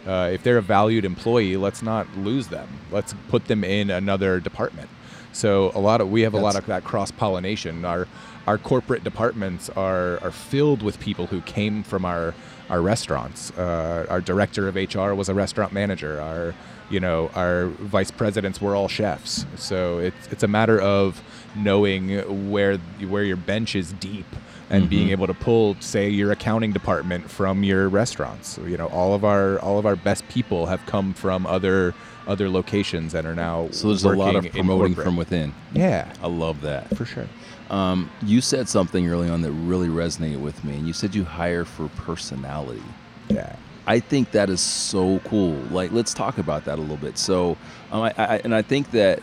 Uh, 0.07 0.31
if 0.33 0.43
they're 0.43 0.59
a 0.59 0.63
valued 0.63 1.05
employee, 1.05 1.57
let's 1.57 1.81
not 1.83 2.07
lose 2.17 2.49
them. 2.49 2.69
Let's 2.91 3.15
put 3.29 3.47
them 3.47 3.63
in 3.63 3.89
another 3.91 4.41
department. 4.41 4.89
So 5.33 5.71
a 5.75 5.81
lot 5.81 6.01
of 6.01 6.11
we 6.11 6.23
have 6.23 6.35
a 6.35 6.39
lot 6.39 6.57
of 6.57 6.67
that 6.67 6.85
cross 6.85 7.11
pollination. 7.11 7.85
Our 7.85 8.07
our 8.47 8.59
corporate 8.59 9.05
departments 9.05 9.71
are 9.71 10.19
are 10.23 10.31
filled 10.33 10.83
with 10.83 10.99
people 10.99 11.29
who 11.29 11.41
came 11.43 11.83
from 11.85 12.05
our 12.05 12.35
our 12.71 12.81
restaurants. 12.81 13.51
Uh, 13.53 14.07
our 14.09 14.21
director 14.21 14.69
of 14.69 14.77
HR 14.77 15.13
was 15.15 15.29
a 15.29 15.35
restaurant 15.35 15.73
manager. 15.73 16.21
Our 16.21 16.55
you 16.91 17.01
know 17.01 17.31
our 17.35 17.67
vice 17.67 18.11
presidents 18.11 18.61
were 18.61 18.75
all 18.75 18.89
chefs. 18.89 19.47
So 19.57 19.99
it's 19.99 20.29
it's 20.31 20.43
a 20.43 20.49
matter 20.49 20.81
of 20.81 21.23
knowing 21.55 22.51
where 22.51 22.79
where 22.79 23.25
your 23.25 23.37
bench 23.37 23.75
is 23.75 23.93
deep 23.95 24.27
and 24.71 24.89
being 24.89 25.11
able 25.11 25.27
to 25.27 25.35
pull 25.35 25.77
say 25.81 26.09
your 26.09 26.33
accounting 26.33 26.73
department 26.73 27.31
from 27.31 27.63
your 27.63 27.89
restaurants. 27.89 28.49
So, 28.49 28.65
you 28.65 28.77
know 28.77 28.87
all 28.89 29.15
of 29.15 29.25
our 29.25 29.59
all 29.59 29.79
of 29.79 29.87
our 29.87 29.97
best 29.97 30.27
people 30.29 30.67
have 30.67 30.85
come 30.87 31.13
from 31.13 31.47
other 31.47 31.95
other 32.27 32.49
locations 32.49 33.15
and 33.15 33.27
are 33.27 33.35
now 33.35 33.69
So 33.71 33.89
there's 33.89 34.05
a 34.05 34.11
lot 34.11 34.37
of 34.37 34.51
promoting 34.51 34.95
from 34.95 35.17
within. 35.17 35.55
Yeah, 35.73 36.13
I 36.23 36.29
love 36.29 36.63
that. 36.63 36.97
for 36.97 37.05
sure. 37.05 37.27
Um, 37.73 38.11
you 38.23 38.43
said 38.43 38.69
something 38.69 39.09
early 39.09 39.31
on 39.31 39.41
that 39.43 39.51
really 39.51 39.89
resonated 39.89 40.41
with 40.41 40.63
me, 40.63 40.75
and 40.77 40.87
you 40.87 40.93
said 40.93 41.15
you 41.15 41.25
hire 41.25 41.65
for 41.65 41.89
personality. 41.89 42.83
Yeah. 43.29 43.57
I 43.87 43.99
think 43.99 44.31
that 44.33 44.51
is 44.51 44.61
so 44.61 45.21
cool. 45.21 45.55
Like, 45.71 45.91
let's 45.91 46.15
talk 46.15 46.39
about 46.39 46.67
that 46.67 46.79
a 46.79 46.81
little 46.81 46.99
bit. 46.99 47.17
So, 47.19 47.57
um, 47.91 48.03
I, 48.03 48.15
I, 48.17 48.41
and 48.45 48.55
I 48.55 48.63
think 48.63 48.91
that 48.93 49.21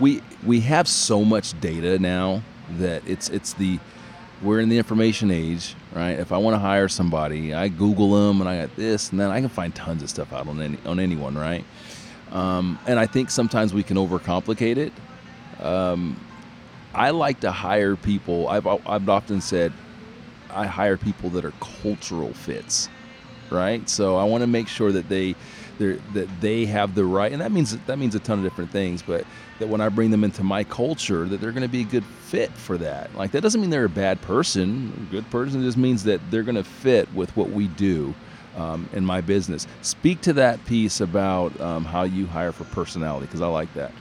we 0.00 0.20
we 0.44 0.60
have 0.60 0.86
so 0.88 1.24
much 1.24 1.58
data 1.60 1.98
now 1.98 2.42
that 2.78 3.02
it's 3.06 3.30
it's 3.30 3.54
the 3.54 3.78
we're 4.42 4.60
in 4.60 4.68
the 4.68 4.76
information 4.76 5.30
age, 5.30 5.74
right? 5.94 6.18
If 6.18 6.32
I 6.32 6.38
want 6.38 6.54
to 6.54 6.58
hire 6.58 6.88
somebody, 6.88 7.54
I 7.54 7.68
Google 7.68 8.10
them 8.10 8.40
and 8.40 8.50
I 8.50 8.66
got 8.66 8.76
this, 8.76 9.10
and 9.10 9.20
then 9.20 9.30
I 9.30 9.40
can 9.40 9.48
find 9.48 9.74
tons 9.74 10.02
of 10.02 10.10
stuff 10.10 10.32
out 10.32 10.48
on 10.48 10.60
any 10.60 10.78
on 10.84 11.00
anyone, 11.00 11.38
right? 11.38 11.64
Um, 12.32 12.78
and 12.86 12.98
I 12.98 13.06
think 13.06 13.30
sometimes 13.30 13.72
we 13.72 13.82
can 13.82 13.96
overcomplicate 13.96 14.76
it. 14.76 14.92
Um, 15.64 16.20
I 16.96 17.10
like 17.10 17.40
to 17.40 17.52
hire 17.52 17.94
people. 17.94 18.48
I've 18.48 18.66
I've 18.66 19.08
often 19.08 19.42
said 19.42 19.72
I 20.50 20.66
hire 20.66 20.96
people 20.96 21.28
that 21.30 21.44
are 21.44 21.52
cultural 21.60 22.32
fits, 22.32 22.88
right? 23.50 23.86
So 23.88 24.16
I 24.16 24.24
want 24.24 24.40
to 24.42 24.46
make 24.46 24.66
sure 24.66 24.90
that 24.92 25.08
they 25.10 25.34
that 25.78 26.28
they 26.40 26.64
have 26.64 26.94
the 26.94 27.04
right, 27.04 27.30
and 27.30 27.42
that 27.42 27.52
means 27.52 27.76
that 27.76 27.98
means 27.98 28.14
a 28.14 28.18
ton 28.18 28.38
of 28.38 28.44
different 28.44 28.70
things. 28.70 29.02
But 29.02 29.26
that 29.58 29.68
when 29.68 29.82
I 29.82 29.90
bring 29.90 30.10
them 30.10 30.24
into 30.24 30.42
my 30.42 30.64
culture, 30.64 31.26
that 31.26 31.38
they're 31.38 31.52
going 31.52 31.62
to 31.62 31.68
be 31.68 31.82
a 31.82 31.84
good 31.84 32.04
fit 32.04 32.50
for 32.52 32.78
that. 32.78 33.14
Like 33.14 33.30
that 33.32 33.42
doesn't 33.42 33.60
mean 33.60 33.68
they're 33.68 33.84
a 33.84 33.90
bad 33.90 34.22
person. 34.22 35.06
A 35.08 35.12
good 35.12 35.30
person 35.30 35.62
just 35.62 35.76
means 35.76 36.04
that 36.04 36.22
they're 36.30 36.42
going 36.42 36.56
to 36.56 36.64
fit 36.64 37.12
with 37.12 37.36
what 37.36 37.50
we 37.50 37.68
do 37.68 38.14
um, 38.56 38.88
in 38.94 39.04
my 39.04 39.20
business. 39.20 39.66
Speak 39.82 40.22
to 40.22 40.32
that 40.34 40.64
piece 40.64 41.02
about 41.02 41.60
um, 41.60 41.84
how 41.84 42.04
you 42.04 42.26
hire 42.26 42.52
for 42.52 42.64
personality, 42.64 43.26
because 43.26 43.42
I 43.42 43.48
like 43.48 43.72
that. 43.74 43.92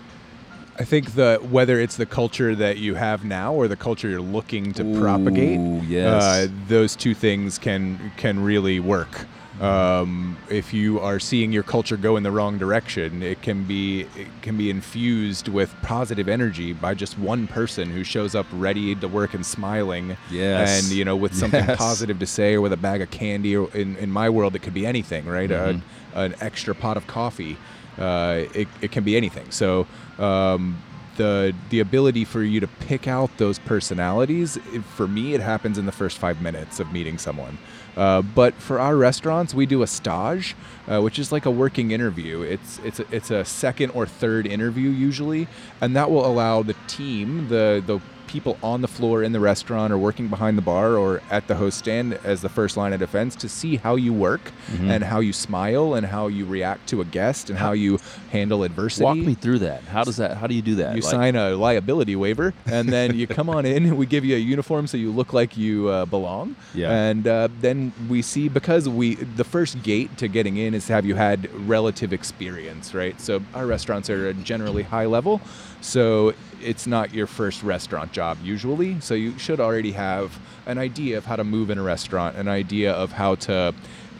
I 0.77 0.83
think 0.83 1.13
the 1.15 1.39
whether 1.49 1.79
it's 1.79 1.95
the 1.95 2.05
culture 2.05 2.53
that 2.55 2.77
you 2.77 2.95
have 2.95 3.23
now 3.23 3.53
or 3.53 3.67
the 3.67 3.77
culture 3.77 4.09
you're 4.09 4.19
looking 4.21 4.73
to 4.73 4.83
Ooh, 4.83 4.99
propagate, 4.99 5.59
yes. 5.83 6.21
uh, 6.23 6.47
those 6.67 6.95
two 6.95 7.13
things 7.13 7.57
can 7.57 8.11
can 8.17 8.43
really 8.43 8.79
work. 8.79 9.25
Um, 9.61 10.35
if 10.49 10.73
you 10.73 10.99
are 10.99 11.17
seeing 11.17 11.53
your 11.53 11.63
culture 11.63 11.95
go 11.95 12.17
in 12.17 12.23
the 12.23 12.31
wrong 12.31 12.57
direction, 12.57 13.23
it 13.23 13.41
can 13.41 13.63
be 13.63 14.01
it 14.17 14.27
can 14.41 14.57
be 14.57 14.69
infused 14.69 15.47
with 15.47 15.73
positive 15.81 16.27
energy 16.27 16.73
by 16.73 16.93
just 16.93 17.17
one 17.17 17.47
person 17.47 17.89
who 17.89 18.03
shows 18.03 18.35
up 18.35 18.45
ready 18.51 18.93
to 18.95 19.07
work 19.07 19.33
and 19.33 19.45
smiling, 19.45 20.17
Yes. 20.29 20.83
and 20.83 20.91
you 20.97 21.05
know 21.05 21.15
with 21.15 21.33
something 21.41 21.63
Yes. 21.65 21.77
positive 21.77 22.19
to 22.19 22.25
say 22.25 22.55
or 22.55 22.59
with 22.59 22.73
a 22.73 22.77
bag 22.77 23.01
of 23.01 23.11
candy. 23.11 23.55
Or 23.55 23.69
in 23.73 23.95
in 23.95 24.11
my 24.11 24.29
world, 24.29 24.57
it 24.57 24.59
could 24.61 24.73
be 24.73 24.85
anything, 24.85 25.25
right? 25.25 25.49
Mhm. 25.49 25.81
A, 26.13 26.19
an 26.19 26.35
extra 26.41 26.75
pot 26.75 26.97
of 26.97 27.07
coffee. 27.07 27.55
Uh, 27.97 28.43
it, 28.53 28.67
it 28.81 28.91
can 28.91 29.03
be 29.03 29.15
anything. 29.17 29.49
So 29.51 29.87
um, 30.19 30.81
the 31.17 31.53
the 31.69 31.79
ability 31.79 32.25
for 32.25 32.43
you 32.43 32.59
to 32.59 32.67
pick 32.67 33.07
out 33.07 33.29
those 33.37 33.57
personalities, 33.59 34.57
it- 34.57 34.83
for 34.83 35.07
me, 35.07 35.33
it 35.33 35.41
happens 35.41 35.77
in 35.77 35.85
the 35.85 35.91
first 35.91 36.17
five 36.17 36.41
minutes 36.41 36.79
of 36.79 36.91
meeting 36.91 37.17
someone. 37.17 37.57
Uh, 37.95 38.21
but 38.21 38.53
for 38.55 38.77
our 38.81 38.97
restaurants, 38.97 39.53
we 39.53 39.65
do 39.65 39.81
a 39.81 39.87
stage, 39.87 40.53
uh, 40.89 40.99
which 40.99 41.17
is 41.17 41.31
like 41.31 41.45
a 41.45 41.51
working 41.51 41.91
interview. 41.91 42.41
It's 42.41 42.79
it's 42.83 42.99
a, 42.99 43.05
it's 43.11 43.31
a 43.31 43.45
second 43.45 43.91
or 43.91 44.05
third 44.05 44.45
interview 44.45 44.89
usually, 44.89 45.47
and 45.79 45.95
that 45.95 46.11
will 46.11 46.25
allow 46.25 46.61
the 46.63 46.75
team, 46.87 47.47
the 47.47 47.81
the 47.85 47.99
people 48.27 48.57
on 48.63 48.81
the 48.81 48.87
floor 48.87 49.23
in 49.23 49.31
the 49.31 49.39
restaurant 49.39 49.91
or 49.93 49.97
working 49.97 50.27
behind 50.27 50.57
the 50.57 50.61
bar 50.61 50.95
or 50.97 51.21
at 51.29 51.47
the 51.47 51.55
host 51.55 51.77
stand 51.77 52.13
as 52.23 52.41
the 52.41 52.49
first 52.49 52.75
line 52.77 52.93
of 52.93 52.99
defense 52.99 53.35
to 53.37 53.49
see 53.49 53.75
how 53.77 53.95
you 53.95 54.13
work 54.13 54.51
Mm-hmm. 54.65 54.89
and 54.89 55.03
how 55.03 55.19
you 55.19 55.31
smile 55.31 55.93
and 55.93 56.05
how 56.07 56.27
you 56.27 56.43
react 56.45 56.89
to 56.89 56.99
a 57.01 57.05
guest 57.05 57.49
and 57.51 57.59
how 57.59 57.71
you 57.73 57.99
handle 58.31 58.63
adversity. 58.63 59.03
Walk 59.03 59.17
me 59.17 59.35
through 59.35 59.59
that. 59.59 59.83
How 59.83 60.03
does 60.03 60.17
that? 60.17 60.37
How 60.37 60.47
do 60.47 60.55
you 60.55 60.61
do 60.63 60.75
that? 60.75 60.95
You 60.95 61.01
Like- 61.01 61.11
sign 61.11 61.35
a 61.35 61.55
liability 61.55 62.15
waiver, 62.15 62.53
and 62.65 62.89
then 62.89 63.15
you 63.15 63.27
come 63.27 63.47
on 63.49 63.65
in. 63.65 63.95
We 63.95 64.05
give 64.07 64.25
you 64.25 64.35
a 64.35 64.39
uniform 64.39 64.87
so 64.87 64.97
you 64.97 65.11
look 65.11 65.33
like 65.33 65.55
you 65.55 65.87
uh, 65.89 66.05
belong. 66.05 66.55
Yeah. 66.73 66.91
And 66.91 67.27
uh, 67.27 67.47
then 67.61 67.93
we 68.09 68.21
see 68.23 68.49
because 68.49 68.89
we 68.89 69.15
the 69.15 69.43
first 69.43 69.83
gate 69.83 70.17
to 70.17 70.27
getting 70.27 70.57
in 70.57 70.73
is 70.73 70.87
to 70.87 70.93
have 70.93 71.05
you 71.05 71.15
had 71.15 71.47
relative 71.67 72.11
experience, 72.11 72.93
right? 72.95 73.19
So 73.21 73.41
our 73.53 73.67
restaurants 73.67 74.09
are 74.09 74.33
generally 74.33 74.83
high 74.83 75.05
level, 75.05 75.41
so 75.81 76.33
it's 76.61 76.87
not 76.87 77.13
your 77.13 77.27
first 77.27 77.63
restaurant 77.63 78.11
job 78.11 78.37
usually. 78.43 78.99
So 79.01 79.13
you 79.13 79.37
should 79.37 79.59
already 79.59 79.91
have 79.93 80.39
an 80.65 80.77
idea 80.77 81.17
of 81.17 81.25
how 81.25 81.35
to 81.35 81.43
move 81.43 81.69
in 81.69 81.77
a 81.77 81.83
restaurant, 81.83 82.35
an 82.37 82.47
idea 82.47 82.91
of 82.93 83.11
how 83.11 83.35
to 83.35 83.73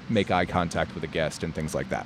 make 0.10 0.30
eye 0.32 0.46
contact 0.46 0.94
with 0.94 1.04
a 1.04 1.08
guest, 1.08 1.44
and 1.44 1.54
things 1.54 1.74
like 1.74 1.90
that. 1.90 2.06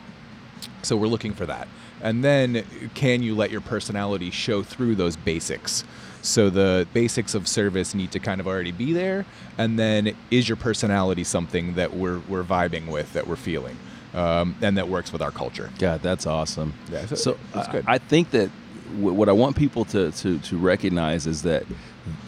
So 0.83 0.95
we're 0.95 1.07
looking 1.07 1.33
for 1.33 1.45
that. 1.45 1.67
And 2.01 2.23
then 2.23 2.65
can 2.93 3.21
you 3.21 3.35
let 3.35 3.51
your 3.51 3.59
personality 3.61 4.31
show 4.31 4.63
through 4.63 4.95
those 4.95 5.17
basics? 5.17 5.83
So 6.21 6.49
the 6.49 6.87
basics 6.93 7.33
of 7.35 7.47
service 7.47 7.93
need 7.93 8.11
to 8.13 8.19
kind 8.19 8.39
of 8.39 8.47
already 8.47 8.71
be 8.71 8.93
there. 8.93 9.25
And 9.57 9.77
then 9.77 10.15
is 10.31 10.47
your 10.47 10.55
personality 10.55 11.23
something 11.25 11.75
that 11.75 11.93
we're, 11.93 12.19
we're 12.29 12.43
vibing 12.43 12.87
with, 12.87 13.11
that 13.13 13.27
we're 13.27 13.35
feeling, 13.35 13.77
um, 14.13 14.55
and 14.61 14.77
that 14.77 14.87
works 14.87 15.11
with 15.11 15.21
our 15.21 15.31
culture? 15.31 15.69
Yeah, 15.79 15.97
that's 15.97 16.25
awesome. 16.25 16.73
Yeah, 16.89 17.05
so- 17.07 17.15
so 17.15 17.37
that's 17.53 17.67
I- 17.67 17.71
good. 17.71 17.83
I, 17.87 17.97
think 17.97 18.31
that 18.31 18.49
what 18.97 19.29
I 19.29 19.31
want 19.31 19.55
people 19.55 19.85
to, 19.85 20.11
to 20.11 20.39
to 20.39 20.57
recognize 20.57 21.27
is 21.27 21.43
that 21.43 21.65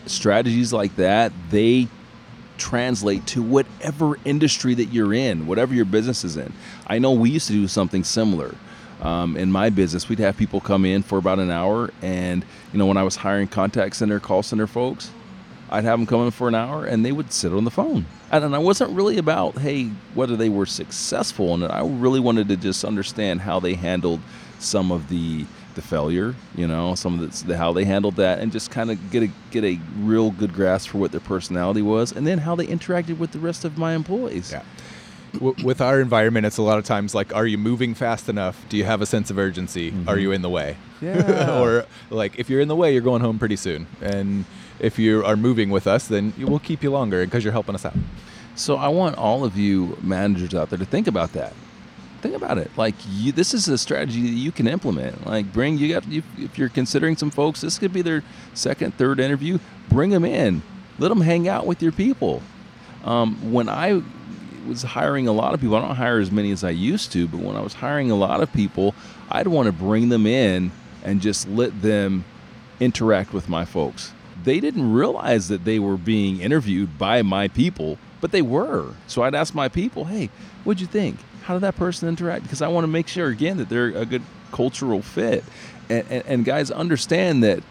strategies 0.06 0.72
like 0.72 0.96
that 0.98 1.32
they 1.50 1.88
translate 2.58 3.26
to 3.26 3.42
whatever 3.42 4.18
industry 4.24 4.76
that 4.76 4.86
you're 4.86 5.14
in, 5.14 5.48
whatever 5.48 5.74
your 5.74 5.86
business 5.86 6.24
is 6.24 6.38
in. 6.38 6.54
I 6.86 7.00
know 7.00 7.12
we 7.12 7.32
used 7.32 7.48
to 7.48 7.54
do 7.54 7.68
something 7.68 8.04
similar. 8.04 8.56
Um, 9.02 9.36
in 9.36 9.52
my 9.52 9.72
business, 9.72 10.08
we'd 10.08 10.20
have 10.20 10.38
people 10.38 10.62
come 10.62 10.86
in 10.86 11.02
for 11.02 11.18
about 11.18 11.40
an 11.40 11.50
hour, 11.50 11.90
and 12.04 12.46
you 12.72 12.78
know, 12.78 12.86
when 12.86 12.98
I 12.98 13.04
was 13.04 13.16
hiring 13.16 13.48
contact 13.48 13.96
center, 13.96 14.20
call 14.20 14.44
center 14.44 14.68
folks, 14.68 15.10
I'd 15.72 15.86
have 15.86 15.98
them 15.98 16.06
come 16.06 16.22
in 16.22 16.32
for 16.32 16.48
an 16.48 16.54
hour, 16.54 16.86
and 16.86 17.04
they 17.04 17.12
would 17.12 17.34
sit 17.34 17.52
on 17.52 17.64
the 17.64 17.72
phone. 17.72 18.06
And, 18.30 18.46
and 18.46 18.54
I 18.54 18.60
wasn't 18.60 18.92
really 18.92 19.18
about 19.18 19.58
hey 19.58 19.86
whether 20.14 20.36
they 20.36 20.50
were 20.50 20.68
successful 20.68 21.56
in 21.56 21.64
it. 21.64 21.72
I 21.72 21.82
really 21.84 22.20
wanted 22.20 22.48
to 22.50 22.58
just 22.58 22.86
understand 22.86 23.42
how 23.42 23.60
they 23.60 23.74
handled 23.74 24.20
some 24.60 24.92
of 24.92 25.10
the 25.10 25.46
the 25.76 25.82
failure, 25.82 26.36
you 26.56 26.68
know, 26.68 26.96
some 26.96 27.20
of 27.20 27.40
the, 27.40 27.48
the 27.48 27.58
how 27.58 27.74
they 27.74 27.86
handled 27.86 28.16
that, 28.16 28.40
and 28.40 28.52
just 28.52 28.72
kind 28.72 28.92
of 28.92 29.12
get 29.12 29.24
a 29.24 29.30
get 29.52 29.64
a 29.64 29.80
real 30.00 30.32
good 30.32 30.54
grasp 30.54 30.90
for 30.90 30.98
what 30.98 31.12
their 31.12 31.22
personality 31.22 31.82
was, 31.82 32.12
and 32.12 32.26
then 32.26 32.40
how 32.40 32.56
they 32.56 32.68
interacted 32.68 33.18
with 33.18 33.32
the 33.32 33.40
rest 33.40 33.66
of 33.66 33.78
my 33.78 33.94
employees. 33.94 34.52
Yeah. 34.52 34.64
With 35.40 35.80
our 35.80 36.02
environment, 36.02 36.46
it's 36.46 36.58
a 36.58 36.62
lot 36.62 36.78
of 36.78 36.84
times 36.84 37.16
like, 37.16 37.34
are 37.34 37.48
you 37.48 37.58
moving 37.58 37.94
fast 37.94 38.28
enough? 38.28 38.66
Do 38.68 38.76
you 38.76 38.84
have 38.84 39.02
a 39.02 39.06
sense 39.06 39.30
of 39.30 39.38
urgency? 39.38 39.88
Are 39.88 39.92
mm-hmm. 39.92 40.20
you 40.20 40.32
in 40.34 40.42
the 40.42 40.50
way? 40.50 40.76
Yeah. 41.00 41.58
or 41.62 41.86
like, 42.10 42.38
if 42.38 42.50
you're 42.50 42.60
in 42.60 42.68
the 42.68 42.76
way, 42.76 42.92
you're 42.92 43.02
going 43.02 43.22
home 43.22 43.40
pretty 43.40 43.56
soon. 43.56 43.88
And 44.02 44.44
if 44.80 45.00
you 45.00 45.24
are 45.24 45.38
moving 45.38 45.70
with 45.70 45.88
us, 45.88 46.08
then 46.08 46.34
we'll 46.38 46.60
keep 46.60 46.84
you 46.84 46.92
longer 46.92 47.24
because 47.24 47.46
you're 47.46 47.54
helping 47.54 47.76
us 47.76 47.86
out. 47.86 47.94
So 48.56 48.76
I 48.76 48.90
want 48.90 49.18
all 49.18 49.46
of 49.46 49.56
you 49.56 49.98
managers 50.02 50.54
out 50.54 50.70
there 50.70 50.80
to 50.80 50.86
think 50.86 51.08
about 51.08 51.32
that. 51.32 51.54
Think 52.22 52.36
about 52.36 52.58
it. 52.58 52.70
Like 52.78 52.96
you, 53.10 53.32
this 53.32 53.54
is 53.54 53.68
a 53.68 53.78
strategy 53.78 54.22
that 54.22 54.30
you 54.30 54.52
can 54.52 54.68
implement. 54.68 55.26
Like 55.26 55.52
bring 55.52 55.78
you 55.78 55.90
got 55.90 56.06
if, 56.08 56.24
if 56.38 56.58
you're 56.58 56.70
considering 56.70 57.18
some 57.18 57.32
folks, 57.32 57.62
this 57.62 57.80
could 57.80 57.92
be 57.92 58.02
their 58.02 58.24
second, 58.54 58.94
third 58.96 59.20
interview. 59.20 59.58
Bring 59.90 60.12
them 60.12 60.24
in. 60.24 60.62
Let 61.00 61.10
them 61.10 61.22
hang 61.22 61.48
out 61.48 61.66
with 61.66 61.82
your 61.82 61.92
people. 61.92 62.44
Um, 63.04 63.52
when 63.52 63.68
I 63.68 64.04
was 64.68 64.84
hiring 64.84 65.28
a 65.28 65.32
lot 65.32 65.56
of 65.56 65.62
people, 65.62 65.76
I 65.76 65.82
don't 65.82 65.96
hire 65.96 66.20
as 66.20 66.32
many 66.32 66.52
as 66.52 66.64
I 66.64 66.70
used 66.70 67.12
to, 67.14 67.28
but 67.28 67.40
when 67.40 67.56
I 67.56 67.62
was 67.62 67.74
hiring 67.74 68.12
a 68.12 68.16
lot 68.16 68.42
of 68.42 68.54
people, 68.54 68.94
I'd 69.30 69.48
want 69.48 69.66
to 69.66 69.72
bring 69.72 70.10
them 70.10 70.28
in 70.28 70.72
and 71.04 71.22
just 71.22 71.48
let 71.48 71.82
them 71.82 72.24
interact 72.80 73.34
with 73.34 73.50
my 73.50 73.66
folks. 73.66 74.14
They 74.44 74.60
didn't 74.60 74.94
realize 74.94 75.48
that 75.48 75.66
they 75.66 75.80
were 75.80 75.98
being 75.98 76.40
interviewed 76.40 76.98
by 76.98 77.24
my 77.24 77.48
people, 77.48 77.98
but 78.20 78.32
they 78.32 78.42
were. 78.42 78.94
So 79.08 79.24
I'd 79.24 79.36
ask 79.36 79.56
my 79.56 79.70
people, 79.70 80.06
hey, 80.06 80.30
what'd 80.64 80.82
you 80.82 80.88
think? 80.88 81.18
How 81.44 81.56
did 81.56 81.62
that 81.62 81.76
person 81.76 82.08
interact? 82.10 82.44
Because 82.44 82.62
I 82.62 82.68
want 82.68 82.84
to 82.84 82.88
make 82.88 83.08
sure, 83.08 83.28
again, 83.28 83.58
that 83.58 83.70
they're 83.70 83.88
a 83.88 84.06
good 84.06 84.24
cultural 84.52 85.02
fit. 85.02 85.44
And, 85.90 86.06
and, 86.10 86.26
and 86.26 86.46
guys, 86.46 86.72
understand 86.72 87.44
that 87.44 87.64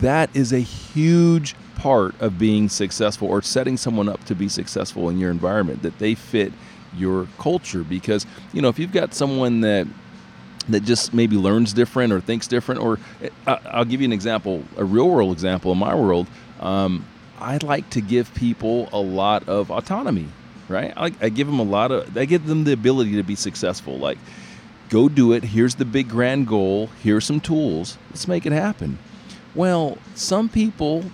that 0.00 0.30
is 0.34 0.52
a 0.52 0.60
huge 0.60 1.54
part 1.76 2.20
of 2.20 2.38
being 2.38 2.68
successful 2.68 3.28
or 3.28 3.40
setting 3.40 3.76
someone 3.76 4.08
up 4.08 4.24
to 4.24 4.34
be 4.34 4.48
successful 4.48 5.08
in 5.08 5.18
your 5.18 5.30
environment, 5.30 5.82
that 5.82 5.98
they 5.98 6.14
fit 6.14 6.52
your 6.96 7.28
culture. 7.38 7.82
Because, 7.82 8.26
you 8.52 8.60
know, 8.60 8.68
if 8.68 8.78
you've 8.78 8.92
got 8.92 9.14
someone 9.14 9.60
that 9.62 9.86
that 10.68 10.84
just 10.84 11.14
maybe 11.14 11.36
learns 11.36 11.72
different 11.72 12.12
or 12.12 12.20
thinks 12.20 12.46
different. 12.46 12.80
Or 12.80 12.98
I- 13.46 13.58
I'll 13.70 13.84
give 13.84 14.00
you 14.00 14.04
an 14.04 14.12
example, 14.12 14.62
a 14.76 14.84
real 14.84 15.08
world 15.08 15.32
example 15.32 15.72
in 15.72 15.78
my 15.78 15.94
world. 15.94 16.26
Um, 16.60 17.06
I 17.40 17.58
like 17.62 17.88
to 17.90 18.00
give 18.00 18.34
people 18.34 18.88
a 18.92 18.98
lot 18.98 19.48
of 19.48 19.70
autonomy, 19.70 20.28
right? 20.68 20.92
I, 20.96 21.12
I 21.20 21.28
give 21.28 21.46
them 21.46 21.58
a 21.58 21.64
lot 21.64 21.90
of, 21.90 22.16
I 22.16 22.24
give 22.24 22.46
them 22.46 22.64
the 22.64 22.72
ability 22.72 23.16
to 23.16 23.22
be 23.22 23.34
successful. 23.34 23.98
Like, 23.98 24.18
go 24.88 25.08
do 25.08 25.32
it. 25.32 25.44
Here's 25.44 25.74
the 25.74 25.84
big 25.84 26.08
grand 26.08 26.46
goal. 26.46 26.88
Here's 27.02 27.24
some 27.24 27.40
tools. 27.40 27.98
Let's 28.10 28.28
make 28.28 28.46
it 28.46 28.52
happen. 28.52 28.98
Well, 29.54 29.98
some 30.14 30.48
people 30.48 31.04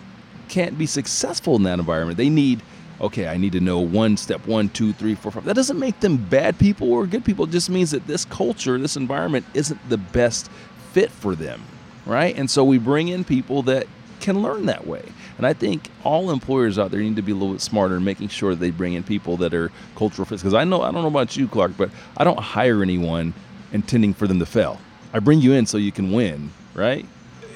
can't 0.49 0.77
be 0.77 0.87
successful 0.87 1.57
in 1.57 1.63
that 1.65 1.79
environment. 1.79 2.17
They 2.17 2.29
need, 2.29 2.63
okay, 3.01 3.29
I 3.29 3.37
need 3.37 3.53
to 3.53 3.61
know 3.61 3.79
one 3.79 4.17
step, 4.17 4.47
one, 4.47 4.69
two, 4.69 4.93
three, 4.93 5.15
four, 5.15 5.33
five. 5.33 5.45
That 5.45 5.57
doesn't 5.57 5.79
make 5.79 6.01
them 6.01 6.17
bad 6.17 6.59
people 6.59 6.93
or 6.93 7.07
good 7.07 7.25
people. 7.25 7.47
It 7.47 7.51
just 7.51 7.71
means 7.71 7.93
that 7.93 8.07
this 8.07 8.25
culture, 8.25 8.79
this 8.79 8.97
environment 8.97 9.47
isn't 9.55 9.89
the 9.89 9.99
best 9.99 10.51
fit 10.93 11.11
for 11.11 11.35
them, 11.35 11.63
right? 12.07 12.37
And 12.37 12.51
so 12.51 12.63
we 12.65 12.79
bring 12.79 13.09
in 13.09 13.25
people 13.25 13.63
that 13.63 13.87
can 14.21 14.43
learn 14.43 14.67
that 14.67 14.87
way. 14.87 15.03
And 15.39 15.47
I 15.47 15.53
think 15.53 15.91
all 16.05 16.31
employers 16.31 16.79
out 16.79 16.91
there 16.91 17.01
need 17.01 17.17
to 17.17 17.23
be 17.23 17.33
a 17.33 17.35
little 17.35 17.55
bit 17.55 17.61
smarter 17.61 17.97
in 17.97 18.05
making 18.05 18.29
sure 18.29 18.51
that 18.51 18.61
they 18.61 18.71
bring 18.71 18.95
in 18.95 19.03
people 19.03 19.37
that 19.39 19.53
are 19.55 19.71
cultural 19.97 20.27
fits. 20.27 20.43
Because 20.43 20.55
I 20.55 20.65
know, 20.65 20.83
I 20.83 20.91
don't 20.93 21.03
know 21.03 21.09
about 21.09 21.37
you, 21.37 21.49
Clark, 21.49 21.73
but 21.77 21.91
I 22.17 22.25
don't 22.25 22.39
hire 22.39 22.83
anyone 22.83 23.35
intending 23.73 24.15
for 24.15 24.27
them 24.27 24.39
to 24.39 24.47
fail. 24.47 24.81
I 25.13 25.19
bring 25.19 25.41
you 25.41 25.53
in 25.53 25.67
so 25.67 25.77
you 25.79 25.93
can 25.93 26.13
win, 26.13 26.51
right? 26.75 27.07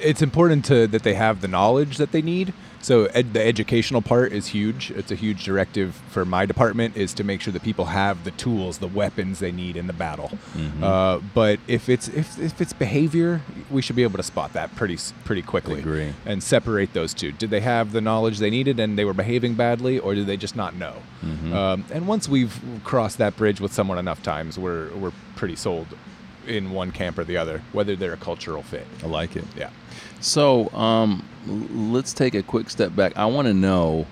it's 0.01 0.21
important 0.21 0.65
to 0.65 0.87
that 0.87 1.03
they 1.03 1.13
have 1.13 1.41
the 1.41 1.47
knowledge 1.47 1.97
that 1.97 2.11
they 2.11 2.21
need. 2.21 2.53
So 2.81 3.05
ed, 3.05 3.33
the 3.33 3.45
educational 3.45 4.01
part 4.01 4.31
is 4.31 4.47
huge. 4.47 4.91
It's 4.91 5.11
a 5.11 5.15
huge 5.15 5.43
directive 5.43 5.95
for 6.09 6.25
my 6.25 6.45
department 6.45 6.95
is 6.95 7.13
to 7.15 7.23
make 7.23 7.41
sure 7.41 7.51
that 7.53 7.63
people 7.63 7.85
have 7.85 8.23
the 8.23 8.31
tools, 8.31 8.77
the 8.77 8.87
weapons 8.87 9.39
they 9.39 9.51
need 9.51 9.75
in 9.75 9.87
the 9.87 9.93
battle. 9.93 10.31
Mm-hmm. 10.55 10.83
Uh, 10.83 11.19
but 11.33 11.59
if 11.67 11.89
it's 11.89 12.07
if, 12.07 12.39
if 12.39 12.61
it's 12.61 12.73
behavior, 12.73 13.41
we 13.69 13.81
should 13.81 13.95
be 13.95 14.03
able 14.03 14.17
to 14.17 14.23
spot 14.23 14.53
that 14.53 14.75
pretty 14.75 14.97
pretty 15.25 15.41
quickly 15.41 15.79
Agree. 15.79 16.13
and 16.25 16.41
separate 16.41 16.93
those 16.93 17.13
two. 17.13 17.31
Did 17.31 17.49
they 17.49 17.61
have 17.61 17.91
the 17.91 18.01
knowledge 18.01 18.39
they 18.39 18.49
needed 18.49 18.79
and 18.79 18.97
they 18.97 19.05
were 19.05 19.13
behaving 19.13 19.55
badly, 19.55 19.99
or 19.99 20.15
did 20.15 20.27
they 20.27 20.37
just 20.37 20.55
not 20.55 20.75
know? 20.75 20.95
Mm-hmm. 21.23 21.53
Um, 21.53 21.85
and 21.91 22.07
once 22.07 22.29
we've 22.29 22.59
crossed 22.83 23.17
that 23.17 23.35
bridge 23.35 23.59
with 23.59 23.73
someone 23.73 23.97
enough 23.97 24.23
times, 24.23 24.57
we're 24.57 24.89
we're 24.95 25.13
pretty 25.35 25.55
sold 25.55 25.87
in 26.47 26.71
one 26.71 26.91
camp 26.91 27.17
or 27.17 27.23
the 27.23 27.37
other, 27.37 27.61
whether 27.73 27.95
they're 27.95 28.13
a 28.13 28.17
cultural 28.17 28.63
fit. 28.63 28.87
I 29.03 29.07
like 29.07 29.35
it. 29.35 29.45
Yeah. 29.55 29.69
So 30.21 30.69
um, 30.71 31.27
let's 31.47 32.13
take 32.13 32.35
a 32.35 32.43
quick 32.43 32.69
step 32.69 32.95
back. 32.95 33.17
I 33.17 33.25
want 33.25 33.47
to 33.47 33.53
know 33.53 34.05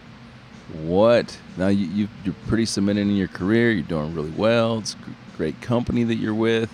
what 0.74 1.38
now 1.58 1.68
you, 1.68 1.88
you 1.88 2.08
you're 2.24 2.36
pretty 2.47 2.66
cemented 2.66 3.01
in 3.01 3.16
your 3.16 3.28
career. 3.28 3.72
You're 3.72 3.84
doing 3.84 4.14
really 4.14 4.32
well. 4.32 4.80
It's 4.80 4.93
a 4.93 5.38
great 5.38 5.60
company 5.62 6.03
that 6.03 6.16
you're 6.16 6.34
with. 6.34 6.74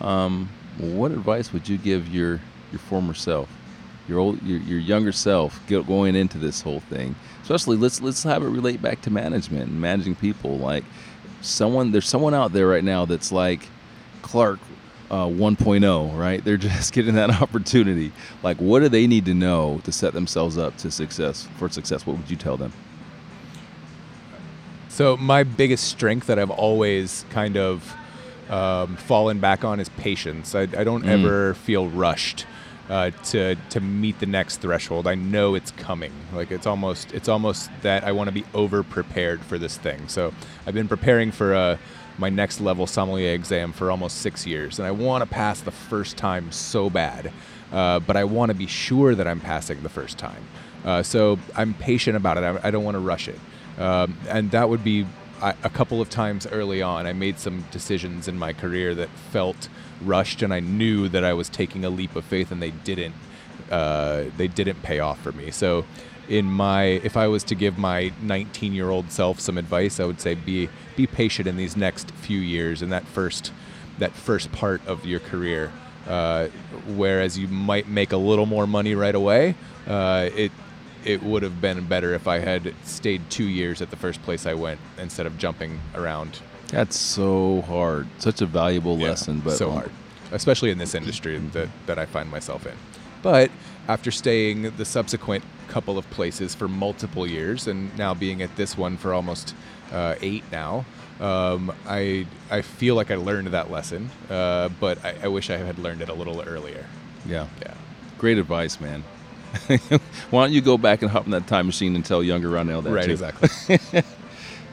Um, 0.00 0.48
what 0.78 1.10
advice 1.10 1.52
would 1.52 1.68
you 1.68 1.78
give 1.78 2.08
your 2.08 2.40
your 2.70 2.78
former 2.78 3.14
self, 3.14 3.48
your 4.06 4.18
old 4.18 4.42
your, 4.42 4.60
your 4.60 4.78
younger 4.78 5.12
self, 5.12 5.60
going 5.68 6.14
into 6.14 6.38
this 6.38 6.60
whole 6.60 6.80
thing? 6.80 7.14
Especially 7.42 7.76
let's 7.76 8.00
let's 8.00 8.22
have 8.22 8.42
it 8.42 8.48
relate 8.48 8.80
back 8.80 9.00
to 9.02 9.10
management 9.10 9.70
and 9.70 9.80
managing 9.80 10.14
people. 10.14 10.58
Like 10.58 10.84
someone 11.40 11.90
there's 11.90 12.08
someone 12.08 12.34
out 12.34 12.52
there 12.52 12.68
right 12.68 12.84
now 12.84 13.04
that's 13.04 13.32
like 13.32 13.68
Clark 14.22 14.60
uh, 15.10 15.24
1.0, 15.26 16.18
right? 16.18 16.44
They're 16.44 16.56
just 16.70 16.92
getting 16.92 17.14
that 17.14 17.30
opportunity. 17.42 18.12
Like, 18.42 18.58
what 18.58 18.80
do 18.80 18.88
they 18.88 19.06
need 19.06 19.24
to 19.26 19.34
know 19.34 19.80
to 19.84 19.92
set 19.92 20.12
themselves 20.12 20.58
up 20.58 20.76
to 20.78 20.90
success 20.90 21.48
for 21.56 21.68
success? 21.68 22.06
What 22.06 22.16
would 22.18 22.30
you 22.30 22.36
tell 22.36 22.56
them? 22.56 22.72
So 24.88 25.16
my 25.16 25.44
biggest 25.44 25.84
strength 25.84 26.26
that 26.26 26.38
I've 26.38 26.50
always 26.50 27.24
kind 27.30 27.56
of 27.56 27.94
um, 28.50 28.96
fallen 28.96 29.38
back 29.38 29.64
on 29.64 29.78
is 29.80 29.88
patience. 29.90 30.54
I, 30.54 30.62
I 30.62 30.84
don't 30.84 31.04
Mm. 31.04 31.08
ever 31.10 31.54
feel 31.54 31.88
rushed 31.88 32.46
uh, 32.88 33.10
to 33.26 33.54
to 33.68 33.80
meet 33.80 34.18
the 34.18 34.26
next 34.26 34.56
threshold. 34.62 35.06
I 35.06 35.14
know 35.14 35.54
it's 35.54 35.70
coming. 35.72 36.12
Like 36.32 36.50
it's 36.50 36.66
almost 36.66 37.12
it's 37.12 37.28
almost 37.28 37.70
that 37.82 38.02
I 38.04 38.12
want 38.12 38.28
to 38.28 38.32
be 38.32 38.44
over 38.54 38.82
prepared 38.82 39.42
for 39.42 39.58
this 39.58 39.76
thing. 39.76 40.08
So 40.08 40.32
I've 40.66 40.74
been 40.74 40.88
preparing 40.88 41.30
for 41.30 41.54
uh, 41.54 41.76
my 42.18 42.28
next 42.28 42.60
level 42.60 42.86
sommelier 42.86 43.32
exam 43.32 43.72
for 43.72 43.90
almost 43.90 44.18
six 44.18 44.46
years, 44.46 44.78
and 44.78 44.86
I 44.86 44.90
want 44.90 45.22
to 45.22 45.28
pass 45.28 45.60
the 45.60 45.70
first 45.70 46.16
time 46.16 46.52
so 46.52 46.90
bad. 46.90 47.32
Uh, 47.72 48.00
but 48.00 48.16
I 48.16 48.24
want 48.24 48.50
to 48.50 48.54
be 48.54 48.66
sure 48.66 49.14
that 49.14 49.28
I'm 49.28 49.40
passing 49.40 49.82
the 49.82 49.88
first 49.90 50.18
time. 50.18 50.42
Uh, 50.84 51.02
so 51.02 51.38
I'm 51.54 51.74
patient 51.74 52.16
about 52.16 52.38
it. 52.38 52.44
I, 52.44 52.68
I 52.68 52.70
don't 52.70 52.84
want 52.84 52.94
to 52.94 53.00
rush 53.00 53.28
it. 53.28 53.38
Um, 53.78 54.16
and 54.28 54.50
that 54.52 54.68
would 54.68 54.82
be 54.82 55.06
I, 55.40 55.54
a 55.62 55.70
couple 55.70 56.00
of 56.00 56.08
times 56.08 56.46
early 56.46 56.82
on. 56.82 57.06
I 57.06 57.12
made 57.12 57.38
some 57.38 57.64
decisions 57.70 58.26
in 58.26 58.38
my 58.38 58.52
career 58.52 58.94
that 58.94 59.10
felt 59.10 59.68
rushed, 60.00 60.42
and 60.42 60.52
I 60.52 60.60
knew 60.60 61.08
that 61.10 61.24
I 61.24 61.34
was 61.34 61.48
taking 61.48 61.84
a 61.84 61.90
leap 61.90 62.16
of 62.16 62.24
faith, 62.24 62.50
and 62.50 62.62
they 62.62 62.70
didn't. 62.70 63.14
Uh, 63.70 64.24
they 64.38 64.48
didn't 64.48 64.82
pay 64.82 64.98
off 64.98 65.20
for 65.20 65.32
me. 65.32 65.50
So, 65.50 65.84
in 66.28 66.46
my, 66.46 66.82
if 66.84 67.16
I 67.16 67.26
was 67.28 67.42
to 67.44 67.54
give 67.54 67.78
my 67.78 68.12
19-year-old 68.22 69.10
self 69.10 69.40
some 69.40 69.56
advice, 69.58 69.98
I 70.00 70.04
would 70.04 70.20
say 70.20 70.34
be 70.34 70.68
be 70.96 71.06
patient 71.06 71.46
in 71.46 71.56
these 71.56 71.76
next 71.76 72.10
few 72.10 72.38
years 72.40 72.82
in 72.82 72.90
that 72.90 73.04
first 73.06 73.52
that 73.98 74.12
first 74.12 74.50
part 74.52 74.80
of 74.86 75.06
your 75.06 75.20
career. 75.20 75.72
Uh, 76.06 76.48
whereas 76.96 77.38
you 77.38 77.48
might 77.48 77.86
make 77.88 78.12
a 78.12 78.16
little 78.16 78.46
more 78.46 78.66
money 78.66 78.94
right 78.94 79.14
away, 79.14 79.54
uh, 79.86 80.28
it 80.34 80.52
it 81.04 81.22
would 81.22 81.42
have 81.42 81.60
been 81.60 81.86
better 81.86 82.14
if 82.14 82.26
I 82.26 82.38
had 82.38 82.74
stayed 82.84 83.28
two 83.30 83.44
years 83.44 83.80
at 83.80 83.90
the 83.90 83.96
first 83.96 84.22
place 84.22 84.46
I 84.46 84.54
went 84.54 84.80
instead 84.98 85.26
of 85.26 85.38
jumping 85.38 85.80
around. 85.94 86.40
That's 86.68 86.96
so 86.96 87.62
hard. 87.62 88.08
Such 88.18 88.42
a 88.42 88.46
valuable 88.46 88.98
Yeah, 88.98 89.10
lesson, 89.10 89.40
but 89.40 89.56
so 89.56 89.70
hard, 89.70 89.90
especially 90.32 90.70
in 90.70 90.78
this 90.78 90.94
industry 90.94 91.38
that, 91.38 91.68
that 91.86 91.98
I 91.98 92.04
find 92.04 92.30
myself 92.30 92.66
in. 92.66 92.74
But 93.22 93.50
after 93.86 94.10
staying 94.10 94.76
the 94.76 94.84
subsequent 94.84 95.44
couple 95.68 95.98
of 95.98 96.08
places 96.10 96.54
for 96.54 96.68
multiple 96.68 97.26
years, 97.26 97.66
and 97.66 97.96
now 97.98 98.14
being 98.14 98.42
at 98.42 98.54
this 98.56 98.76
one 98.76 98.96
for 98.96 99.12
almost 99.14 99.54
uh, 99.92 100.14
eight 100.20 100.44
now, 100.50 100.84
um, 101.20 101.72
I 101.86 102.26
I 102.50 102.62
feel 102.62 102.94
like 102.94 103.10
I 103.10 103.16
learned 103.16 103.48
that 103.48 103.70
lesson, 103.70 104.10
uh, 104.30 104.68
but 104.80 105.04
I, 105.04 105.14
I 105.24 105.28
wish 105.28 105.50
I 105.50 105.56
had 105.58 105.78
learned 105.78 106.02
it 106.02 106.08
a 106.08 106.14
little 106.14 106.40
earlier. 106.42 106.86
Yeah, 107.26 107.46
Yeah. 107.62 107.74
great 108.18 108.38
advice, 108.38 108.80
man. 108.80 109.02
Why 110.30 110.44
don't 110.44 110.52
you 110.52 110.60
go 110.60 110.76
back 110.78 111.02
and 111.02 111.10
hop 111.10 111.24
in 111.24 111.30
that 111.32 111.46
time 111.46 111.66
machine 111.66 111.94
and 111.96 112.04
tell 112.04 112.22
younger 112.22 112.48
Ronell 112.48 112.82
that 112.84 112.90
right, 112.92 113.06
too? 113.06 113.12
exactly. 113.12 113.78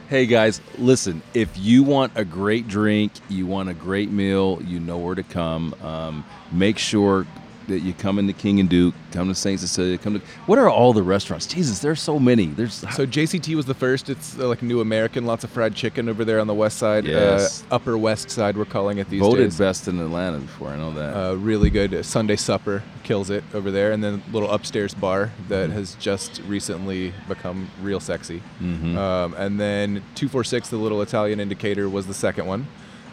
Hey 0.08 0.26
guys, 0.26 0.60
listen, 0.78 1.20
if 1.34 1.48
you 1.58 1.82
want 1.82 2.12
a 2.14 2.24
great 2.24 2.68
drink, 2.68 3.10
you 3.28 3.44
want 3.44 3.68
a 3.70 3.74
great 3.74 4.08
meal, 4.08 4.60
you 4.64 4.78
know 4.78 4.98
where 4.98 5.16
to 5.16 5.24
come. 5.24 5.74
Um, 5.82 6.24
make 6.52 6.78
sure 6.78 7.26
that 7.68 7.80
you 7.80 7.92
come 7.94 8.18
into 8.18 8.32
King 8.32 8.60
and 8.60 8.68
Duke, 8.68 8.94
come 9.12 9.28
to 9.28 9.34
St. 9.34 9.58
Cecilia, 9.60 9.98
come 9.98 10.14
to. 10.20 10.26
What 10.46 10.58
are 10.58 10.68
all 10.68 10.92
the 10.92 11.02
restaurants? 11.02 11.46
Jesus, 11.46 11.78
there's 11.80 12.00
so 12.00 12.18
many. 12.18 12.46
There's 12.46 12.74
So 12.74 13.06
JCT 13.06 13.54
was 13.54 13.66
the 13.66 13.74
first. 13.74 14.08
It's 14.08 14.38
uh, 14.38 14.46
like 14.48 14.62
New 14.62 14.80
American, 14.80 15.26
lots 15.26 15.44
of 15.44 15.50
fried 15.50 15.74
chicken 15.74 16.08
over 16.08 16.24
there 16.24 16.40
on 16.40 16.46
the 16.46 16.54
west 16.54 16.78
side. 16.78 17.04
Yes. 17.04 17.64
Uh, 17.70 17.74
upper 17.74 17.98
west 17.98 18.30
side, 18.30 18.56
we're 18.56 18.64
calling 18.64 18.98
it 18.98 19.08
these 19.10 19.20
voted 19.20 19.46
days. 19.46 19.58
best 19.58 19.88
in 19.88 19.98
Atlanta 20.00 20.38
before. 20.38 20.68
I 20.68 20.76
know 20.76 20.92
that. 20.92 21.16
Uh, 21.16 21.34
really 21.34 21.70
good 21.70 21.94
uh, 21.94 22.02
Sunday 22.02 22.36
supper 22.36 22.82
kills 23.02 23.30
it 23.30 23.44
over 23.54 23.70
there, 23.70 23.92
and 23.92 24.02
then 24.02 24.22
little 24.32 24.50
upstairs 24.50 24.94
bar 24.94 25.32
that 25.48 25.70
has 25.70 25.94
just 25.96 26.40
recently 26.46 27.12
become 27.28 27.68
real 27.82 28.00
sexy. 28.00 28.42
Mhm. 28.62 28.96
Um, 28.96 29.34
and 29.34 29.60
then 29.60 30.02
two 30.14 30.28
four 30.28 30.44
six, 30.44 30.68
the 30.68 30.76
little 30.76 31.02
Italian 31.02 31.40
indicator, 31.40 31.88
was 31.88 32.06
the 32.06 32.14
second 32.14 32.46
one. 32.46 32.66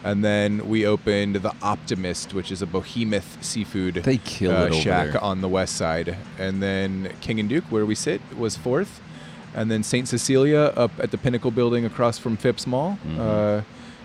And 0.04 0.22
then 0.22 0.68
we 0.68 0.86
opened 0.86 1.36
the 1.36 1.52
Optimist, 1.62 2.34
which 2.34 2.52
is 2.52 2.60
a 2.60 2.66
behemoth 2.66 3.42
seafood 3.42 3.94
They 3.94 4.18
kill 4.18 4.52
uh, 4.52 4.70
shack 4.70 5.12
there. 5.12 5.24
on 5.24 5.40
the 5.40 5.48
west 5.48 5.76
side. 5.76 6.16
And 6.38 6.62
then 6.62 7.12
King 7.22 7.40
and 7.40 7.48
Duke, 7.48 7.64
where 7.70 7.86
we 7.86 7.94
sit, 7.94 8.20
was 8.36 8.54
fourth. 8.56 9.00
And 9.54 9.70
then 9.70 9.82
St. 9.82 10.06
Cecilia 10.06 10.72
up 10.76 10.90
at 10.98 11.10
the 11.10 11.16
Pinnacle 11.16 11.50
building 11.50 11.84
across 11.86 12.18
from 12.18 12.36
Phipps 12.36 12.66
Mall, 12.66 12.98
Mm-hmm. 13.06 13.20
uh, 13.20 13.62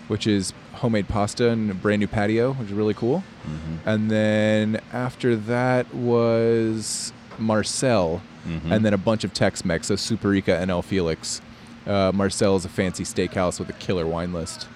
which 0.07 0.25
is 0.25 0.53
homemade 0.73 1.07
pasta 1.07 1.49
and 1.49 1.69
a 1.69 1.73
brand 1.73 1.99
new 1.99 2.07
patio, 2.07 2.53
which 2.53 2.67
is 2.69 2.73
really 2.73 2.93
cool. 2.95 3.23
Mm-hmm. 3.45 3.89
And 3.89 4.09
then 4.09 4.81
after 4.93 5.35
that 5.35 5.93
was 5.93 7.11
Marcel, 7.37 8.21
Mhm. 8.47 8.71
and 8.71 8.85
then 8.85 8.93
a 8.93 8.97
bunch 8.97 9.23
of 9.25 9.33
Tex-Mex, 9.33 9.87
so 9.87 9.95
Superica 9.95 10.59
and 10.61 10.71
El 10.71 10.81
Felix. 10.81 11.41
Uh, 11.85 12.11
Marcel 12.15 12.55
is 12.55 12.63
a 12.65 12.69
fancy 12.69 13.03
steakhouse 13.03 13.59
with 13.59 13.69
a 13.69 13.73
killer 13.73 14.07
wine 14.07 14.31
list. 14.31 14.67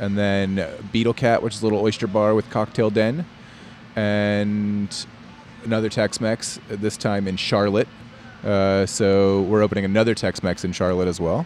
And 0.00 0.16
then 0.18 0.66
Beetle 0.90 1.14
Cat, 1.14 1.42
which 1.42 1.54
is 1.54 1.60
a 1.62 1.64
little 1.66 1.80
oyster 1.80 2.06
bar 2.08 2.34
with 2.34 2.48
cocktail 2.50 2.90
den, 2.90 3.24
and 3.96 5.06
another 5.64 5.88
Tex-Mex. 5.88 6.58
This 6.68 6.96
time 6.96 7.28
in 7.28 7.36
Charlotte. 7.36 7.88
Uh, 8.44 8.86
so 8.86 9.42
we're 9.42 9.62
opening 9.62 9.84
another 9.84 10.14
Tex-Mex 10.14 10.64
in 10.64 10.72
Charlotte 10.72 11.06
as 11.08 11.20
well. 11.20 11.44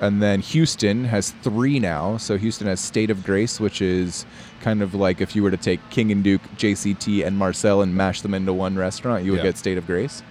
And 0.00 0.20
then 0.20 0.40
Houston 0.40 1.04
has 1.04 1.30
three 1.42 1.78
now. 1.78 2.16
So 2.16 2.36
Houston 2.36 2.66
has 2.66 2.80
State 2.80 3.10
of 3.10 3.22
Grace, 3.24 3.60
which 3.60 3.80
is 3.80 4.26
kind 4.60 4.82
of 4.82 4.92
like 4.94 5.20
if 5.20 5.36
you 5.36 5.42
were 5.44 5.52
to 5.52 5.56
take 5.56 5.78
King 5.90 6.10
and 6.10 6.24
Duke, 6.24 6.42
JCT, 6.56 7.24
and 7.24 7.38
Marcel 7.38 7.80
and 7.80 7.94
mash 7.94 8.22
them 8.22 8.34
into 8.34 8.52
one 8.52 8.74
restaurant, 8.76 9.24
you 9.24 9.30
would 9.30 9.38
Yeah. 9.38 9.44
get 9.44 9.56
State 9.56 9.78
of 9.78 9.86
Grace. 9.86 10.22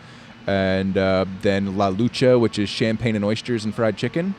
And 0.45 0.97
uh, 0.97 1.23
then 1.41 1.77
La 1.77 1.89
Lucha, 1.89 2.37
which 2.37 2.59
is 2.59 2.67
champagne 2.67 3.15
and 3.15 3.23
oysters 3.23 3.63
and 3.63 3.73
fried 3.73 3.95
chicken. 3.95 4.35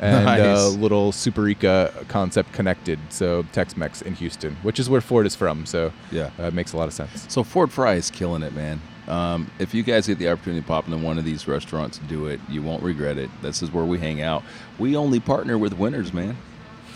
And 0.00 0.24
Nice. 0.26 0.40
uh, 0.40 0.68
little 0.68 1.10
Superica 1.10 2.06
concept 2.08 2.52
connected. 2.52 2.98
So 3.08 3.44
Tex 3.52 3.76
Mex 3.76 4.00
in 4.02 4.14
Houston, 4.14 4.56
which 4.62 4.78
is 4.78 4.88
where 4.88 5.00
Ford 5.00 5.26
is 5.26 5.34
from. 5.34 5.66
So 5.66 5.92
Yeah. 6.12 6.30
uh, 6.38 6.44
it 6.44 6.54
makes 6.54 6.72
a 6.72 6.76
lot 6.76 6.86
of 6.86 6.94
sense. 6.94 7.26
So 7.28 7.42
Ford 7.42 7.72
Fry 7.72 7.94
is 7.94 8.10
killing 8.10 8.42
it, 8.42 8.54
man. 8.54 8.80
Um, 9.08 9.50
if 9.58 9.74
you 9.74 9.82
guys 9.82 10.06
get 10.06 10.18
the 10.18 10.28
opportunity 10.28 10.60
to 10.60 10.66
pop 10.68 10.86
into 10.86 10.98
one 10.98 11.18
of 11.18 11.24
these 11.24 11.48
restaurants, 11.48 11.98
do 12.08 12.26
it. 12.26 12.40
You 12.48 12.62
won't 12.62 12.82
regret 12.82 13.16
it. 13.18 13.30
This 13.42 13.62
is 13.62 13.72
where 13.72 13.84
we 13.84 13.98
hang 13.98 14.20
out. 14.22 14.42
We 14.78 14.96
only 14.96 15.18
partner 15.18 15.56
with 15.58 15.72
winners, 15.72 16.12
man. 16.12 16.36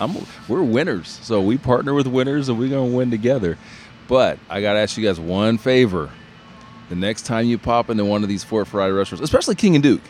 I'm, 0.01 0.15
we're 0.49 0.63
winners, 0.63 1.09
so 1.23 1.41
we 1.41 1.59
partner 1.59 1.95
with 1.95 2.07
winners, 2.07 2.49
and 2.49 2.59
we're 2.59 2.69
gonna 2.69 2.85
win 2.87 3.11
together. 3.11 3.57
But 4.09 4.39
I 4.51 4.61
gotta 4.61 4.79
ask 4.81 4.97
you 4.97 5.05
guys 5.05 5.19
one 5.19 5.59
favor: 5.59 6.11
the 6.89 6.97
next 6.97 7.23
time 7.23 7.47
you 7.47 7.57
pop 7.59 7.89
into 7.89 8.05
one 8.05 8.23
of 8.23 8.29
these 8.29 8.45
Ford 8.45 8.69
Fry 8.69 8.89
restaurants, 8.89 9.23
especially 9.23 9.55
King 9.55 9.75
and 9.75 9.83
Duke, 9.83 10.01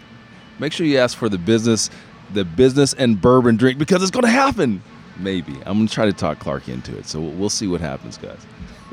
make 0.59 0.73
sure 0.73 0.87
you 0.87 0.99
ask 0.99 1.17
for 1.17 1.29
the 1.29 1.39
business, 1.39 1.91
the 2.33 2.45
business 2.45 2.93
and 2.95 3.21
bourbon 3.21 3.57
drink 3.57 3.79
because 3.79 4.03
it's 4.03 4.11
gonna 4.11 4.29
happen. 4.29 4.83
Maybe 5.19 5.55
I'm 5.67 5.79
gonna 5.79 5.89
try 5.89 6.07
to 6.07 6.13
talk 6.13 6.39
Clark 6.39 6.69
into 6.69 6.97
it, 6.97 7.07
so 7.07 7.21
we'll 7.21 7.51
see 7.51 7.67
what 7.67 7.81
happens, 7.81 8.19
guys. 8.19 8.47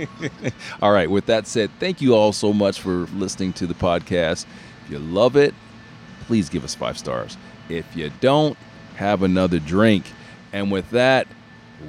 all 0.81 0.91
right, 0.91 1.09
with 1.09 1.25
that 1.25 1.47
said, 1.47 1.69
thank 1.79 2.01
you 2.01 2.15
all 2.15 2.31
so 2.33 2.53
much 2.53 2.79
for 2.79 3.07
listening 3.15 3.53
to 3.53 3.67
the 3.67 3.73
podcast. 3.73 4.45
If 4.85 4.91
you 4.91 4.99
love 4.99 5.35
it, 5.35 5.53
please 6.21 6.49
give 6.49 6.63
us 6.63 6.75
five 6.75 6.97
stars. 6.97 7.37
If 7.69 7.95
you 7.95 8.11
don't, 8.21 8.57
have 8.95 9.23
another 9.23 9.59
drink. 9.59 10.05
And 10.51 10.71
with 10.71 10.89
that, 10.91 11.27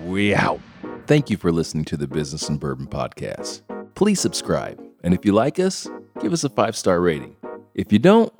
we 0.04 0.34
out. 0.34 0.60
Thank 1.06 1.28
you 1.28 1.36
for 1.36 1.50
listening 1.50 1.84
to 1.86 1.96
the 1.96 2.06
Business 2.06 2.48
and 2.48 2.60
Bourbon 2.60 2.86
Podcast. 2.86 3.62
Please 3.94 4.20
subscribe. 4.20 4.80
And 5.02 5.12
if 5.12 5.24
you 5.24 5.32
like 5.32 5.58
us, 5.58 5.88
give 6.20 6.32
us 6.32 6.44
a 6.44 6.48
five 6.48 6.76
star 6.76 7.00
rating. 7.00 7.36
If 7.74 7.92
you 7.92 7.98
don't, 7.98 8.32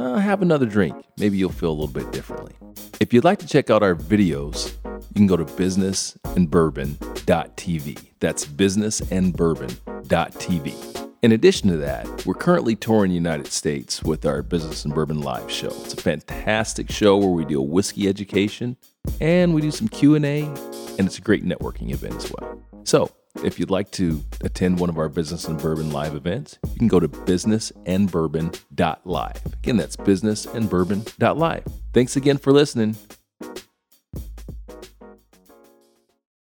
uh, 0.00 0.18
have 0.18 0.42
another 0.42 0.66
drink. 0.66 0.96
Maybe 1.18 1.36
you'll 1.36 1.50
feel 1.50 1.70
a 1.70 1.78
little 1.78 1.88
bit 1.88 2.12
differently. 2.12 2.54
If 3.00 3.12
you'd 3.12 3.24
like 3.24 3.40
to 3.40 3.46
check 3.46 3.68
out 3.70 3.82
our 3.82 3.94
videos, 3.94 4.72
you 4.84 5.14
can 5.14 5.26
go 5.26 5.36
to 5.36 5.44
businessandbourbon.tv. 5.44 8.06
That's 8.20 8.46
businessandbourbon.tv. 8.46 11.00
In 11.22 11.32
addition 11.32 11.68
to 11.68 11.76
that, 11.76 12.24
we're 12.24 12.32
currently 12.32 12.74
touring 12.74 13.10
the 13.10 13.14
United 13.14 13.48
States 13.48 14.02
with 14.02 14.24
our 14.24 14.42
Business 14.42 14.86
and 14.86 14.94
Bourbon 14.94 15.20
Live 15.20 15.50
show. 15.50 15.68
It's 15.68 15.92
a 15.92 15.98
fantastic 15.98 16.90
show 16.90 17.18
where 17.18 17.28
we 17.28 17.44
do 17.44 17.60
whiskey 17.60 18.08
education 18.08 18.78
and 19.20 19.54
we 19.54 19.60
do 19.60 19.70
some 19.70 19.88
Q&A 19.88 20.44
and 20.44 21.00
it's 21.00 21.18
a 21.18 21.20
great 21.20 21.44
networking 21.44 21.92
event 21.92 22.16
as 22.16 22.32
well. 22.32 22.62
So, 22.84 23.10
if 23.44 23.58
you'd 23.58 23.70
like 23.70 23.90
to 23.92 24.22
attend 24.42 24.78
one 24.78 24.90
of 24.90 24.98
our 24.98 25.08
Business 25.08 25.46
and 25.46 25.58
Bourbon 25.58 25.90
live 25.90 26.14
events, 26.14 26.58
you 26.72 26.78
can 26.78 26.88
go 26.88 27.00
to 27.00 27.08
businessandbourbon.live. 27.08 29.54
Again, 29.54 29.76
that's 29.76 29.96
businessandbourbon.live. 29.96 31.64
Thanks 31.92 32.16
again 32.16 32.38
for 32.38 32.52
listening. 32.52 32.96